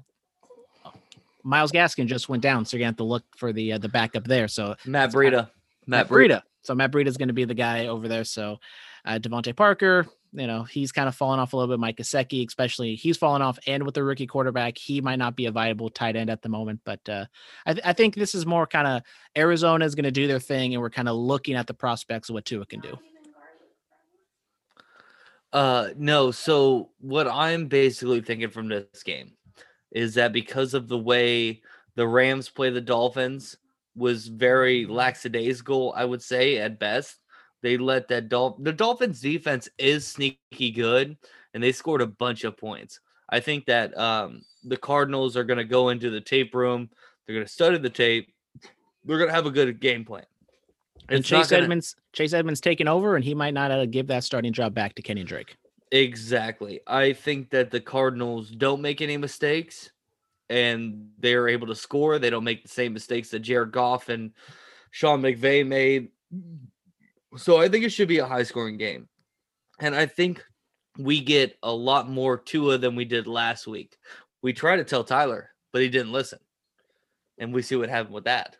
Myles 1.44 1.72
Gaskin 1.72 2.06
just 2.06 2.28
went 2.28 2.42
down, 2.42 2.64
so 2.64 2.76
you're 2.76 2.80
going 2.80 2.94
to 2.94 3.02
have 3.02 3.06
to 3.06 3.10
look 3.10 3.24
for 3.36 3.52
the 3.52 3.74
uh, 3.74 3.78
the 3.78 3.88
backup 3.88 4.24
there. 4.24 4.48
So 4.48 4.74
Matt 4.86 5.12
Breida. 5.12 5.50
Matt 5.86 6.08
Breida. 6.08 6.42
So 6.62 6.74
Matt 6.74 6.92
Breida 6.92 7.06
is 7.06 7.16
going 7.16 7.28
to 7.28 7.34
be 7.34 7.44
the 7.44 7.54
guy 7.54 7.86
over 7.86 8.08
there. 8.08 8.24
So 8.24 8.58
uh, 9.04 9.18
Parker, 9.56 10.06
you 10.32 10.46
know, 10.46 10.62
he's 10.62 10.92
kind 10.92 11.08
of 11.08 11.14
fallen 11.14 11.38
off 11.38 11.52
a 11.52 11.56
little 11.56 11.72
bit. 11.72 11.80
Mike 11.80 11.98
Gesicki, 11.98 12.46
especially, 12.46 12.94
he's 12.94 13.16
fallen 13.16 13.42
off, 13.42 13.58
and 13.66 13.84
with 13.84 13.94
the 13.94 14.02
rookie 14.02 14.26
quarterback, 14.26 14.78
he 14.78 15.00
might 15.00 15.18
not 15.18 15.36
be 15.36 15.46
a 15.46 15.52
viable 15.52 15.90
tight 15.90 16.16
end 16.16 16.30
at 16.30 16.40
the 16.42 16.48
moment. 16.48 16.80
But 16.84 17.06
uh, 17.08 17.26
I, 17.66 17.74
th- 17.74 17.86
I 17.86 17.92
think 17.92 18.14
this 18.14 18.34
is 18.34 18.46
more 18.46 18.66
kind 18.66 18.86
of 18.86 19.02
Arizona 19.36 19.84
is 19.84 19.94
going 19.94 20.04
to 20.04 20.10
do 20.10 20.26
their 20.26 20.40
thing, 20.40 20.74
and 20.74 20.80
we're 20.80 20.90
kind 20.90 21.08
of 21.08 21.16
looking 21.16 21.54
at 21.54 21.66
the 21.66 21.74
prospects 21.74 22.28
of 22.28 22.34
what 22.34 22.44
Tua 22.44 22.64
can 22.64 22.80
do. 22.80 22.98
Uh, 25.52 25.90
no. 25.96 26.30
So 26.30 26.90
what 26.98 27.28
I'm 27.28 27.66
basically 27.66 28.22
thinking 28.22 28.48
from 28.48 28.68
this 28.68 29.02
game 29.02 29.32
is 29.90 30.14
that 30.14 30.32
because 30.32 30.72
of 30.72 30.88
the 30.88 30.98
way 30.98 31.60
the 31.94 32.08
Rams 32.08 32.48
play 32.48 32.70
the 32.70 32.80
Dolphins 32.80 33.58
was 33.94 34.28
very 34.28 34.86
lackadaisical, 34.86 35.92
I 35.94 36.06
would 36.06 36.22
say 36.22 36.56
at 36.56 36.78
best. 36.78 37.16
They 37.62 37.76
let 37.76 38.08
that 38.08 38.28
Dol- 38.28 38.58
the 38.60 38.72
Dolphins 38.72 39.20
defense 39.20 39.68
is 39.78 40.06
sneaky 40.06 40.70
good, 40.72 41.16
and 41.54 41.62
they 41.62 41.72
scored 41.72 42.00
a 42.02 42.06
bunch 42.06 42.44
of 42.44 42.56
points. 42.56 43.00
I 43.28 43.40
think 43.40 43.66
that 43.66 43.96
um, 43.96 44.42
the 44.64 44.76
Cardinals 44.76 45.36
are 45.36 45.44
going 45.44 45.58
to 45.58 45.64
go 45.64 45.88
into 45.90 46.10
the 46.10 46.20
tape 46.20 46.54
room. 46.54 46.90
They're 47.26 47.34
going 47.36 47.46
to 47.46 47.52
study 47.52 47.78
the 47.78 47.88
tape. 47.90 48.34
They're 49.04 49.18
going 49.18 49.30
to 49.30 49.34
have 49.34 49.46
a 49.46 49.50
good 49.50 49.80
game 49.80 50.04
plan. 50.04 50.24
And 51.08 51.20
It's 51.20 51.28
Chase 51.28 51.50
gonna- 51.50 51.62
Edmonds, 51.62 51.96
Chase 52.12 52.32
Edmonds 52.32 52.60
taking 52.60 52.88
over, 52.88 53.16
and 53.16 53.24
he 53.24 53.34
might 53.34 53.54
not 53.54 53.70
uh, 53.70 53.86
give 53.86 54.08
that 54.08 54.24
starting 54.24 54.52
job 54.52 54.74
back 54.74 54.94
to 54.96 55.02
Kenny 55.02 55.24
Drake. 55.24 55.56
Exactly. 55.92 56.80
I 56.86 57.12
think 57.12 57.50
that 57.50 57.70
the 57.70 57.80
Cardinals 57.80 58.50
don't 58.50 58.80
make 58.80 59.00
any 59.00 59.16
mistakes 59.16 59.90
and 60.48 61.10
they're 61.18 61.48
able 61.48 61.66
to 61.66 61.74
score. 61.74 62.18
They 62.18 62.30
don't 62.30 62.44
make 62.44 62.62
the 62.62 62.68
same 62.68 62.92
mistakes 62.92 63.28
that 63.30 63.40
Jared 63.40 63.72
Goff 63.72 64.08
and 64.08 64.32
Sean 64.90 65.20
McVay 65.22 65.66
made. 65.66 66.08
So 67.36 67.58
I 67.58 67.68
think 67.68 67.84
it 67.84 67.90
should 67.90 68.08
be 68.08 68.18
a 68.18 68.26
high 68.26 68.42
scoring 68.42 68.76
game. 68.76 69.08
And 69.80 69.94
I 69.94 70.06
think 70.06 70.44
we 70.98 71.20
get 71.20 71.56
a 71.62 71.72
lot 71.72 72.08
more 72.08 72.38
Tua 72.38 72.78
than 72.78 72.94
we 72.94 73.04
did 73.04 73.26
last 73.26 73.66
week. 73.66 73.96
We 74.42 74.52
tried 74.52 74.76
to 74.76 74.84
tell 74.84 75.04
Tyler, 75.04 75.50
but 75.72 75.82
he 75.82 75.88
didn't 75.88 76.12
listen. 76.12 76.38
And 77.38 77.52
we 77.52 77.62
see 77.62 77.76
what 77.76 77.88
happened 77.88 78.14
with 78.14 78.24
that. 78.24 78.56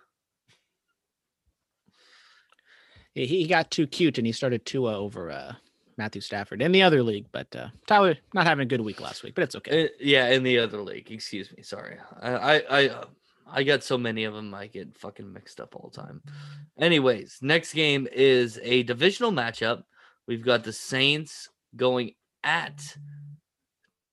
He, 3.14 3.26
he 3.26 3.46
got 3.46 3.70
too 3.70 3.86
cute, 3.86 4.18
and 4.18 4.26
he 4.26 4.32
started 4.32 4.64
Tua 4.64 4.96
over 4.96 5.30
uh, 5.30 5.52
Matthew 5.98 6.22
Stafford 6.22 6.62
in 6.62 6.72
the 6.72 6.82
other 6.82 7.02
league. 7.02 7.26
But 7.32 7.54
uh, 7.54 7.68
Tyler 7.86 8.16
not 8.32 8.46
having 8.46 8.62
a 8.62 8.66
good 8.66 8.80
week 8.80 9.00
last 9.00 9.22
week, 9.22 9.34
but 9.34 9.44
it's 9.44 9.56
okay. 9.56 9.84
Uh, 9.84 9.88
yeah, 10.00 10.28
in 10.28 10.42
the 10.42 10.58
other 10.58 10.80
league. 10.80 11.10
Excuse 11.10 11.52
me. 11.54 11.62
Sorry. 11.62 11.98
I 12.20 12.32
I 12.32 12.62
I, 12.70 12.88
uh, 12.88 13.04
I 13.52 13.62
got 13.64 13.84
so 13.84 13.98
many 13.98 14.24
of 14.24 14.34
them. 14.34 14.54
I 14.54 14.66
get 14.66 14.96
fucking 14.96 15.30
mixed 15.30 15.60
up 15.60 15.76
all 15.76 15.90
the 15.92 16.02
time. 16.02 16.22
Anyways, 16.78 17.38
next 17.42 17.74
game 17.74 18.08
is 18.10 18.58
a 18.62 18.82
divisional 18.84 19.30
matchup. 19.30 19.84
We've 20.26 20.44
got 20.44 20.64
the 20.64 20.72
Saints 20.72 21.50
going 21.76 22.14
at 22.42 22.96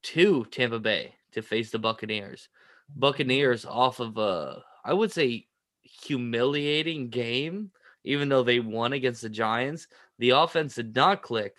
to 0.03 0.45
Tampa 0.45 0.79
Bay 0.79 1.15
to 1.31 1.41
face 1.41 1.71
the 1.71 1.79
Buccaneers. 1.79 2.49
Buccaneers 2.95 3.65
off 3.65 3.99
of 3.99 4.17
a 4.17 4.63
I 4.83 4.93
would 4.93 5.11
say 5.11 5.47
humiliating 5.81 7.09
game, 7.09 7.71
even 8.03 8.29
though 8.29 8.43
they 8.43 8.59
won 8.59 8.93
against 8.93 9.21
the 9.21 9.29
Giants. 9.29 9.87
The 10.17 10.31
offense 10.31 10.75
did 10.75 10.95
not 10.95 11.21
click 11.21 11.55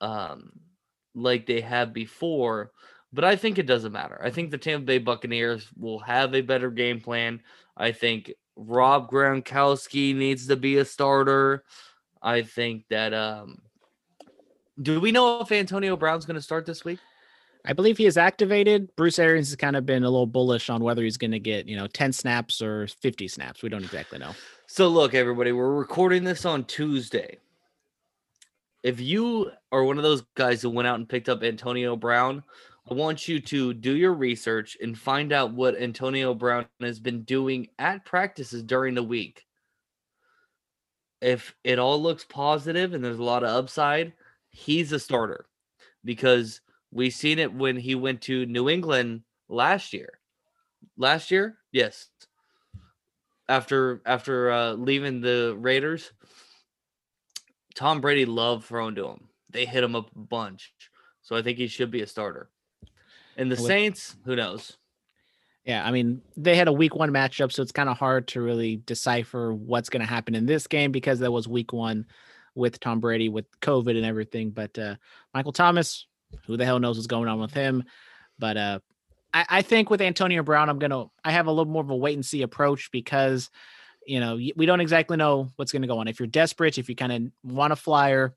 um 0.00 0.50
like 1.14 1.46
they 1.46 1.60
have 1.60 1.92
before, 1.92 2.72
but 3.14 3.24
I 3.24 3.36
think 3.36 3.58
it 3.58 3.66
doesn't 3.66 3.92
matter. 3.92 4.20
I 4.22 4.30
think 4.30 4.50
the 4.50 4.58
Tampa 4.58 4.84
Bay 4.84 4.98
Buccaneers 4.98 5.68
will 5.78 6.00
have 6.00 6.34
a 6.34 6.40
better 6.40 6.70
game 6.70 7.00
plan. 7.00 7.40
I 7.76 7.92
think 7.92 8.32
Rob 8.56 9.10
Gronkowski 9.10 10.14
needs 10.14 10.48
to 10.48 10.56
be 10.56 10.78
a 10.78 10.84
starter. 10.84 11.64
I 12.20 12.42
think 12.42 12.84
that 12.90 13.14
um 13.14 13.62
do 14.82 15.00
we 15.00 15.12
know 15.12 15.40
if 15.40 15.52
Antonio 15.52 15.96
Brown's 15.96 16.26
going 16.26 16.34
to 16.34 16.42
start 16.42 16.66
this 16.66 16.84
week? 16.84 16.98
I 17.64 17.72
believe 17.72 17.96
he 17.96 18.06
is 18.06 18.16
activated. 18.16 18.94
Bruce 18.96 19.20
Arians 19.20 19.48
has 19.48 19.56
kind 19.56 19.76
of 19.76 19.86
been 19.86 20.02
a 20.02 20.10
little 20.10 20.26
bullish 20.26 20.68
on 20.68 20.82
whether 20.82 21.02
he's 21.02 21.16
going 21.16 21.30
to 21.30 21.38
get 21.38 21.66
you 21.66 21.76
know 21.76 21.86
ten 21.86 22.12
snaps 22.12 22.60
or 22.60 22.88
fifty 22.88 23.28
snaps. 23.28 23.62
We 23.62 23.68
don't 23.68 23.84
exactly 23.84 24.18
know. 24.18 24.34
So 24.66 24.88
look, 24.88 25.14
everybody, 25.14 25.52
we're 25.52 25.72
recording 25.72 26.24
this 26.24 26.44
on 26.44 26.64
Tuesday. 26.64 27.38
If 28.82 29.00
you 29.00 29.50
are 29.72 29.84
one 29.84 29.96
of 29.96 30.02
those 30.02 30.22
guys 30.34 30.60
who 30.60 30.68
went 30.68 30.88
out 30.88 30.96
and 30.96 31.08
picked 31.08 31.30
up 31.30 31.42
Antonio 31.42 31.96
Brown, 31.96 32.42
I 32.90 32.94
want 32.94 33.28
you 33.28 33.40
to 33.40 33.72
do 33.72 33.96
your 33.96 34.12
research 34.12 34.76
and 34.82 34.98
find 34.98 35.32
out 35.32 35.54
what 35.54 35.80
Antonio 35.80 36.34
Brown 36.34 36.66
has 36.80 37.00
been 37.00 37.22
doing 37.22 37.68
at 37.78 38.04
practices 38.04 38.62
during 38.62 38.94
the 38.94 39.02
week. 39.02 39.46
If 41.20 41.54
it 41.64 41.78
all 41.78 42.02
looks 42.02 42.24
positive 42.24 42.92
and 42.92 43.02
there's 43.02 43.18
a 43.18 43.24
lot 43.24 43.42
of 43.42 43.50
upside, 43.50 44.12
he's 44.50 44.92
a 44.92 44.98
starter 44.98 45.46
because 46.04 46.60
we've 46.92 47.14
seen 47.14 47.38
it 47.38 47.52
when 47.52 47.76
he 47.76 47.94
went 47.94 48.20
to 48.22 48.44
New 48.44 48.68
England 48.68 49.22
last 49.48 49.94
year. 49.94 50.18
Last 50.98 51.30
year? 51.30 51.56
Yes 51.72 52.10
after 53.48 54.00
after 54.06 54.50
uh, 54.50 54.72
leaving 54.72 55.20
the 55.20 55.54
Raiders, 55.58 56.12
Tom 57.74 58.00
Brady 58.00 58.24
loved 58.24 58.64
throwing 58.64 58.94
to 58.96 59.08
him. 59.08 59.28
They 59.50 59.66
hit 59.66 59.84
him 59.84 59.94
up 59.94 60.10
a 60.14 60.18
bunch, 60.18 60.72
so 61.22 61.36
I 61.36 61.42
think 61.42 61.58
he 61.58 61.66
should 61.66 61.90
be 61.90 62.02
a 62.02 62.06
starter. 62.06 62.50
And 63.36 63.50
the 63.50 63.56
With- 63.56 63.66
Saints, 63.66 64.16
who 64.24 64.36
knows? 64.36 64.76
Yeah, 65.64 65.86
I 65.86 65.92
mean 65.92 66.20
they 66.36 66.56
had 66.56 66.68
a 66.68 66.72
week 66.72 66.94
one 66.94 67.10
matchup, 67.10 67.50
so 67.50 67.62
it's 67.62 67.72
kind 67.72 67.88
of 67.88 67.96
hard 67.96 68.28
to 68.28 68.42
really 68.42 68.76
decipher 68.76 69.54
what's 69.54 69.88
going 69.88 70.02
to 70.02 70.06
happen 70.06 70.34
in 70.34 70.44
this 70.44 70.66
game 70.66 70.92
because 70.92 71.20
that 71.20 71.32
was 71.32 71.48
week 71.48 71.72
one 71.72 72.06
with 72.54 72.80
Tom 72.80 73.00
Brady 73.00 73.30
with 73.30 73.46
COVID 73.60 73.96
and 73.96 74.04
everything. 74.04 74.50
But 74.50 74.78
uh, 74.78 74.96
Michael 75.32 75.52
Thomas, 75.52 76.06
who 76.46 76.58
the 76.58 76.66
hell 76.66 76.78
knows 76.80 76.98
what's 76.98 77.06
going 77.06 77.28
on 77.28 77.40
with 77.40 77.54
him? 77.54 77.84
But 78.38 78.56
uh, 78.58 78.78
I, 79.32 79.46
I 79.48 79.62
think 79.62 79.88
with 79.88 80.02
Antonio 80.02 80.42
Brown, 80.42 80.68
I'm 80.68 80.78
gonna 80.78 81.06
I 81.24 81.32
have 81.32 81.46
a 81.46 81.50
little 81.50 81.72
more 81.72 81.82
of 81.82 81.90
a 81.90 81.96
wait 81.96 82.14
and 82.14 82.26
see 82.26 82.42
approach 82.42 82.90
because 82.92 83.50
you 84.06 84.20
know 84.20 84.36
we 84.36 84.66
don't 84.66 84.80
exactly 84.80 85.16
know 85.16 85.50
what's 85.56 85.72
going 85.72 85.82
to 85.82 85.88
go 85.88 85.98
on. 85.98 86.08
If 86.08 86.20
you're 86.20 86.26
desperate, 86.26 86.76
if 86.76 86.90
you 86.90 86.94
kind 86.94 87.12
of 87.12 87.22
want 87.42 87.72
a 87.72 87.76
flyer, 87.76 88.34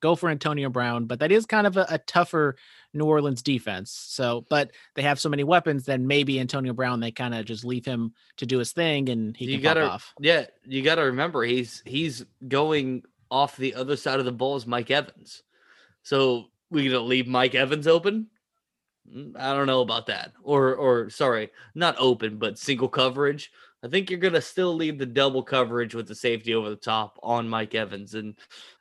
go 0.00 0.16
for 0.16 0.28
Antonio 0.28 0.68
Brown. 0.68 1.06
But 1.06 1.20
that 1.20 1.30
is 1.30 1.46
kind 1.46 1.66
of 1.66 1.76
a, 1.76 1.86
a 1.90 1.98
tougher 1.98 2.56
New 2.92 3.04
Orleans 3.04 3.42
defense. 3.42 3.90
So, 3.92 4.44
but 4.50 4.72
they 4.94 5.02
have 5.02 5.20
so 5.20 5.28
many 5.28 5.44
weapons, 5.44 5.84
then 5.84 6.06
maybe 6.06 6.40
Antonio 6.40 6.72
Brown, 6.72 7.00
they 7.00 7.10
kind 7.12 7.34
of 7.34 7.44
just 7.44 7.64
leave 7.64 7.84
him 7.84 8.12
to 8.38 8.46
do 8.46 8.58
his 8.58 8.72
thing 8.72 9.08
and 9.08 9.36
he 9.36 9.46
You 9.46 9.58
can 9.58 9.62
pop 9.64 9.74
gotta- 9.74 9.90
off. 9.90 10.14
Yeah, 10.20 10.46
you 10.66 10.82
got 10.82 10.96
to 10.96 11.02
remember 11.02 11.42
he's 11.42 11.82
he's 11.86 12.24
going 12.48 13.02
off 13.30 13.56
the 13.56 13.74
other 13.74 13.96
side 13.96 14.18
of 14.18 14.24
the 14.24 14.32
ball 14.32 14.56
as 14.56 14.66
Mike 14.66 14.90
Evans. 14.90 15.42
So 16.02 16.46
we 16.70 16.84
gonna 16.88 17.00
leave 17.00 17.26
Mike 17.28 17.54
Evans 17.54 17.86
open? 17.86 18.26
Mm, 19.12 19.36
I 19.38 19.54
don't 19.54 19.66
know 19.66 19.82
about 19.82 20.06
that. 20.06 20.32
Or 20.42 20.74
or 20.74 21.10
sorry, 21.10 21.50
not 21.74 21.96
open, 21.98 22.38
but 22.38 22.58
single 22.58 22.88
coverage. 22.88 23.50
I 23.82 23.88
think 23.88 24.10
you're 24.10 24.18
gonna 24.20 24.40
still 24.40 24.74
leave 24.74 24.98
the 24.98 25.06
double 25.06 25.42
coverage 25.42 25.94
with 25.94 26.06
the 26.08 26.14
safety 26.14 26.54
over 26.54 26.68
the 26.70 26.76
top 26.76 27.18
on 27.22 27.48
Mike 27.48 27.74
Evans, 27.74 28.14
and 28.14 28.36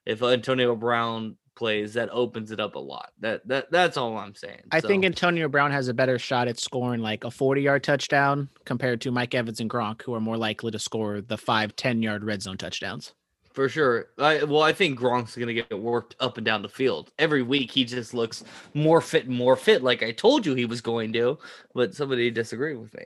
if 0.06 0.22
Antonio 0.24 0.76
Brown 0.76 1.38
plays, 1.60 1.94
that 1.94 2.10
opens 2.12 2.50
it 2.52 2.60
up 2.60 2.74
a 2.76 2.80
lot. 2.80 3.12
That 3.20 3.48
that 3.48 3.70
that's 3.70 3.98
all 3.98 4.18
I'm 4.18 4.34
saying. 4.34 4.62
I 4.72 4.80
think 4.82 5.06
Antonio 5.06 5.48
Brown 5.48 5.70
has 5.72 5.90
a 5.90 5.94
better 5.94 6.18
shot 6.18 6.48
at 6.48 6.58
scoring 6.58 7.02
like 7.02 7.24
a 7.26 7.30
40 7.30 7.62
yard 7.62 7.84
touchdown 7.84 8.50
compared 8.66 9.02
to 9.02 9.12
Mike 9.12 9.36
Evans 9.36 9.60
and 9.60 9.70
Gronk, 9.70 10.02
who 10.02 10.16
are 10.16 10.22
more 10.22 10.38
likely 10.38 10.72
to 10.72 10.80
score 10.80 11.22
the 11.22 11.38
five, 11.38 11.76
10 11.76 12.02
yard 12.02 12.24
red 12.24 12.42
zone 12.42 12.58
touchdowns. 12.58 13.14
for 13.54 13.68
sure. 13.70 14.08
I 14.18 14.44
well, 14.46 14.62
I 14.64 14.74
think 14.74 14.98
Gronk's 14.98 15.36
gonna 15.36 15.54
get 15.54 15.78
worked 15.78 16.16
up 16.20 16.38
and 16.38 16.46
down 16.46 16.62
the 16.64 16.70
field 16.70 17.12
every 17.20 17.44
week. 17.44 17.72
He 17.72 17.84
just 17.84 18.14
looks 18.14 18.44
more 18.74 19.02
fit 19.02 19.26
and 19.26 19.36
more 19.36 19.56
fit, 19.58 19.84
like 19.84 20.02
I 20.02 20.12
told 20.12 20.46
you 20.46 20.56
he 20.56 20.66
was 20.66 20.82
going 20.82 21.14
to. 21.14 21.38
But 21.76 21.94
somebody 21.94 22.32
disagreed 22.32 22.80
with 22.80 22.94
me. 22.96 23.06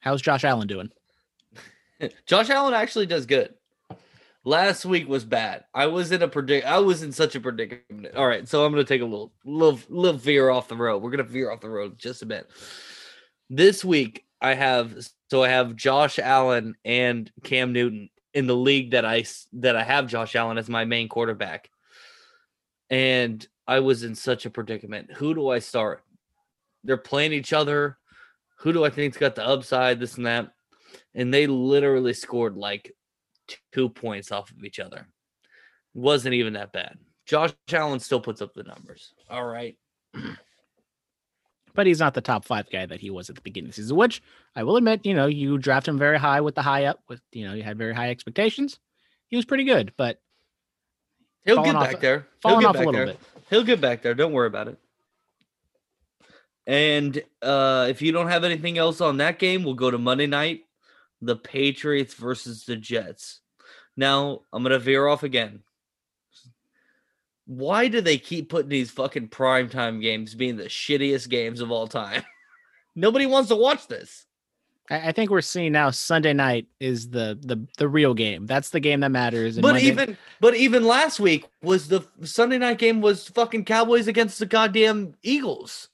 How's 0.00 0.22
Josh 0.22 0.44
Allen 0.44 0.68
doing? 0.68 0.90
Josh 2.26 2.50
Allen 2.50 2.74
actually 2.74 3.06
does 3.06 3.26
good. 3.26 3.54
Last 4.44 4.84
week 4.84 5.08
was 5.08 5.24
bad. 5.24 5.64
I 5.74 5.86
was 5.86 6.12
in 6.12 6.22
a 6.22 6.28
predict. 6.28 6.66
I 6.66 6.78
was 6.78 7.02
in 7.02 7.12
such 7.12 7.34
a 7.34 7.40
predicament. 7.40 8.14
All 8.14 8.26
right, 8.26 8.48
so 8.48 8.64
I'm 8.64 8.72
gonna 8.72 8.84
take 8.84 9.02
a 9.02 9.04
little, 9.04 9.32
little, 9.44 9.80
little 9.88 10.18
veer 10.18 10.50
off 10.50 10.68
the 10.68 10.76
road. 10.76 11.02
We're 11.02 11.10
gonna 11.10 11.24
veer 11.24 11.50
off 11.50 11.60
the 11.60 11.68
road 11.68 11.98
just 11.98 12.22
a 12.22 12.26
bit. 12.26 12.48
This 13.50 13.84
week, 13.84 14.24
I 14.40 14.54
have 14.54 14.94
so 15.30 15.42
I 15.42 15.48
have 15.48 15.76
Josh 15.76 16.18
Allen 16.18 16.76
and 16.84 17.30
Cam 17.42 17.72
Newton 17.72 18.08
in 18.32 18.46
the 18.46 18.56
league 18.56 18.92
that 18.92 19.04
I 19.04 19.24
that 19.54 19.76
I 19.76 19.82
have 19.82 20.06
Josh 20.06 20.36
Allen 20.36 20.58
as 20.58 20.68
my 20.68 20.84
main 20.84 21.08
quarterback, 21.08 21.68
and 22.88 23.46
I 23.66 23.80
was 23.80 24.04
in 24.04 24.14
such 24.14 24.46
a 24.46 24.50
predicament. 24.50 25.12
Who 25.14 25.34
do 25.34 25.48
I 25.48 25.58
start? 25.58 26.04
They're 26.84 26.96
playing 26.96 27.32
each 27.32 27.52
other. 27.52 27.98
Who 28.60 28.72
do 28.72 28.84
I 28.84 28.90
think's 28.90 29.18
got 29.18 29.34
the 29.34 29.46
upside? 29.46 30.00
This 30.00 30.16
and 30.16 30.26
that 30.26 30.52
and 31.14 31.32
they 31.32 31.46
literally 31.46 32.12
scored 32.12 32.56
like 32.56 32.94
two 33.72 33.88
points 33.88 34.32
off 34.32 34.50
of 34.50 34.64
each 34.64 34.78
other. 34.80 35.06
Wasn't 35.94 36.34
even 36.34 36.52
that 36.54 36.72
bad. 36.72 36.98
Josh 37.26 37.52
Allen 37.72 38.00
still 38.00 38.20
puts 38.20 38.40
up 38.40 38.54
the 38.54 38.62
numbers. 38.62 39.12
All 39.28 39.44
right. 39.44 39.76
But 41.74 41.86
he's 41.86 42.00
not 42.00 42.14
the 42.14 42.20
top 42.20 42.44
five 42.44 42.68
guy 42.70 42.86
that 42.86 43.00
he 43.00 43.10
was 43.10 43.28
at 43.28 43.36
the 43.36 43.42
beginning 43.42 43.68
of 43.68 43.76
the 43.76 43.82
season, 43.82 43.96
which 43.96 44.22
I 44.56 44.62
will 44.64 44.76
admit, 44.76 45.04
you 45.06 45.14
know, 45.14 45.26
you 45.26 45.58
draft 45.58 45.86
him 45.86 45.98
very 45.98 46.18
high 46.18 46.40
with 46.40 46.54
the 46.54 46.62
high 46.62 46.86
up 46.86 47.00
with, 47.08 47.20
you 47.32 47.46
know, 47.46 47.54
you 47.54 47.62
had 47.62 47.78
very 47.78 47.94
high 47.94 48.10
expectations. 48.10 48.78
He 49.28 49.36
was 49.36 49.44
pretty 49.44 49.64
good, 49.64 49.92
but 49.96 50.18
He'll 51.44 51.62
get 51.62 51.76
off- 51.76 51.92
back 51.92 52.00
there. 52.00 52.26
He'll 52.42 52.50
falling 52.50 52.60
get 52.60 52.68
off 52.68 52.74
a 52.76 52.78
little 52.78 52.92
there. 52.92 53.06
bit. 53.06 53.18
He'll 53.50 53.64
get 53.64 53.80
back 53.80 54.02
there. 54.02 54.14
Don't 54.14 54.32
worry 54.32 54.48
about 54.48 54.68
it. 54.68 54.78
And 56.66 57.22
uh, 57.40 57.86
if 57.88 58.02
you 58.02 58.12
don't 58.12 58.28
have 58.28 58.44
anything 58.44 58.76
else 58.76 59.00
on 59.00 59.18
that 59.18 59.38
game, 59.38 59.62
we'll 59.64 59.74
go 59.74 59.90
to 59.90 59.96
Monday 59.98 60.26
night, 60.26 60.64
the 61.20 61.36
Patriots 61.36 62.14
versus 62.14 62.64
the 62.64 62.76
Jets. 62.76 63.40
Now 63.96 64.42
I'm 64.52 64.62
gonna 64.62 64.78
veer 64.78 65.06
off 65.06 65.22
again. 65.22 65.60
Why 67.46 67.88
do 67.88 68.00
they 68.00 68.18
keep 68.18 68.50
putting 68.50 68.68
these 68.68 68.90
fucking 68.90 69.28
primetime 69.28 70.02
games 70.02 70.34
being 70.34 70.56
the 70.56 70.64
shittiest 70.64 71.28
games 71.30 71.60
of 71.60 71.70
all 71.70 71.86
time? 71.88 72.22
Nobody 72.94 73.26
wants 73.26 73.48
to 73.48 73.56
watch 73.56 73.86
this. 73.86 74.26
I, 74.90 75.08
I 75.08 75.12
think 75.12 75.30
we're 75.30 75.40
seeing 75.40 75.72
now 75.72 75.90
Sunday 75.90 76.32
night 76.34 76.66
is 76.78 77.08
the 77.10 77.38
the 77.40 77.66
the 77.78 77.88
real 77.88 78.12
game. 78.12 78.46
That's 78.46 78.70
the 78.70 78.80
game 78.80 79.00
that 79.00 79.10
matters. 79.10 79.56
and 79.56 79.62
But 79.62 79.72
Monday- 79.74 79.86
even 79.86 80.16
but 80.40 80.56
even 80.56 80.84
last 80.84 81.20
week 81.20 81.46
was 81.62 81.88
the 81.88 82.06
Sunday 82.22 82.58
night 82.58 82.78
game 82.78 83.00
was 83.00 83.28
fucking 83.28 83.64
Cowboys 83.64 84.08
against 84.08 84.38
the 84.38 84.46
goddamn 84.46 85.14
Eagles. 85.22 85.88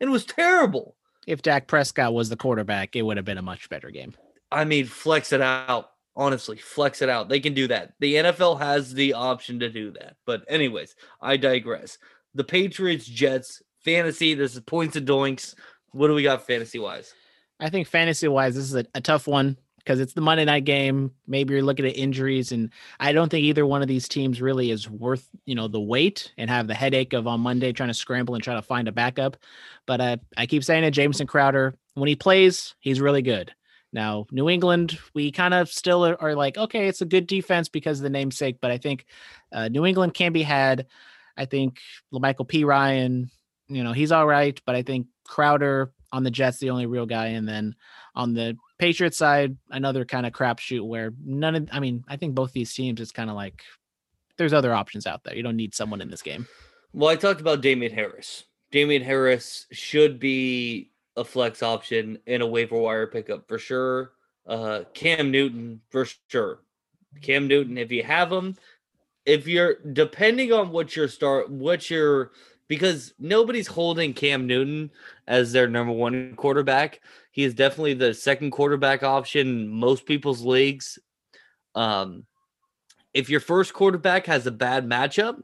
It 0.00 0.08
was 0.08 0.24
terrible. 0.24 0.94
if 1.26 1.42
Dak 1.42 1.66
Prescott 1.66 2.14
was 2.14 2.28
the 2.28 2.36
quarterback, 2.36 2.94
it 2.96 3.02
would 3.02 3.16
have 3.16 3.26
been 3.26 3.38
a 3.38 3.42
much 3.42 3.68
better 3.68 3.90
game. 3.90 4.14
I 4.50 4.64
mean, 4.64 4.86
flex 4.86 5.32
it 5.32 5.40
out. 5.40 5.90
Honestly, 6.16 6.56
flex 6.56 7.00
it 7.00 7.08
out. 7.08 7.28
They 7.28 7.38
can 7.38 7.54
do 7.54 7.68
that. 7.68 7.92
The 8.00 8.14
NFL 8.14 8.58
has 8.58 8.92
the 8.92 9.14
option 9.14 9.60
to 9.60 9.70
do 9.70 9.92
that. 9.92 10.16
But 10.26 10.44
anyways, 10.48 10.96
I 11.20 11.36
digress. 11.36 11.98
The 12.34 12.44
Patriots, 12.44 13.06
Jets, 13.06 13.62
fantasy. 13.84 14.34
This 14.34 14.54
is 14.54 14.60
points 14.60 14.96
and 14.96 15.06
doinks. 15.06 15.54
What 15.92 16.08
do 16.08 16.14
we 16.14 16.24
got 16.24 16.46
fantasy 16.46 16.78
wise? 16.78 17.14
I 17.60 17.70
think 17.70 17.88
fantasy 17.88 18.28
wise, 18.28 18.54
this 18.54 18.64
is 18.64 18.74
a, 18.74 18.84
a 18.94 19.00
tough 19.00 19.26
one 19.26 19.56
because 19.78 20.00
it's 20.00 20.12
the 20.12 20.20
Monday 20.20 20.44
night 20.44 20.64
game. 20.64 21.12
Maybe 21.26 21.54
you're 21.54 21.62
looking 21.62 21.86
at 21.86 21.96
injuries, 21.96 22.52
and 22.52 22.70
I 23.00 23.12
don't 23.12 23.30
think 23.30 23.44
either 23.44 23.66
one 23.66 23.80
of 23.80 23.88
these 23.88 24.06
teams 24.06 24.42
really 24.42 24.70
is 24.70 24.88
worth 24.88 25.26
you 25.46 25.54
know 25.54 25.66
the 25.66 25.80
wait 25.80 26.32
and 26.36 26.50
have 26.50 26.66
the 26.66 26.74
headache 26.74 27.14
of 27.14 27.26
on 27.26 27.40
Monday 27.40 27.72
trying 27.72 27.88
to 27.88 27.94
scramble 27.94 28.34
and 28.34 28.44
try 28.44 28.54
to 28.54 28.62
find 28.62 28.86
a 28.86 28.92
backup. 28.92 29.36
But 29.86 30.00
uh, 30.00 30.16
I 30.36 30.46
keep 30.46 30.62
saying 30.62 30.84
it, 30.84 30.90
Jamison 30.90 31.26
Crowder, 31.26 31.74
when 31.94 32.08
he 32.08 32.16
plays, 32.16 32.74
he's 32.80 33.00
really 33.00 33.22
good. 33.22 33.54
Now, 33.92 34.26
New 34.30 34.48
England, 34.48 34.98
we 35.14 35.32
kind 35.32 35.54
of 35.54 35.70
still 35.70 36.04
are, 36.04 36.20
are 36.20 36.34
like, 36.34 36.58
okay, 36.58 36.88
it's 36.88 37.00
a 37.00 37.06
good 37.06 37.26
defense 37.26 37.68
because 37.68 37.98
of 37.98 38.02
the 38.02 38.10
namesake, 38.10 38.58
but 38.60 38.70
I 38.70 38.78
think 38.78 39.06
uh, 39.52 39.68
New 39.68 39.86
England 39.86 40.14
can 40.14 40.32
be 40.32 40.42
had. 40.42 40.86
I 41.36 41.46
think 41.46 41.78
Michael 42.12 42.44
P. 42.44 42.64
Ryan, 42.64 43.30
you 43.68 43.82
know, 43.82 43.92
he's 43.92 44.12
all 44.12 44.26
right, 44.26 44.60
but 44.66 44.74
I 44.74 44.82
think 44.82 45.06
Crowder 45.26 45.92
on 46.12 46.22
the 46.22 46.30
Jets, 46.30 46.58
the 46.58 46.70
only 46.70 46.86
real 46.86 47.06
guy, 47.06 47.28
and 47.28 47.48
then 47.48 47.74
on 48.14 48.34
the 48.34 48.56
Patriots 48.78 49.16
side, 49.16 49.56
another 49.70 50.04
kind 50.04 50.26
of 50.26 50.32
crapshoot 50.32 50.86
where 50.86 51.12
none 51.24 51.54
of, 51.54 51.68
I 51.72 51.80
mean, 51.80 52.04
I 52.08 52.16
think 52.16 52.34
both 52.34 52.52
these 52.52 52.74
teams, 52.74 53.00
it's 53.00 53.12
kind 53.12 53.30
of 53.30 53.36
like 53.36 53.62
there's 54.36 54.52
other 54.52 54.72
options 54.72 55.06
out 55.06 55.24
there. 55.24 55.36
You 55.36 55.42
don't 55.42 55.56
need 55.56 55.74
someone 55.74 56.00
in 56.00 56.10
this 56.10 56.22
game. 56.22 56.46
Well, 56.92 57.10
I 57.10 57.16
talked 57.16 57.40
about 57.40 57.60
Damien 57.60 57.92
Harris. 57.92 58.44
Damien 58.70 59.02
Harris 59.02 59.66
should 59.70 60.18
be 60.18 60.90
a 61.18 61.24
flex 61.24 61.62
option 61.62 62.18
and 62.26 62.42
a 62.42 62.46
waiver 62.46 62.78
wire 62.78 63.06
pickup 63.06 63.48
for 63.48 63.58
sure. 63.58 64.12
Uh, 64.46 64.84
Cam 64.94 65.30
Newton 65.30 65.80
for 65.90 66.06
sure. 66.28 66.60
Cam 67.20 67.48
Newton, 67.48 67.76
if 67.76 67.90
you 67.90 68.02
have 68.02 68.32
him, 68.32 68.56
if 69.26 69.46
you're 69.46 69.76
depending 69.92 70.52
on 70.52 70.70
what 70.70 70.96
your 70.96 71.08
start, 71.08 71.50
what 71.50 71.90
your 71.90 72.32
because 72.68 73.14
nobody's 73.18 73.66
holding 73.66 74.12
Cam 74.12 74.46
Newton 74.46 74.90
as 75.26 75.52
their 75.52 75.68
number 75.68 75.92
one 75.92 76.34
quarterback. 76.36 77.00
He 77.32 77.44
is 77.44 77.54
definitely 77.54 77.94
the 77.94 78.14
second 78.14 78.50
quarterback 78.50 79.02
option 79.02 79.68
most 79.68 80.06
people's 80.06 80.42
leagues. 80.42 80.98
Um, 81.74 82.24
if 83.14 83.30
your 83.30 83.40
first 83.40 83.72
quarterback 83.72 84.26
has 84.26 84.46
a 84.46 84.50
bad 84.50 84.86
matchup, 84.86 85.42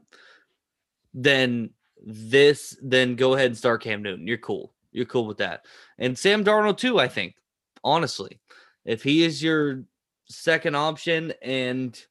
then 1.13 1.71
this 2.05 2.77
then 2.81 3.15
go 3.15 3.33
ahead 3.33 3.47
and 3.47 3.57
start 3.57 3.81
Cam 3.81 4.03
Newton. 4.03 4.27
You're 4.27 4.37
cool. 4.37 4.74
You're 4.95 5.05
cool 5.05 5.25
with 5.25 5.39
that. 5.39 5.65
And 5.97 6.17
Sam 6.17 6.45
Darnold 6.45 6.77
too, 6.77 6.99
I 6.99 7.09
think. 7.09 7.35
Honestly, 7.83 8.39
if 8.85 9.03
he 9.03 9.23
is 9.23 9.43
your 9.43 9.83
second 10.29 10.75
option 10.75 11.33
and 11.41 12.01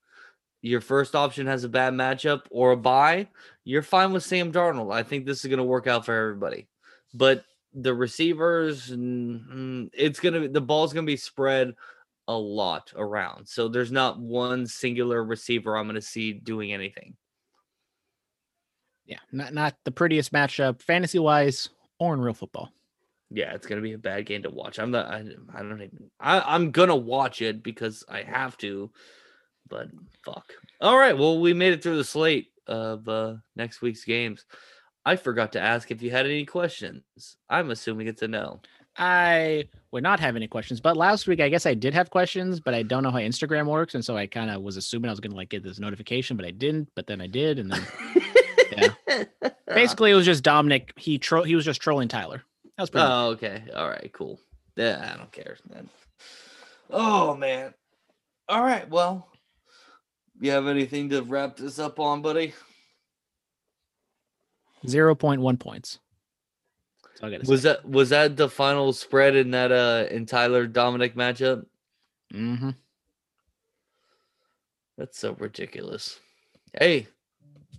your 0.61 0.83
first 0.83 1.15
option 1.15 1.47
has 1.47 1.65
a 1.65 1.69
bad 1.69 1.95
matchup 1.95 2.43
or 2.51 2.73
a 2.73 2.77
bye, 2.77 3.27
you're 3.65 3.83
fine 3.83 4.13
with 4.13 4.23
Sam 4.23 4.53
Darnold. 4.53 4.93
I 4.93 5.03
think 5.03 5.25
this 5.25 5.41
is 5.41 5.49
going 5.49 5.59
to 5.59 5.65
work 5.65 5.87
out 5.87 6.05
for 6.05 6.15
everybody. 6.15 6.69
But 7.15 7.45
the 7.73 7.95
receivers, 7.95 8.91
mm, 8.91 9.49
mm, 9.51 9.91
it's 9.95 10.21
going 10.21 10.43
to 10.43 10.49
the 10.49 10.61
ball's 10.61 10.93
going 10.93 11.07
to 11.07 11.11
be 11.11 11.17
spread 11.17 11.75
a 12.29 12.37
lot 12.37 12.93
around. 12.95 13.49
So 13.49 13.67
there's 13.67 13.93
not 13.93 14.19
one 14.19 14.67
singular 14.67 15.25
receiver 15.25 15.77
I'm 15.77 15.87
going 15.87 15.95
to 15.95 16.03
see 16.03 16.35
doing 16.35 16.73
anything. 16.75 17.17
Yeah, 19.07 19.19
not 19.33 19.55
not 19.55 19.75
the 19.85 19.91
prettiest 19.91 20.33
matchup 20.33 20.83
fantasy 20.83 21.19
wise 21.19 21.71
or 21.99 22.15
in 22.15 22.21
real 22.21 22.35
football. 22.35 22.71
Yeah, 23.31 23.55
it's 23.55 23.67
gonna 23.67 23.81
be 23.81 23.95
a 23.95 23.99
bad 23.99 24.27
game 24.27 24.43
to 24.43 24.51
watch. 24.51 24.79
I'm 24.79 24.91
not. 24.91 25.07
I, 25.07 25.25
I 25.55 25.63
don't 25.63 25.83
even. 25.83 26.11
I, 26.21 26.41
I'm 26.41 26.71
gonna 26.71 26.97
watch 26.97 27.43
it 27.43 27.63
because 27.63 28.05
I 28.09 28.23
have 28.23 28.57
to. 28.59 28.91
But 29.69 29.89
fuck. 30.25 30.53
All 30.81 30.99
right. 30.99 31.17
Well, 31.17 31.41
we 31.41 31.55
made 31.55 31.73
it 31.73 31.83
through 31.83 31.97
the 31.97 32.05
slate 32.05 32.49
of 32.67 33.09
uh, 33.09 33.37
next 33.57 33.83
week's 33.83 34.05
games. 34.05 34.45
I 35.07 35.17
forgot 35.17 35.53
to 35.53 35.61
ask 35.61 35.91
if 35.91 36.03
you 36.03 36.11
had 36.11 36.27
any 36.27 36.45
questions. 36.45 37.03
I'm 37.49 37.71
assuming 37.71 38.07
it's 38.07 38.23
a 38.23 38.29
no. 38.29 38.61
I 38.97 39.65
would 39.91 40.03
not 40.03 40.21
have 40.21 40.37
any 40.37 40.47
questions, 40.47 40.81
but 40.81 40.97
last 40.97 41.27
week 41.27 41.41
I 41.41 41.49
guess 41.49 41.67
I 41.67 41.75
did 41.75 41.95
have 41.95 42.11
questions, 42.11 42.61
but 42.61 42.75
I 42.75 42.83
don't 42.83 43.03
know 43.03 43.11
how 43.11 43.19
Instagram 43.19 43.67
works, 43.67 43.95
and 43.95 44.05
so 44.05 44.17
I 44.17 44.27
kind 44.27 44.51
of 44.51 44.63
was 44.63 44.77
assuming 44.77 45.09
I 45.09 45.13
was 45.13 45.21
gonna 45.21 45.35
like 45.35 45.49
get 45.49 45.65
this 45.65 45.81
notification, 45.81 46.37
but 46.37 46.47
I 46.47 46.53
didn't. 46.53 46.89
But 46.95 47.07
then 47.07 47.21
I 47.21 47.27
did, 47.27 47.59
and 47.59 47.73
then 47.73 47.85
basically 49.67 50.11
it 50.11 50.15
was 50.15 50.27
just 50.27 50.43
Dominic. 50.45 50.93
He 50.97 51.19
tro- 51.19 51.43
he 51.43 51.55
was 51.55 51.65
just 51.65 51.81
trolling 51.81 52.09
Tyler. 52.09 52.43
That 52.77 52.83
was 52.83 52.91
pretty. 52.91 53.07
Oh, 53.07 53.29
okay. 53.31 53.63
All 53.75 53.89
right. 53.89 54.11
Cool. 54.13 54.41
Yeah, 54.77 55.11
I 55.13 55.17
don't 55.17 55.33
care. 55.33 55.57
Man. 55.71 55.89
Oh 56.91 57.37
man. 57.37 57.75
All 58.49 58.63
right. 58.63 58.89
Well, 58.89 59.29
you 60.41 60.51
have 60.51 60.67
anything 60.67 61.11
to 61.11 61.23
wrap 61.23 61.57
this 61.57 61.79
up 61.79 62.01
on, 62.01 62.23
buddy? 62.23 62.55
Zero 64.87 65.15
point 65.15 65.41
one 65.41 65.57
points. 65.57 65.99
Was 67.23 67.63
say. 67.63 67.69
that 67.71 67.89
was 67.89 68.11
that 68.11 68.37
the 68.37 68.49
final 68.49 68.93
spread 68.93 69.35
in 69.35 69.53
that 69.53 69.73
uh 69.73 70.07
in 70.11 70.27
Tyler 70.27 70.67
Dominic 70.67 71.15
matchup? 71.15 71.65
Mm-hmm. 72.33 72.71
That's 74.99 75.19
so 75.19 75.35
ridiculous. 75.39 76.19
Hey, 76.79 77.09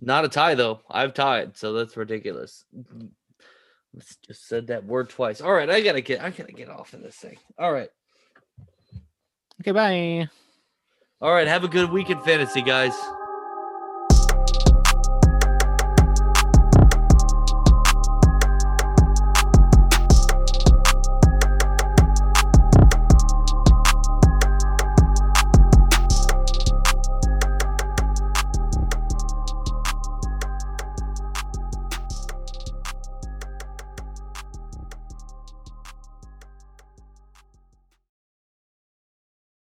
not 0.00 0.24
a 0.24 0.28
tie 0.28 0.54
though. 0.54 0.80
I've 0.90 1.14
tied, 1.14 1.56
so 1.56 1.72
that's 1.72 1.96
ridiculous. 1.96 2.64
Let's 3.94 4.16
just 4.16 4.46
said 4.46 4.66
that 4.66 4.84
word 4.84 5.08
twice. 5.08 5.40
All 5.40 5.52
right, 5.52 5.70
I 5.70 5.80
gotta 5.80 6.00
get 6.00 6.20
I 6.20 6.30
gotta 6.30 6.52
get 6.52 6.68
off 6.68 6.92
of 6.92 7.02
this 7.02 7.16
thing. 7.16 7.38
All 7.58 7.72
right. 7.72 7.88
Okay, 9.60 9.72
bye. 9.72 10.28
All 11.20 11.32
right, 11.32 11.48
have 11.48 11.64
a 11.64 11.68
good 11.68 11.90
week 11.90 12.10
in 12.10 12.20
fantasy, 12.20 12.60
guys. 12.60 12.94